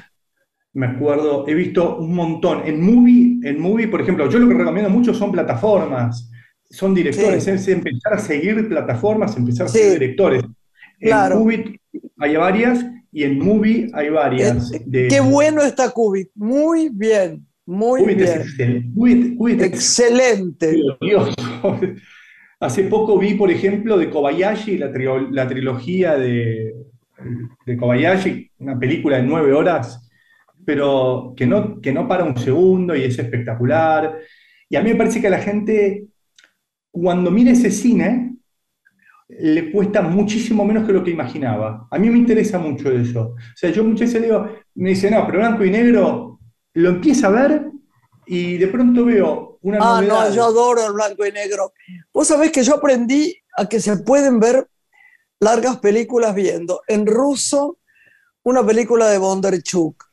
me 0.74 0.86
acuerdo, 0.88 1.48
he 1.48 1.54
visto 1.54 1.98
un 1.98 2.14
montón. 2.14 2.62
En 2.66 2.82
Movie, 2.82 3.40
en 3.44 3.60
movie, 3.60 3.88
por 3.88 4.02
ejemplo, 4.02 4.30
yo 4.30 4.40
lo 4.40 4.48
que 4.48 4.54
recomiendo 4.54 4.90
mucho 4.90 5.14
son 5.14 5.32
plataformas, 5.32 6.30
son 6.70 6.94
directores, 6.94 7.44
Sí. 7.44 7.52
es 7.52 7.68
empezar 7.68 8.14
a 8.14 8.20
seguir 8.20 8.68
plataformas, 8.70 9.36
empezar 9.36 9.66
a 9.66 9.70
seguir 9.70 9.94
directores. 9.94 10.44
Claro. 11.00 11.36
En 11.36 11.40
Movie 11.42 11.82
hay 12.20 12.36
varias 12.36 12.86
y 13.12 13.24
en 13.24 13.40
Movie 13.40 13.90
hay 13.94 14.10
varias. 14.10 14.72
Eh, 14.72 14.84
de- 14.86 15.08
Qué 15.08 15.20
bueno 15.20 15.62
está 15.64 15.90
Kubik, 15.92 16.30
muy 16.36 16.90
bien, 16.90 17.47
muy 17.68 18.16
bien. 18.16 18.28
excelente. 19.64 20.72
Glorioso. 21.00 21.34
Hace 22.60 22.84
poco 22.86 23.20
vi, 23.20 23.36
por 23.36 23.52
ejemplo, 23.52 23.98
de 23.98 24.10
Kobayashi, 24.10 24.78
la, 24.80 24.92
trio- 24.92 25.30
la 25.32 25.48
trilogía 25.48 26.16
de, 26.18 26.74
de 27.66 27.78
Kobayashi, 27.78 28.52
una 28.60 28.80
película 28.80 29.18
de 29.18 29.24
nueve 29.24 29.54
horas, 29.54 30.10
pero 30.66 31.34
que 31.38 31.46
no, 31.46 31.80
que 31.82 31.92
no 31.94 32.08
para 32.08 32.24
un 32.24 32.38
segundo 32.38 32.96
y 32.96 33.04
es 33.04 33.20
espectacular. 33.20 34.20
Y 34.70 34.76
a 34.76 34.82
mí 34.82 34.90
me 34.92 34.96
parece 34.96 35.22
que 35.22 35.28
a 35.28 35.32
la 35.32 35.40
gente, 35.40 36.08
cuando 36.92 37.32
mira 37.32 37.52
ese 37.52 37.72
cine, 37.72 38.36
le 39.30 39.72
cuesta 39.72 40.02
muchísimo 40.02 40.64
menos 40.66 40.86
que 40.88 40.94
lo 40.94 41.04
que 41.04 41.12
imaginaba. 41.12 41.88
A 41.92 42.00
mí 42.00 42.10
me 42.10 42.18
interesa 42.18 42.60
mucho 42.60 42.92
eso. 42.92 43.22
O 43.32 43.38
sea, 43.56 43.70
yo 43.72 43.84
muchas 43.84 44.10
veces 44.14 44.24
digo, 44.24 44.48
me 44.76 44.90
dicen, 44.92 45.14
no, 45.14 45.26
pero 45.26 45.40
blanco 45.40 45.66
y 45.66 45.72
negro, 45.72 46.37
lo 46.78 46.90
empieza 46.90 47.28
a 47.28 47.32
ver 47.32 47.72
y 48.26 48.58
de 48.58 48.68
pronto 48.68 49.06
veo 49.06 49.58
una 49.62 49.78
Ah, 49.82 50.02
novedad. 50.02 50.30
no, 50.30 50.36
yo 50.36 50.44
adoro 50.46 50.86
el 50.86 50.94
blanco 50.94 51.26
y 51.26 51.32
negro. 51.32 51.74
Vos 52.14 52.28
sabés 52.28 52.52
que 52.52 52.64
yo 52.64 52.76
aprendí 52.76 53.36
a 53.58 53.68
que 53.68 53.80
se 53.80 53.98
pueden 53.98 54.40
ver 54.40 54.70
largas 55.40 55.78
películas 55.80 56.36
viendo. 56.36 56.82
En 56.88 57.06
ruso, 57.08 57.80
una 58.44 58.66
película 58.66 59.10
de 59.10 59.18
Bondarchuk. 59.18 60.04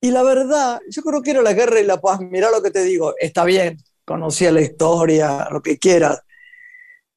Y 0.00 0.10
la 0.10 0.22
verdad, 0.22 0.80
yo 0.88 1.02
creo 1.02 1.22
que 1.22 1.30
era 1.32 1.42
La 1.42 1.52
Guerra 1.52 1.80
y 1.80 1.84
la 1.84 2.00
Paz. 2.00 2.20
Mirá 2.20 2.50
lo 2.50 2.62
que 2.62 2.70
te 2.70 2.82
digo, 2.84 3.14
está 3.18 3.44
bien, 3.44 3.78
conocía 4.04 4.50
la 4.52 4.60
historia, 4.60 5.48
lo 5.50 5.62
que 5.62 5.78
quieras. 5.78 6.20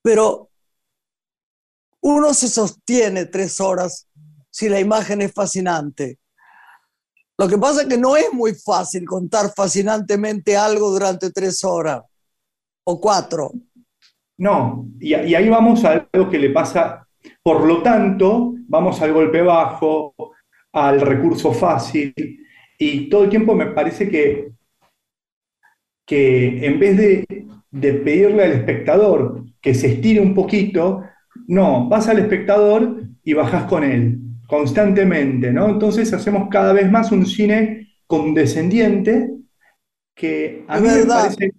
Pero 0.02 0.50
uno 2.02 2.34
se 2.34 2.48
sostiene 2.48 3.26
tres 3.26 3.60
horas 3.60 4.08
si 4.50 4.70
la 4.70 4.80
imagen 4.80 5.22
es 5.22 5.34
fascinante. 5.34 6.20
Lo 7.38 7.50
que 7.50 7.58
pasa 7.58 7.82
es 7.82 7.88
que 7.88 7.98
no 7.98 8.16
es 8.16 8.32
muy 8.32 8.54
fácil 8.54 9.06
contar 9.06 9.52
fascinantemente 9.54 10.56
algo 10.56 10.92
durante 10.92 11.32
tres 11.32 11.64
horas 11.66 12.02
o 12.86 13.00
cuatro. 13.00 13.52
No, 14.38 14.88
y, 15.00 15.14
ahí 15.14 15.50
vamos 15.50 15.84
a 15.84 16.08
algo 16.12 16.30
que 16.30 16.40
le 16.40 16.50
pasa, 16.52 17.06
por 17.44 17.66
lo 17.66 17.82
tanto, 17.82 18.54
vamos 18.68 19.02
al 19.02 19.12
golpe 19.12 19.42
bajo, 19.42 20.14
al 20.72 21.02
recurso 21.02 21.54
fácil, 21.54 22.14
y 22.78 23.10
todo 23.10 23.26
el 23.26 23.30
tiempo 23.30 23.54
me 23.54 23.68
parece 23.68 24.10
que, 24.10 24.52
que 26.06 26.66
en 26.66 26.80
vez 26.80 26.98
de, 26.98 27.48
de 27.72 27.94
pedirle 27.94 28.44
al 28.44 28.52
espectador 28.52 29.44
que 29.62 29.74
se 29.74 29.88
estire 29.88 30.22
un 30.22 30.34
poquito, 30.34 31.04
no, 31.48 31.88
vas 31.90 32.08
al 32.08 32.20
espectador 32.20 33.04
y 33.24 33.34
bajás 33.34 33.66
con 33.66 33.84
él 33.84 34.25
constantemente, 34.48 35.52
¿no? 35.52 35.70
Entonces 35.70 36.12
hacemos 36.14 36.50
cada 36.50 36.74
vez 36.74 36.90
más 36.92 37.12
un 37.12 37.26
cine 37.26 37.96
condescendiente 38.08 39.32
que 40.14 40.64
a 40.68 40.78
Es 40.78 40.82
mí 40.82 40.88
me 40.88 41.06
parece 41.06 41.52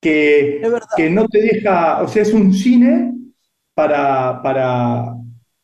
que, 0.00 0.62
que 0.96 1.10
no 1.10 1.28
te 1.28 1.42
deja, 1.42 2.02
o 2.02 2.08
sea, 2.08 2.22
es 2.22 2.32
un 2.32 2.52
cine 2.54 3.14
para, 3.74 4.42
para 4.42 5.14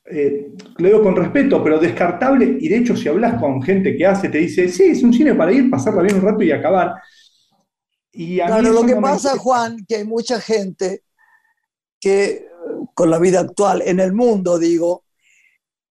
eh, 0.05 0.53
lo 0.77 0.89
digo 0.89 1.03
con 1.03 1.17
respeto, 1.17 1.63
pero 1.65 1.79
descartable, 1.79 2.59
y 2.61 2.69
de 2.69 2.77
hecho 2.77 2.97
si 2.97 3.09
hablas 3.09 3.41
con 3.41 3.63
gente 3.63 3.97
que 3.97 4.07
hace, 4.07 4.29
te 4.29 4.39
dice, 4.39 4.69
sí, 4.69 4.85
es 4.85 5.03
un 5.03 5.13
cine 5.13 5.35
para 5.35 5.53
ir, 5.53 5.69
pasarla 5.71 6.03
bien 6.03 6.17
un 6.17 6.23
rato 6.23 6.43
y 6.43 6.53
acabar. 6.53 6.95
Y 8.13 8.41
a 8.41 8.47
Claro, 8.47 8.73
lo 8.73 8.87
que 8.87 8.95
no 8.95 9.01
pasa. 9.01 9.37
Juan, 9.37 9.85
que 9.87 9.97
hay 9.97 10.05
mucha 10.05 10.41
gente 10.41 11.03
que 12.01 12.47
con 12.95 13.11
la 13.11 13.19
vida 13.19 13.41
actual, 13.41 13.83
en 13.85 14.01
el 14.01 14.13
mundo 14.13 14.59
digo, 14.59 15.06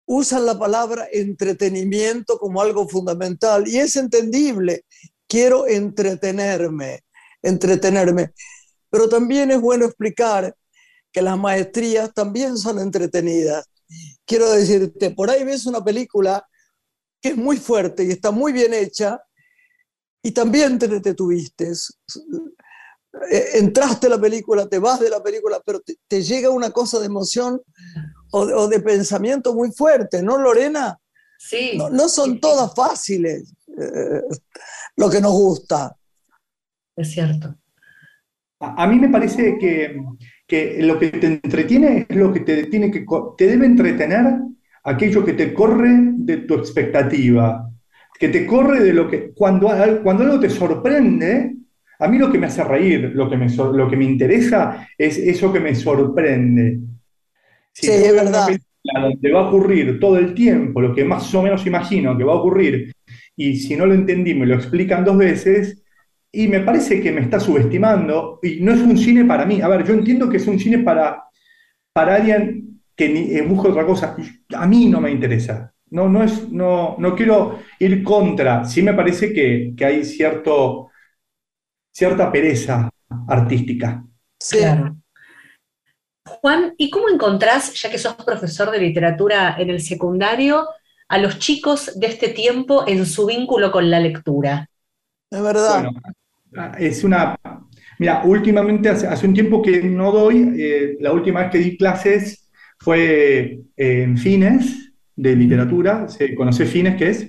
usan 0.08 0.46
la 0.46 0.58
palabra 0.58 1.06
entretenimiento 1.12 2.38
como 2.38 2.62
algo 2.62 2.88
fundamental 2.88 3.68
y 3.68 3.78
es 3.78 3.94
entendible. 3.96 4.84
Quiero 5.28 5.66
entretenerme, 5.66 7.00
entretenerme. 7.42 8.32
Pero 8.90 9.08
también 9.10 9.50
es 9.50 9.60
bueno 9.60 9.84
explicar 9.84 10.56
que 11.12 11.20
las 11.20 11.38
maestrías 11.38 12.12
también 12.14 12.56
son 12.56 12.78
entretenidas. 12.78 13.66
Quiero 14.24 14.50
decirte, 14.50 15.10
por 15.10 15.28
ahí 15.30 15.44
ves 15.44 15.66
una 15.66 15.84
película 15.84 16.42
que 17.20 17.30
es 17.30 17.36
muy 17.36 17.58
fuerte 17.58 18.04
y 18.04 18.10
está 18.10 18.30
muy 18.30 18.52
bien 18.52 18.72
hecha 18.72 19.20
y 20.22 20.30
también 20.32 20.78
te 20.78 20.88
detuviste. 20.88 21.70
Eh, 23.30 23.48
Entraste 23.54 24.06
a 24.06 24.10
la 24.10 24.20
película, 24.20 24.66
te 24.68 24.78
vas 24.78 25.00
de 25.00 25.10
la 25.10 25.22
película, 25.22 25.60
pero 25.66 25.80
te, 25.80 25.96
te 26.08 26.22
llega 26.22 26.48
una 26.48 26.70
cosa 26.70 26.98
de 26.98 27.06
emoción 27.06 27.60
o 28.30 28.46
de, 28.46 28.54
o 28.54 28.68
de 28.68 28.80
pensamiento 28.80 29.54
muy 29.54 29.70
fuerte, 29.72 30.22
¿no, 30.22 30.38
Lorena? 30.38 30.98
Sí. 31.38 31.74
No, 31.76 31.90
no 31.90 32.08
son 32.08 32.40
todas 32.40 32.74
fáciles 32.74 33.54
eh, 33.68 34.22
lo 34.96 35.08
que 35.08 35.20
nos 35.20 35.32
gusta. 35.32 35.96
Es 36.96 37.12
cierto. 37.12 37.54
A, 38.60 38.82
a 38.82 38.86
mí 38.86 38.98
me 38.98 39.08
parece 39.08 39.56
que, 39.58 39.96
que 40.46 40.82
lo 40.82 40.98
que 40.98 41.08
te 41.10 41.26
entretiene 41.26 42.06
es 42.08 42.16
lo 42.16 42.32
que 42.32 42.40
te 42.40 42.66
tiene 42.66 42.90
que 42.90 43.04
te 43.36 43.46
debe 43.46 43.66
entretener 43.66 44.26
aquello 44.84 45.24
que 45.24 45.34
te 45.34 45.52
corre 45.52 45.90
de 46.16 46.38
tu 46.38 46.54
expectativa, 46.54 47.70
que 48.18 48.28
te 48.28 48.46
corre 48.46 48.82
de 48.82 48.92
lo 48.92 49.08
que 49.08 49.32
cuando, 49.32 49.70
cuando 50.02 50.24
algo 50.24 50.40
te 50.40 50.50
sorprende, 50.50 51.54
a 52.00 52.08
mí 52.08 52.18
lo 52.18 52.30
que 52.30 52.38
me 52.38 52.46
hace 52.46 52.64
reír, 52.64 53.12
lo 53.14 53.28
que 53.28 53.36
me, 53.36 53.48
lo 53.48 53.88
que 53.88 53.96
me 53.96 54.04
interesa 54.04 54.88
es 54.96 55.18
eso 55.18 55.52
que 55.52 55.60
me 55.60 55.74
sorprende. 55.74 56.78
Si 57.80 57.86
Sí, 57.86 57.92
es 57.92 58.14
verdad. 58.14 58.46
película 58.46 59.00
donde 59.10 59.32
va 59.32 59.40
a 59.40 59.48
ocurrir 59.48 60.00
todo 60.00 60.18
el 60.18 60.34
tiempo 60.34 60.80
lo 60.80 60.94
que 60.94 61.04
más 61.04 61.32
o 61.34 61.42
menos 61.42 61.66
imagino 61.66 62.16
que 62.16 62.24
va 62.24 62.32
a 62.32 62.36
ocurrir, 62.36 62.92
y 63.36 63.56
si 63.56 63.76
no 63.76 63.86
lo 63.86 63.94
entendí 63.94 64.34
me 64.34 64.46
lo 64.46 64.54
explican 64.56 65.04
dos 65.04 65.16
veces, 65.18 65.82
y 66.32 66.48
me 66.48 66.60
parece 66.60 67.00
que 67.00 67.12
me 67.12 67.20
está 67.22 67.40
subestimando, 67.40 68.38
y 68.42 68.60
no 68.60 68.72
es 68.72 68.80
un 68.80 68.96
cine 68.98 69.24
para 69.24 69.46
mí. 69.46 69.60
A 69.62 69.68
ver, 69.68 69.84
yo 69.86 69.94
entiendo 69.94 70.28
que 70.28 70.36
es 70.38 70.46
un 70.46 70.58
cine 70.58 70.78
para, 70.80 71.24
para 71.92 72.16
alguien 72.16 72.82
que 72.96 73.08
ni- 73.08 73.32
eh, 73.36 73.42
busca 73.42 73.68
otra 73.70 73.86
cosa. 73.86 74.16
A 74.56 74.66
mí 74.66 74.86
no 74.88 75.00
me 75.00 75.10
interesa. 75.10 75.72
No, 75.90 76.08
no, 76.08 76.22
es, 76.24 76.50
no, 76.50 76.96
no 76.98 77.14
quiero 77.16 77.60
ir 77.80 78.02
contra. 78.02 78.64
Sí 78.64 78.82
me 78.82 78.94
parece 78.94 79.32
que, 79.32 79.74
que 79.76 79.84
hay 79.86 80.04
cierto, 80.04 80.90
cierta 81.92 82.30
pereza 82.32 82.88
artística. 83.28 84.04
Sí. 84.40 84.58
Claro. 84.58 84.96
Juan, 86.28 86.74
¿y 86.76 86.90
cómo 86.90 87.08
encontrás, 87.08 87.74
ya 87.74 87.90
que 87.90 87.98
sos 87.98 88.14
profesor 88.14 88.70
de 88.70 88.78
literatura 88.78 89.56
en 89.58 89.70
el 89.70 89.80
secundario, 89.80 90.66
a 91.08 91.18
los 91.18 91.38
chicos 91.38 91.98
de 91.98 92.06
este 92.06 92.28
tiempo 92.28 92.84
en 92.86 93.06
su 93.06 93.26
vínculo 93.26 93.70
con 93.70 93.90
la 93.90 94.00
lectura? 94.00 94.68
Es 95.30 95.42
verdad. 95.42 95.88
Bueno, 96.50 96.72
es 96.78 97.04
una. 97.04 97.36
Mira, 97.98 98.22
últimamente, 98.24 98.88
hace, 98.88 99.06
hace 99.06 99.26
un 99.26 99.34
tiempo 99.34 99.60
que 99.60 99.82
no 99.82 100.12
doy, 100.12 100.54
eh, 100.58 100.96
la 101.00 101.12
última 101.12 101.40
vez 101.40 101.50
que 101.50 101.58
di 101.58 101.76
clases 101.76 102.48
fue 102.78 103.60
eh, 103.76 104.02
en 104.02 104.16
Fines 104.16 104.92
de 105.16 105.34
literatura. 105.34 106.08
¿Se 106.08 106.34
conoce 106.34 106.64
Fines 106.64 106.96
qué 106.96 107.08
es? 107.10 107.28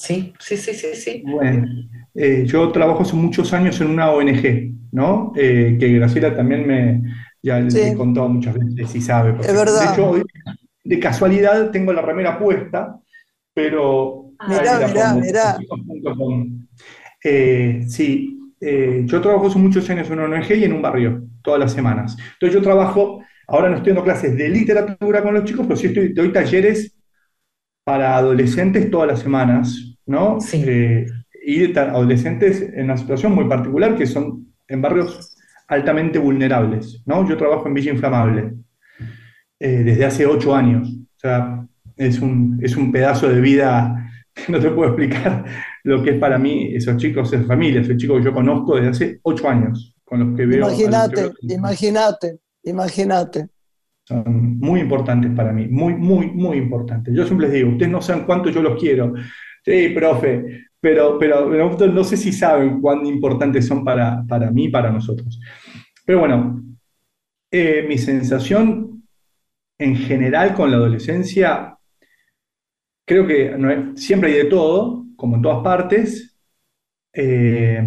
Sí, 0.00 0.32
sí, 0.38 0.56
sí, 0.56 0.72
sí, 0.72 0.94
sí. 0.94 1.22
Bueno, 1.26 1.66
eh, 2.14 2.44
yo 2.46 2.72
trabajo 2.72 3.02
hace 3.02 3.14
muchos 3.14 3.52
años 3.52 3.80
en 3.80 3.88
una 3.88 4.10
ONG, 4.10 4.72
¿no? 4.92 5.32
Eh, 5.36 5.76
que 5.78 5.92
Graciela 5.92 6.34
también 6.34 6.66
me 6.66 7.02
ya 7.42 7.60
le 7.60 7.70
Sí. 7.70 7.80
he 7.80 7.94
contado 7.94 8.28
muchas 8.28 8.54
veces 8.54 8.94
y 8.94 9.00
sabe. 9.00 9.34
Es 9.40 9.52
verdad. 9.54 9.86
De 9.86 9.92
hecho, 9.92 10.10
hoy, 10.10 10.22
de 10.84 11.00
casualidad 11.00 11.70
tengo 11.70 11.92
la 11.92 12.02
remera 12.02 12.38
puesta, 12.38 12.98
pero... 13.54 14.32
Mirá, 14.48 14.80
la 14.80 14.88
mirá, 14.88 15.14
mirá. 15.14 15.58
chicos.com. 15.58 16.66
Eh, 17.22 17.84
sí, 17.86 18.38
eh, 18.60 19.02
yo 19.04 19.20
trabajo 19.20 19.48
hace 19.48 19.58
muchos 19.58 19.88
años 19.90 20.08
en 20.10 20.18
una 20.20 20.36
ONG 20.36 20.52
y 20.52 20.64
en 20.64 20.72
un 20.72 20.82
barrio, 20.82 21.22
todas 21.42 21.60
las 21.60 21.72
semanas. 21.72 22.16
Entonces 22.34 22.54
yo 22.54 22.62
trabajo, 22.62 23.22
ahora 23.46 23.68
no 23.68 23.76
estoy 23.76 23.92
dando 23.92 24.04
clases 24.04 24.36
de 24.36 24.48
literatura 24.48 25.22
con 25.22 25.34
los 25.34 25.44
chicos, 25.44 25.66
pero 25.66 25.76
sí 25.76 25.88
estoy, 25.88 26.12
doy 26.12 26.32
talleres 26.32 26.94
para 27.84 28.16
adolescentes 28.16 28.90
todas 28.90 29.08
las 29.08 29.20
semanas, 29.20 29.96
¿no? 30.06 30.40
Sí. 30.40 30.62
Eh, 30.66 31.06
y 31.44 31.76
adolescentes 31.76 32.60
en 32.62 32.84
una 32.84 32.96
situación 32.96 33.34
muy 33.34 33.48
particular 33.48 33.96
que 33.96 34.06
son 34.06 34.46
en 34.68 34.82
barrios 34.82 35.29
altamente 35.70 36.18
vulnerables, 36.18 37.02
¿no? 37.06 37.26
Yo 37.28 37.36
trabajo 37.36 37.68
en 37.68 37.74
Villa 37.74 37.92
Inflamable 37.92 38.54
eh, 39.58 39.82
desde 39.84 40.04
hace 40.04 40.26
ocho 40.26 40.54
años, 40.54 40.88
o 40.88 41.18
sea, 41.18 41.64
es 41.96 42.20
un, 42.20 42.58
es 42.60 42.76
un 42.76 42.90
pedazo 42.90 43.28
de 43.28 43.40
vida 43.40 44.10
que 44.34 44.50
no 44.50 44.58
te 44.58 44.70
puedo 44.70 44.90
explicar 44.90 45.44
lo 45.84 46.02
que 46.02 46.10
es 46.10 46.18
para 46.18 46.38
mí 46.38 46.74
esos 46.74 46.96
chicos, 46.96 47.32
esas 47.32 47.46
familias, 47.46 47.84
esos 47.84 47.98
chicos 47.98 48.18
que 48.18 48.24
yo 48.24 48.34
conozco 48.34 48.74
desde 48.74 48.88
hace 48.88 49.20
ocho 49.22 49.48
años, 49.48 49.96
con 50.04 50.18
los 50.18 50.36
que 50.36 50.44
veo. 50.44 50.66
Imagínate, 50.66 51.30
imagínate, 51.42 52.38
imagínate. 52.64 53.48
son 54.04 54.58
muy 54.58 54.80
importantes 54.80 55.30
para 55.36 55.52
mí, 55.52 55.68
muy, 55.68 55.94
muy, 55.94 56.32
muy 56.32 56.56
importantes. 56.56 57.14
Yo 57.14 57.24
siempre 57.24 57.46
les 57.46 57.54
digo, 57.54 57.70
ustedes 57.70 57.92
no 57.92 58.02
saben 58.02 58.24
cuánto 58.24 58.50
yo 58.50 58.60
los 58.60 58.80
quiero. 58.80 59.14
Sí, 59.64 59.90
profe, 59.90 60.64
pero, 60.80 61.18
pero 61.18 61.50
no, 61.50 61.86
no 61.86 62.04
sé 62.04 62.16
si 62.16 62.32
saben 62.32 62.80
cuán 62.80 63.04
importantes 63.04 63.66
son 63.66 63.84
para, 63.84 64.24
para 64.26 64.50
mí, 64.50 64.68
para 64.68 64.90
nosotros. 64.90 65.38
Pero 66.10 66.18
bueno, 66.22 66.60
eh, 67.50 67.84
mi 67.88 67.98
sensación 67.98 69.04
en 69.78 69.96
general 69.96 70.54
con 70.54 70.70
la 70.70 70.78
adolescencia, 70.78 71.78
creo 73.06 73.26
que 73.26 73.50
no 73.58 73.70
es- 73.70 74.02
siempre 74.04 74.30
hay 74.32 74.38
de 74.38 74.44
todo, 74.50 75.06
como 75.16 75.36
en 75.36 75.42
todas 75.42 75.62
partes. 75.62 76.36
Eh, 77.14 77.82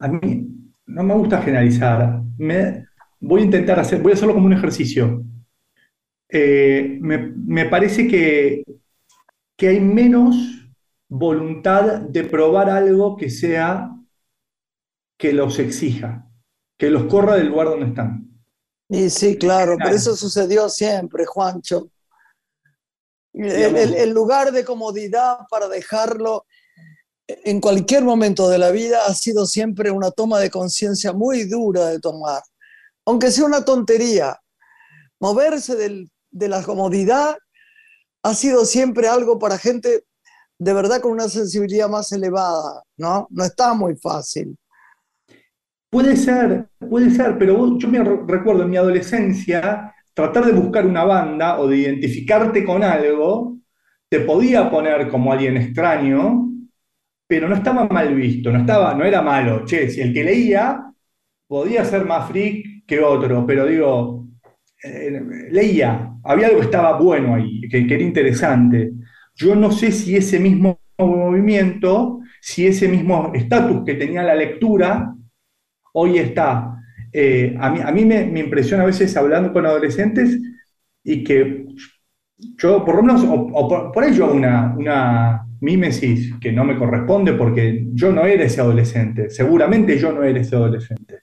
a 0.00 0.08
mí 0.08 0.46
no 0.86 1.02
me 1.04 1.14
gusta 1.14 1.40
generalizar. 1.42 2.22
Voy 3.20 3.40
a 3.42 3.44
intentar 3.44 3.78
hacer, 3.78 4.00
voy 4.02 4.12
a 4.12 4.14
hacerlo 4.14 4.34
como 4.34 4.46
un 4.46 4.52
ejercicio. 4.52 5.22
Eh, 6.28 6.98
me, 7.00 7.18
me 7.18 7.66
parece 7.66 8.06
que, 8.06 8.64
que 9.56 9.68
hay 9.68 9.80
menos 9.80 10.36
voluntad 11.08 12.02
de 12.02 12.24
probar 12.24 12.70
algo 12.70 13.16
que 13.16 13.30
sea 13.30 13.90
que 15.20 15.32
los 15.34 15.58
exija, 15.58 16.26
que 16.78 16.90
los 16.90 17.04
corra 17.04 17.36
del 17.36 17.48
lugar 17.48 17.68
donde 17.68 17.86
están. 17.88 18.26
Y 18.88 19.10
sí, 19.10 19.36
claro, 19.36 19.76
pero 19.76 19.94
eso 19.94 20.16
sucedió 20.16 20.68
siempre, 20.70 21.26
Juancho. 21.26 21.90
El, 23.34 23.54
Digamos- 23.54 23.80
el- 23.80 23.94
el 23.94 24.10
lugar 24.10 24.50
de 24.50 24.64
comodidad 24.64 25.40
para 25.50 25.68
dejarlo 25.68 26.46
en 27.28 27.60
cualquier 27.60 28.02
momento 28.02 28.48
de 28.48 28.58
la 28.58 28.70
vida 28.70 29.02
ha 29.06 29.14
sido 29.14 29.46
siempre 29.46 29.90
una 29.90 30.10
toma 30.10 30.40
de 30.40 30.50
conciencia 30.50 31.12
muy 31.12 31.44
dura 31.44 31.86
de 31.88 32.00
tomar. 32.00 32.42
Aunque 33.06 33.30
sea 33.30 33.44
una 33.44 33.64
tontería, 33.64 34.40
moverse 35.20 35.76
del- 35.76 36.10
de 36.30 36.48
la 36.48 36.62
comodidad 36.62 37.36
ha 38.22 38.34
sido 38.34 38.64
siempre 38.64 39.06
algo 39.06 39.38
para 39.38 39.58
gente 39.58 40.04
de 40.58 40.72
verdad 40.72 41.00
con 41.00 41.12
una 41.12 41.28
sensibilidad 41.28 41.88
más 41.88 42.10
elevada, 42.12 42.82
¿no? 42.96 43.26
No 43.30 43.44
está 43.44 43.74
muy 43.74 43.96
fácil. 43.96 44.56
Puede 45.90 46.16
ser, 46.16 46.66
puede 46.78 47.10
ser, 47.10 47.36
pero 47.38 47.76
yo 47.78 47.88
me 47.88 48.02
re- 48.02 48.20
recuerdo 48.26 48.62
en 48.62 48.70
mi 48.70 48.76
adolescencia 48.76 49.92
tratar 50.14 50.44
de 50.46 50.52
buscar 50.52 50.86
una 50.86 51.04
banda 51.04 51.58
o 51.58 51.66
de 51.66 51.78
identificarte 51.78 52.64
con 52.64 52.82
algo, 52.84 53.58
te 54.08 54.20
podía 54.20 54.70
poner 54.70 55.08
como 55.08 55.32
alguien 55.32 55.56
extraño, 55.56 56.48
pero 57.26 57.48
no 57.48 57.56
estaba 57.56 57.86
mal 57.88 58.14
visto, 58.14 58.52
no 58.52 58.60
estaba, 58.60 58.94
no 58.94 59.04
era 59.04 59.22
malo. 59.22 59.64
Che, 59.66 59.90
si 59.90 60.00
el 60.02 60.14
que 60.14 60.24
leía 60.24 60.92
podía 61.48 61.84
ser 61.84 62.04
más 62.06 62.28
freak 62.30 62.86
que 62.86 63.00
otro, 63.00 63.46
pero 63.46 63.66
digo, 63.66 64.26
eh, 64.84 65.20
leía, 65.50 66.12
había 66.24 66.46
algo 66.48 66.60
que 66.60 66.66
estaba 66.66 66.98
bueno 66.98 67.34
ahí, 67.36 67.62
que 67.70 67.78
era 67.78 68.02
interesante. 68.02 68.92
Yo 69.36 69.54
no 69.54 69.70
sé 69.72 69.92
si 69.92 70.16
ese 70.16 70.40
mismo 70.40 70.80
movimiento, 70.98 72.20
si 72.40 72.66
ese 72.66 72.88
mismo 72.88 73.32
estatus 73.34 73.84
que 73.84 73.94
tenía 73.94 74.22
la 74.22 74.34
lectura, 74.34 75.14
hoy 75.92 76.18
está. 76.18 76.76
Eh, 77.12 77.56
a 77.58 77.70
mí, 77.70 77.80
a 77.82 77.90
mí 77.90 78.04
me, 78.04 78.24
me 78.26 78.40
impresiona 78.40 78.84
a 78.84 78.86
veces 78.86 79.16
hablando 79.16 79.52
con 79.52 79.66
adolescentes 79.66 80.38
y 81.02 81.24
que 81.24 81.66
yo, 82.58 82.84
por 82.84 82.96
lo 82.96 83.02
menos, 83.02 83.24
o, 83.24 83.34
o 83.34 83.68
por, 83.68 83.92
por 83.92 84.04
ahí 84.04 84.14
yo 84.14 84.26
hago 84.26 84.34
una, 84.34 84.74
una 84.76 85.46
mímesis 85.60 86.32
que 86.40 86.52
no 86.52 86.64
me 86.64 86.78
corresponde 86.78 87.34
porque 87.34 87.86
yo 87.92 88.12
no 88.12 88.24
era 88.24 88.44
ese 88.44 88.60
adolescente, 88.60 89.30
seguramente 89.30 89.98
yo 89.98 90.12
no 90.12 90.22
era 90.22 90.40
ese 90.40 90.56
adolescente. 90.56 91.20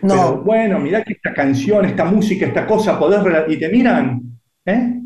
Pero 0.00 0.14
No, 0.14 0.42
bueno, 0.42 0.78
mirá 0.78 1.02
que 1.04 1.14
esta 1.14 1.34
canción, 1.34 1.84
esta 1.84 2.04
música, 2.04 2.46
esta 2.46 2.66
cosa, 2.66 2.98
podés 2.98 3.20
y 3.48 3.58
te 3.58 3.68
miran, 3.68 4.22
¿eh? 4.64 4.96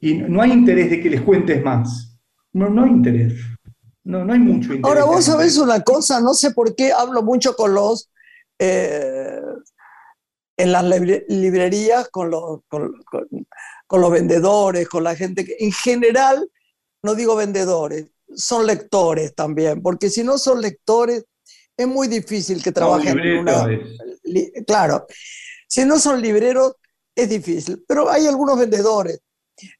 Y 0.00 0.14
no 0.14 0.42
hay 0.42 0.52
interés 0.52 0.90
de 0.90 1.00
que 1.00 1.08
les 1.08 1.20
cuentes 1.20 1.62
más. 1.62 2.18
No, 2.52 2.68
no 2.68 2.84
hay 2.84 2.90
interés. 2.90 3.34
No, 4.04 4.24
no 4.24 4.32
hay 4.32 4.40
mucho 4.40 4.74
interés. 4.74 4.84
Ahora, 4.84 5.04
vos 5.04 5.24
sabés 5.24 5.56
una 5.58 5.80
cosa, 5.80 6.20
no 6.20 6.34
sé 6.34 6.50
por 6.50 6.74
qué 6.74 6.90
hablo 6.92 7.22
mucho 7.22 7.54
con 7.54 7.72
los, 7.72 8.10
eh, 8.58 9.40
en 10.56 10.72
las 10.72 10.84
libre- 10.84 11.24
librerías, 11.28 12.08
con 12.08 12.30
los, 12.30 12.60
con, 12.68 12.92
con- 13.04 13.28
con 13.86 14.00
los 14.00 14.10
vendedores, 14.10 14.88
con 14.88 15.04
la 15.04 15.14
gente 15.16 15.44
que, 15.44 15.56
en 15.58 15.72
general, 15.72 16.48
no 17.02 17.14
digo 17.14 17.36
vendedores, 17.36 18.06
son 18.34 18.66
lectores 18.66 19.34
también, 19.34 19.82
porque 19.82 20.08
si 20.08 20.24
no 20.24 20.38
son 20.38 20.60
lectores, 20.62 21.24
es 21.76 21.86
muy 21.86 22.08
difícil 22.08 22.62
que 22.62 22.72
trabajen 22.72 23.18
en 23.18 23.38
una, 23.40 23.52
li- 24.24 24.52
claro, 24.66 25.06
si 25.68 25.84
no 25.84 25.98
son 25.98 26.20
libreros 26.22 26.74
es 27.14 27.28
difícil, 27.28 27.84
pero 27.86 28.08
hay 28.08 28.26
algunos 28.26 28.58
vendedores. 28.58 29.20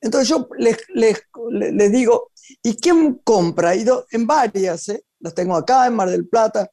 Entonces 0.00 0.28
yo 0.28 0.48
les, 0.58 0.76
les- 0.90 1.22
les- 1.50 1.92
digo, 1.92 2.30
¿y 2.62 2.76
quién 2.76 3.14
compra? 3.24 3.72
He 3.74 3.78
ido 3.78 4.06
en 4.10 4.26
varias, 4.26 4.88
¿eh? 4.90 5.02
las 5.20 5.34
tengo 5.34 5.56
acá 5.56 5.86
en 5.86 5.94
Mar 5.94 6.10
del 6.10 6.28
Plata, 6.28 6.70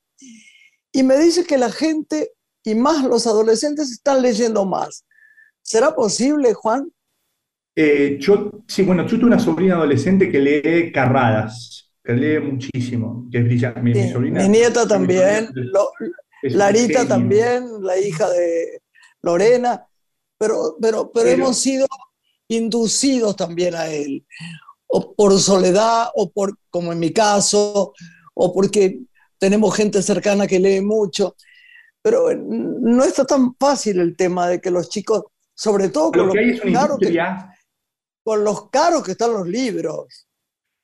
y 0.92 1.04
me 1.04 1.18
dice 1.18 1.46
que 1.46 1.58
la 1.58 1.72
gente, 1.72 2.32
y 2.64 2.76
más 2.76 3.04
los 3.04 3.28
adolescentes, 3.28 3.92
están 3.92 4.22
leyendo 4.22 4.66
más. 4.66 5.06
¿Será 5.62 5.96
posible, 5.96 6.54
Juan? 6.54 6.92
Eh, 7.76 8.18
yo, 8.20 8.52
sí, 8.68 8.84
bueno, 8.84 9.06
yo 9.08 9.18
tuve 9.18 9.28
una 9.28 9.40
sobrina 9.40 9.76
adolescente 9.76 10.30
que 10.32 10.40
lee 10.40 10.92
carradas, 10.92 11.92
que 12.04 12.14
lee 12.14 12.40
muchísimo, 12.40 13.28
que 13.32 13.38
es 13.40 13.44
brillante. 13.46 13.82
Mi, 13.82 13.94
mi 13.94 14.10
sobrina. 14.12 14.42
mi 14.42 14.50
nieta 14.50 14.84
mi 14.84 14.90
también, 14.90 15.46
sobrina 15.48 15.72
Lo- 15.74 15.92
es 16.42 16.54
un 16.54 16.58
Larita 16.60 17.08
también, 17.08 17.84
la 17.84 17.98
hija 17.98 18.30
de 18.30 18.82
Lorena, 19.22 19.86
pero, 20.38 20.78
pero, 20.82 21.12
pero 21.12 21.26
Pero- 21.26 21.44
hemos 21.44 21.58
sido 21.58 21.86
inducidos 22.48 23.36
también 23.36 23.76
a 23.76 23.88
él, 23.88 24.26
o 24.88 25.14
por 25.14 25.38
soledad, 25.40 26.08
o 26.16 26.32
por, 26.32 26.58
como 26.70 26.92
en 26.92 27.00
mi 27.00 27.12
caso, 27.14 27.94
o 28.34 28.54
porque 28.54 29.02
tenemos 29.40 29.76
gente 29.76 30.02
cercana 30.02 30.48
que 30.48 30.60
lee 30.60 30.82
mucho, 30.82 31.36
pero 32.02 32.30
no 32.36 33.04
está 33.04 33.26
tan 33.26 33.56
fácil 33.56 34.00
el 34.00 34.16
tema 34.16 34.48
de 34.50 34.62
que 34.62 34.72
los 34.72 34.90
chicos, 34.90 35.24
sobre 35.56 35.90
todo 35.90 36.12
con 36.12 36.22
Lo 36.22 36.28
lo 36.28 36.34
que 36.34 36.40
hay 36.40 36.50
es 36.52 36.64
una 36.64 36.74
caro 36.82 36.98
que- 37.00 37.08
con 38.24 38.44
los 38.44 38.70
caros 38.70 39.04
que 39.04 39.12
están 39.12 39.34
los 39.34 39.48
libros. 39.48 40.28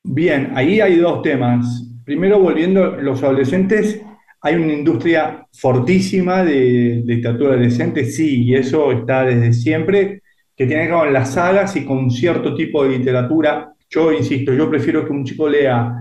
Bien, 0.04 0.52
ahí 0.56 0.80
hay 0.82 0.98
dos 0.98 1.22
temas. 1.22 1.66
Primero, 2.04 2.40
volviendo 2.40 2.84
a 2.84 2.98
los 2.98 3.24
adolescentes, 3.24 4.02
hay 4.42 4.56
una 4.56 4.74
industria 4.74 5.48
fortísima 5.54 6.44
de, 6.44 6.54
de 6.54 7.16
literatura 7.16 7.54
adolescente, 7.54 8.06
sí, 8.06 8.44
y 8.44 8.56
eso 8.56 8.92
está 8.92 9.24
desde 9.26 9.54
siempre, 9.54 10.22
que 10.56 10.68
tiene 10.68 10.84
que 10.86 10.92
ver 10.92 11.00
con 11.00 11.14
las 11.14 11.34
sagas 11.34 11.76
y 11.76 11.86
con 11.86 12.12
cierto 12.12 12.56
tipo 12.56 12.84
de 12.84 12.98
literatura. 13.00 13.74
Yo 13.90 14.12
insisto, 14.12 14.54
yo 14.54 14.70
prefiero 14.70 15.04
que 15.06 15.12
un 15.12 15.26
chico 15.26 15.50
lea 15.50 15.92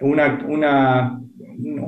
una, 0.00 0.44
una, 0.48 1.20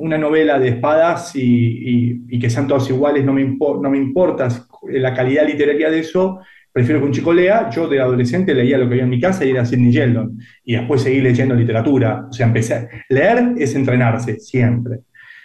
una 0.00 0.18
novela 0.18 0.58
de 0.58 0.68
espadas 0.68 1.32
y, 1.34 2.38
que 2.38 2.50
sean 2.50 2.66
todas 2.66 2.88
iguales, 2.88 3.24
no 3.24 3.32
me, 3.32 3.44
no 3.44 3.90
me 3.90 3.98
importa 3.98 4.48
la 4.88 5.14
calidad 5.14 5.46
literaria 5.46 5.90
de 5.90 6.00
eso, 6.00 6.40
prefiero 6.72 7.00
que 7.00 7.06
un 7.06 7.12
chico 7.12 7.32
lea. 7.32 7.68
Yo 7.70 7.88
de 7.88 8.00
adolescente 8.00 8.54
leía 8.54 8.78
lo 8.78 8.88
que 8.88 8.94
había 8.94 9.04
en 9.04 9.10
mi 9.10 9.20
casa 9.20 9.44
y 9.44 9.50
era 9.50 9.64
Sidney 9.64 9.92
Sheldon, 9.92 10.38
y 10.64 10.74
después 10.74 11.02
seguí 11.02 11.20
leyendo 11.20 11.54
literatura. 11.54 12.26
O 12.28 12.32
sea, 12.32 12.46
empecé 12.46 12.74
a 12.74 12.88
leer 13.08 13.54
es 13.58 13.74
entrenarse, 13.74 14.40
siempre. 14.40 15.00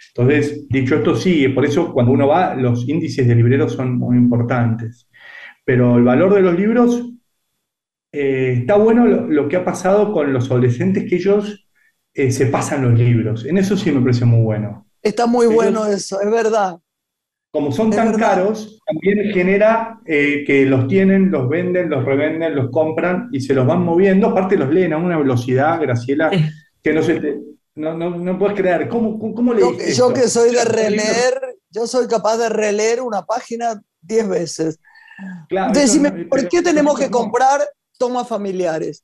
Entonces, 0.08 0.66
dicho 0.68 0.96
esto, 0.96 1.14
sí, 1.14 1.48
por 1.48 1.64
eso 1.64 1.92
cuando 1.92 2.12
uno 2.12 2.28
va, 2.28 2.54
los 2.54 2.88
índices 2.88 3.28
de 3.28 3.34
libreros 3.34 3.72
son 3.72 3.98
muy 3.98 4.16
importantes. 4.16 5.08
Pero 5.64 5.96
el 5.98 6.04
valor 6.04 6.34
de 6.34 6.40
los 6.42 6.58
libros, 6.58 7.12
eh, 8.12 8.54
está 8.60 8.76
bueno 8.76 9.06
lo, 9.06 9.26
lo 9.28 9.48
que 9.48 9.56
ha 9.56 9.64
pasado 9.64 10.12
con 10.12 10.32
los 10.32 10.50
adolescentes, 10.50 11.04
que 11.08 11.16
ellos 11.16 11.65
eh, 12.16 12.30
se 12.32 12.46
pasan 12.46 12.82
los 12.82 12.98
libros. 12.98 13.44
En 13.44 13.58
eso 13.58 13.76
sí 13.76 13.92
me 13.92 14.00
parece 14.00 14.24
muy 14.24 14.42
bueno. 14.42 14.86
Está 15.02 15.26
muy 15.26 15.46
bueno 15.46 15.86
eso, 15.86 16.20
es 16.20 16.30
verdad. 16.30 16.78
Como 17.52 17.72
son 17.72 17.90
Es 17.90 17.96
tan 17.96 18.12
verdad. 18.12 18.34
caros, 18.34 18.80
también 18.86 19.32
genera 19.32 20.00
eh, 20.04 20.44
que 20.46 20.66
los 20.66 20.88
tienen, 20.88 21.30
los 21.30 21.48
venden, 21.48 21.88
los 21.88 22.04
revenden, 22.04 22.54
los 22.54 22.70
compran 22.70 23.28
y 23.32 23.40
se 23.40 23.54
los 23.54 23.66
van 23.66 23.80
moviendo. 23.82 24.26
Aparte 24.28 24.56
los 24.56 24.70
leen 24.72 24.92
a 24.92 24.98
una 24.98 25.16
velocidad, 25.16 25.80
Graciela, 25.80 26.30
que 26.82 26.92
no 26.92 27.02
se 27.02 27.20
te- 27.20 27.38
no, 27.76 27.94
no, 27.96 28.10
no 28.10 28.38
puedes 28.38 28.56
creer. 28.56 28.88
¿Cómo, 28.88 29.18
cómo, 29.18 29.34
cómo 29.34 29.54
Yo, 29.54 29.72
yo 29.96 30.12
que 30.12 30.28
soy 30.28 30.50
de 30.52 30.64
releer, 30.64 31.56
yo 31.70 31.86
soy 31.86 32.06
capaz 32.08 32.36
de 32.38 32.48
releer 32.48 33.00
una 33.00 33.22
página 33.24 33.80
diez 34.00 34.28
veces. 34.28 34.78
Claro, 35.48 35.72
Decime, 35.72 36.10
no- 36.10 36.28
¿por 36.28 36.48
qué 36.48 36.62
tenemos 36.62 36.98
que 36.98 37.10
comprar 37.10 37.60
tomas 37.98 38.28
familiares? 38.28 39.02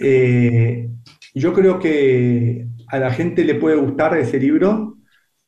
Eh, 0.00 0.88
yo 1.34 1.52
creo 1.52 1.78
que 1.78 2.66
a 2.88 2.98
la 2.98 3.10
gente 3.10 3.44
le 3.44 3.54
puede 3.54 3.76
gustar 3.76 4.16
ese 4.18 4.38
libro 4.38 4.98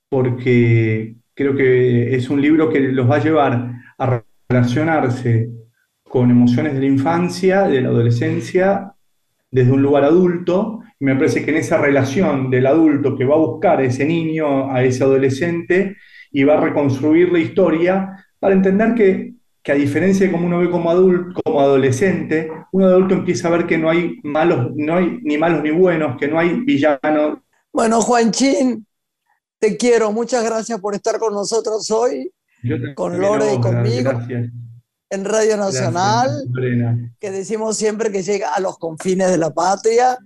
porque 0.08 1.16
creo 1.34 1.54
que 1.54 2.14
es 2.14 2.30
un 2.30 2.40
libro 2.40 2.70
que 2.70 2.80
los 2.80 3.10
va 3.10 3.16
a 3.16 3.22
llevar 3.22 3.72
a 3.98 4.22
relacionarse 4.48 5.50
con 6.02 6.30
emociones 6.30 6.74
de 6.74 6.80
la 6.80 6.86
infancia, 6.86 7.62
de 7.64 7.80
la 7.80 7.88
adolescencia, 7.88 8.94
desde 9.50 9.72
un 9.72 9.82
lugar 9.82 10.04
adulto. 10.04 10.80
Y 10.98 11.04
me 11.04 11.16
parece 11.16 11.44
que 11.44 11.50
en 11.50 11.56
esa 11.58 11.78
relación 11.78 12.50
del 12.50 12.66
adulto 12.66 13.16
que 13.16 13.24
va 13.24 13.34
a 13.34 13.38
buscar 13.38 13.80
a 13.80 13.84
ese 13.84 14.04
niño, 14.04 14.72
a 14.72 14.84
ese 14.84 15.02
adolescente, 15.02 15.96
y 16.30 16.44
va 16.44 16.58
a 16.58 16.60
reconstruir 16.60 17.32
la 17.32 17.40
historia 17.40 18.26
para 18.38 18.54
entender 18.54 18.94
que 18.94 19.33
que 19.64 19.72
a 19.72 19.76
diferencia 19.76 20.26
de 20.26 20.32
como 20.32 20.46
uno 20.46 20.58
ve 20.58 20.70
como 20.70 20.90
adulto, 20.90 21.40
como 21.42 21.58
adolescente, 21.58 22.50
un 22.70 22.82
adulto 22.82 23.14
empieza 23.14 23.48
a 23.48 23.52
ver 23.52 23.66
que 23.66 23.78
no 23.78 23.88
hay 23.88 24.20
malos, 24.22 24.72
no 24.76 24.96
hay 24.96 25.18
ni 25.22 25.38
malos 25.38 25.62
ni 25.62 25.70
buenos, 25.70 26.18
que 26.18 26.28
no 26.28 26.38
hay 26.38 26.60
villanos. 26.60 27.38
Bueno, 27.72 28.02
Juanchín, 28.02 28.86
te 29.58 29.78
quiero. 29.78 30.12
Muchas 30.12 30.44
gracias 30.44 30.78
por 30.80 30.94
estar 30.94 31.18
con 31.18 31.32
nosotros 31.32 31.90
hoy, 31.90 32.30
con 32.94 33.18
Lore 33.18 33.54
y 33.54 33.60
conmigo, 33.60 34.10
Gracias. 34.10 34.50
en 35.08 35.24
Radio 35.24 35.56
Nacional, 35.56 36.44
Gracias, 36.50 37.12
que 37.18 37.30
decimos 37.30 37.78
siempre 37.78 38.12
que 38.12 38.22
llega 38.22 38.52
a 38.52 38.60
los 38.60 38.76
confines 38.76 39.30
de 39.30 39.38
la 39.38 39.54
patria. 39.54 40.18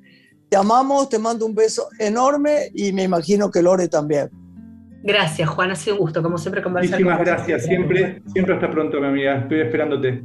Te 0.50 0.56
amamos, 0.56 1.08
te 1.10 1.20
mando 1.20 1.46
un 1.46 1.54
beso 1.54 1.88
enorme 2.00 2.72
y 2.74 2.92
me 2.92 3.04
imagino 3.04 3.52
que 3.52 3.62
Lore 3.62 3.86
también. 3.86 4.30
Gracias, 5.02 5.48
Juan. 5.48 5.70
Ha 5.70 5.76
sido 5.76 5.96
un 5.96 6.00
gusto, 6.00 6.22
como 6.22 6.38
siempre, 6.38 6.62
conversar 6.62 7.00
Muchísimas 7.00 7.16
con 7.16 7.26
gracias. 7.26 7.64
Siempre, 7.64 8.22
siempre 8.32 8.54
hasta 8.54 8.70
pronto, 8.70 9.00
mi 9.00 9.06
amiga. 9.06 9.38
Estoy 9.38 9.60
esperándote. 9.60 10.22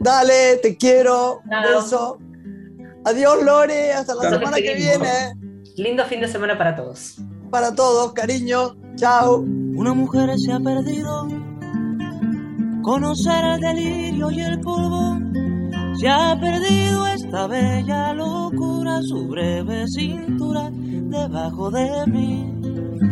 Dale, 0.00 0.56
te 0.62 0.76
quiero. 0.76 1.40
Un 1.44 1.50
Chao. 1.50 1.62
beso. 1.62 2.18
Adiós, 3.04 3.42
Lore. 3.44 3.92
Hasta 3.92 4.14
la 4.14 4.30
semana 4.30 4.56
que 4.56 4.74
viene. 4.74 5.34
Lindo 5.76 6.04
fin 6.04 6.20
de 6.20 6.28
semana 6.28 6.56
para 6.56 6.76
todos. 6.76 7.18
Para 7.50 7.74
todos, 7.74 8.12
cariño. 8.12 8.76
Chao. 8.96 9.38
Una 9.38 9.94
mujer 9.94 10.30
se 10.38 10.52
ha 10.52 10.60
perdido. 10.60 11.28
Conocer 12.82 13.44
el 13.44 13.60
delirio 13.60 14.30
y 14.30 14.40
el 14.40 14.60
polvo. 14.60 15.18
Se 15.98 16.08
ha 16.08 16.38
perdido 16.40 17.06
esta 17.08 17.48
bella 17.48 18.14
locura, 18.14 19.00
su 19.02 19.26
breve 19.26 19.84
cintura 19.88 20.70
debajo 20.72 21.70
de 21.70 22.06
mí. 22.06 22.57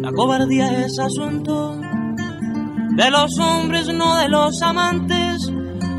La 0.00 0.12
cobardía 0.12 0.84
es 0.84 0.98
asunto 0.98 1.80
de 2.96 3.10
los 3.10 3.38
hombres, 3.38 3.86
no 3.94 4.16
de 4.16 4.28
los 4.28 4.60
amantes. 4.62 5.52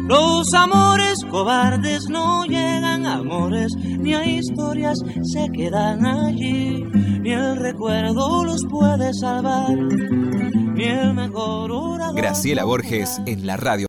Los 0.07 0.53
amores 0.53 1.23
cobardes 1.29 2.09
no 2.09 2.43
llegan 2.45 3.05
a 3.05 3.15
amores, 3.15 3.71
ni 3.77 4.13
a 4.13 4.25
historias 4.25 4.97
se 5.21 5.47
quedan 5.53 6.05
allí. 6.05 6.83
Ni 7.21 7.31
el 7.31 7.57
recuerdo 7.57 8.43
los 8.43 8.61
puede 8.69 9.13
salvar, 9.13 9.77
ni 9.77 10.83
el 10.85 11.13
mejor 11.13 11.71
orador. 11.71 12.15
Graciela 12.15 12.63
Borges 12.63 13.21
en 13.25 13.45
la 13.45 13.55
radio. 13.57 13.77